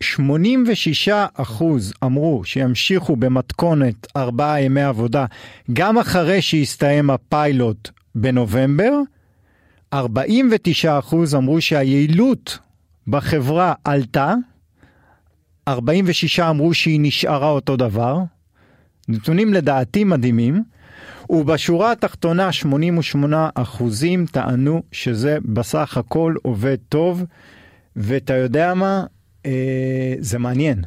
86 0.00 1.08
אה, 1.08 1.26
אחוז 1.34 1.92
אמרו 2.04 2.44
שימשיכו 2.44 3.16
במתכונת 3.16 4.06
ארבעה 4.16 4.62
ימי 4.62 4.82
עבודה 4.82 5.26
גם 5.72 5.98
אחרי 5.98 6.42
שהסתיים 6.42 7.10
הפיילוט 7.10 7.90
בנובמבר. 8.14 8.92
49 9.92 10.98
אחוז 10.98 11.34
אמרו 11.34 11.60
שהיעילות 11.60 12.58
בחברה 13.06 13.72
עלתה, 13.84 14.34
46 15.68 16.40
אמרו 16.40 16.74
שהיא 16.74 17.00
נשארה 17.02 17.50
אותו 17.50 17.76
דבר. 17.76 18.18
נתונים 19.08 19.54
לדעתי 19.54 20.04
מדהימים. 20.04 20.62
ובשורה 21.30 21.92
התחתונה 21.92 22.52
88 22.52 23.48
אחוזים 23.54 24.26
טענו 24.26 24.82
שזה 24.92 25.38
בסך 25.44 25.96
הכל 25.96 26.34
עובד 26.42 26.76
טוב, 26.88 27.24
ואתה 27.96 28.34
יודע 28.34 28.74
מה? 28.74 29.04
אה, 29.46 30.14
זה 30.18 30.38
מעניין. 30.38 30.82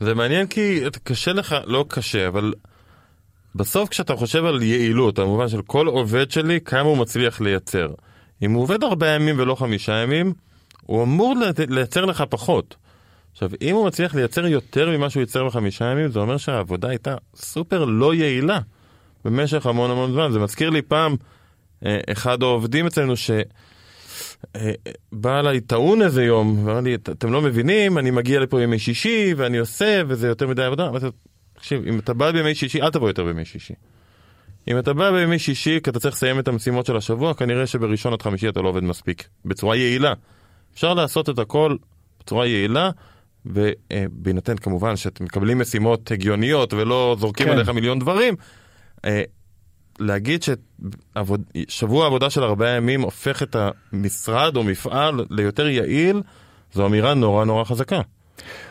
זה 0.00 0.14
מעניין 0.14 0.46
כי 0.46 0.80
קשה 1.02 1.32
לך, 1.32 1.56
לא 1.66 1.84
קשה, 1.88 2.28
אבל 2.28 2.52
בסוף 3.54 3.88
כשאתה 3.88 4.16
חושב 4.16 4.44
על 4.44 4.62
יעילות, 4.62 5.18
במובן 5.18 5.48
של 5.48 5.62
כל 5.62 5.86
עובד 5.86 6.30
שלי, 6.30 6.60
כמה 6.60 6.80
הוא 6.80 6.98
מצליח 6.98 7.40
לייצר. 7.40 7.88
אם 8.42 8.52
הוא 8.52 8.62
עובד 8.62 8.82
הרבה 8.82 9.08
ימים 9.08 9.38
ולא 9.38 9.54
חמישה 9.54 9.92
ימים, 9.92 10.32
הוא 10.82 11.02
אמור 11.02 11.34
לייצר 11.68 12.04
לך 12.04 12.24
פחות. 12.30 12.76
עכשיו, 13.38 13.50
אם 13.62 13.74
הוא 13.74 13.86
מצליח 13.86 14.14
לייצר 14.14 14.46
יותר 14.46 14.90
ממה 14.90 15.10
שהוא 15.10 15.20
ייצר 15.20 15.46
בחמישה 15.46 15.84
ימים, 15.84 16.08
זה 16.08 16.18
אומר 16.18 16.36
שהעבודה 16.36 16.88
הייתה 16.88 17.14
סופר 17.34 17.84
לא 17.84 18.14
יעילה 18.14 18.58
במשך 19.24 19.66
המון 19.66 19.90
המון 19.90 20.12
זמן. 20.12 20.32
זה 20.32 20.38
מזכיר 20.38 20.70
לי 20.70 20.82
פעם, 20.82 21.16
אה, 21.86 21.98
אחד 22.12 22.42
העובדים 22.42 22.86
אצלנו 22.86 23.16
ש... 23.16 23.30
אה, 24.56 24.72
בא 25.12 25.40
אליי 25.40 25.60
טעון 25.60 26.02
איזה 26.02 26.24
יום, 26.24 26.66
ואמר 26.66 26.80
לי, 26.80 26.94
אתם 26.94 27.32
לא 27.32 27.42
מבינים, 27.42 27.98
אני 27.98 28.10
מגיע 28.10 28.40
לפה 28.40 28.62
ימי 28.62 28.78
שישי, 28.78 29.34
ואני 29.36 29.58
עושה, 29.58 30.02
וזה 30.08 30.28
יותר 30.28 30.46
מדי 30.46 30.64
עבודה. 30.64 30.90
תקשיב, 31.52 31.82
אם 31.86 31.98
אתה 31.98 32.14
בא 32.14 32.32
בימי 32.32 32.54
שישי, 32.54 32.82
אל 32.82 32.90
תבוא 32.90 33.08
יותר 33.08 33.24
בימי 33.24 33.44
שישי. 33.44 33.74
אם 34.68 34.78
אתה 34.78 34.92
בא 34.92 35.10
בימי 35.10 35.38
שישי, 35.38 35.80
כי 35.84 35.90
אתה 35.90 36.00
צריך 36.00 36.14
לסיים 36.14 36.38
את 36.38 36.48
המשימות 36.48 36.86
של 36.86 36.96
השבוע, 36.96 37.34
כנראה 37.34 37.66
שבראשון 37.66 38.12
עד 38.12 38.22
חמישי 38.22 38.48
אתה 38.48 38.62
לא 38.62 38.68
עובד 38.68 38.84
מספיק, 38.84 39.28
בצורה 39.44 39.76
יעילה. 39.76 40.12
אפשר 40.74 40.94
לעשות 40.94 41.28
את 41.28 41.38
הכל 41.38 41.76
בצורה 42.20 42.46
יעילה, 42.46 42.90
ובהינתן 43.46 44.56
כמובן 44.56 44.96
שאתם 44.96 45.24
מקבלים 45.24 45.58
משימות 45.58 46.10
הגיוניות 46.10 46.72
ולא 46.72 47.16
זורקים 47.18 47.46
כן. 47.46 47.52
עליך 47.52 47.68
מיליון 47.68 47.98
דברים, 47.98 48.34
אה, 49.04 49.22
להגיד 49.98 50.44
ששבוע 51.68 52.06
עבודה 52.06 52.30
של 52.30 52.42
ארבעה 52.42 52.70
ימים 52.70 53.00
הופך 53.00 53.42
את 53.42 53.56
המשרד 53.92 54.56
או 54.56 54.64
מפעל 54.64 55.26
ליותר 55.30 55.68
יעיל, 55.68 56.22
זו 56.72 56.86
אמירה 56.86 57.14
נורא 57.14 57.44
נורא 57.44 57.64
חזקה. 57.64 58.00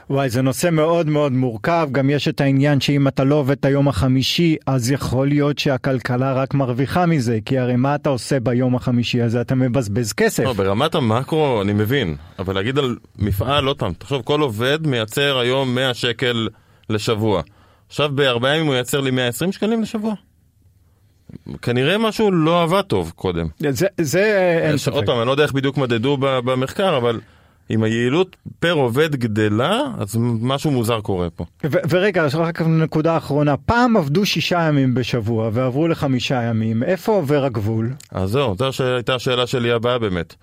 וואי, 0.09 0.29
זה 0.29 0.41
נושא 0.41 0.69
מאוד 0.69 1.07
מאוד 1.07 1.31
מורכב, 1.31 1.89
גם 1.91 2.09
יש 2.09 2.27
את 2.27 2.41
העניין 2.41 2.81
שאם 2.81 3.07
אתה 3.07 3.23
לא 3.23 3.35
עובד 3.35 3.51
את 3.59 3.65
היום 3.65 3.87
החמישי, 3.87 4.55
אז 4.65 4.91
יכול 4.91 5.27
להיות 5.27 5.59
שהכלכלה 5.59 6.33
רק 6.33 6.53
מרוויחה 6.53 7.05
מזה, 7.05 7.39
כי 7.45 7.57
הרי 7.57 7.75
מה 7.75 7.95
אתה 7.95 8.09
עושה 8.09 8.39
ביום 8.39 8.75
החמישי 8.75 9.21
הזה? 9.21 9.41
אתה 9.41 9.55
מבזבז 9.55 10.13
כסף. 10.13 10.43
לא, 10.43 10.53
ברמת 10.53 10.95
המקרו 10.95 11.61
אני 11.61 11.73
מבין, 11.73 12.15
אבל 12.39 12.55
להגיד 12.55 12.77
על 12.77 12.95
מפעל, 13.19 13.65
עוד 13.65 13.79
פעם, 13.79 13.93
תחשוב, 13.93 14.21
כל 14.21 14.41
עובד 14.41 14.87
מייצר 14.87 15.37
היום 15.37 15.75
100 15.75 15.93
שקל 15.93 16.47
לשבוע. 16.89 17.41
עכשיו 17.87 18.09
בארבעה 18.15 18.55
ימים 18.55 18.67
הוא 18.67 18.75
ייצר 18.75 19.01
לי 19.01 19.11
120 19.11 19.51
שקלים 19.51 19.81
לשבוע? 19.81 20.13
כנראה 21.61 21.97
משהו 21.97 22.31
לא 22.31 22.63
עבד 22.63 22.81
טוב 22.81 23.11
קודם. 23.15 23.47
זה, 23.69 23.87
זה 24.01 24.59
אין 24.63 24.77
ספק. 24.77 24.93
עוד 24.93 25.05
פעם, 25.05 25.17
אני 25.17 25.27
לא 25.27 25.31
יודע 25.31 25.43
איך 25.43 25.51
בדיוק 25.51 25.77
מדדו 25.77 26.17
במחקר, 26.19 26.97
אבל... 26.97 27.19
אם 27.69 27.83
היעילות 27.83 28.35
פר 28.59 28.71
עובד 28.71 29.15
גדלה, 29.15 29.81
אז 29.97 30.17
משהו 30.41 30.71
מוזר 30.71 31.01
קורה 31.01 31.29
פה. 31.29 31.45
ורגע, 31.89 32.27
רק 32.33 32.61
נקודה 32.61 33.17
אחרונה, 33.17 33.57
פעם 33.57 33.97
עבדו 33.97 34.25
שישה 34.25 34.59
ימים 34.59 34.93
בשבוע 34.93 35.49
ועברו 35.53 35.87
לחמישה 35.87 36.43
ימים, 36.43 36.83
איפה 36.83 37.11
עובר 37.11 37.45
הגבול? 37.45 37.93
אז 38.11 38.29
זהו, 38.29 38.55
זו 38.57 38.83
הייתה 38.83 39.15
השאלה 39.15 39.47
שלי 39.47 39.71
הבאה 39.71 39.99
באמת. 39.99 40.35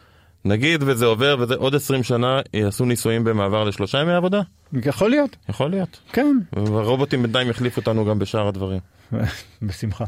נגיד 0.45 0.83
וזה 0.87 1.07
עובר 1.07 1.37
וזה 1.41 1.55
עוד 1.55 1.75
20 1.75 2.03
שנה 2.03 2.41
יעשו 2.55 2.85
ניסויים 2.85 3.25
במעבר 3.25 3.65
לשלושה 3.65 4.01
ימי 4.01 4.13
עבודה? 4.13 4.41
יכול 4.73 5.11
להיות. 5.11 5.37
יכול 5.49 5.71
להיות. 5.71 6.01
כן. 6.13 6.37
והרובוטים 6.53 7.23
בינתיים 7.23 7.51
יחליפו 7.51 7.81
אותנו 7.81 8.05
גם 8.05 8.19
בשאר 8.19 8.49
הדברים. 8.49 8.81
בשמחה. 9.63 10.05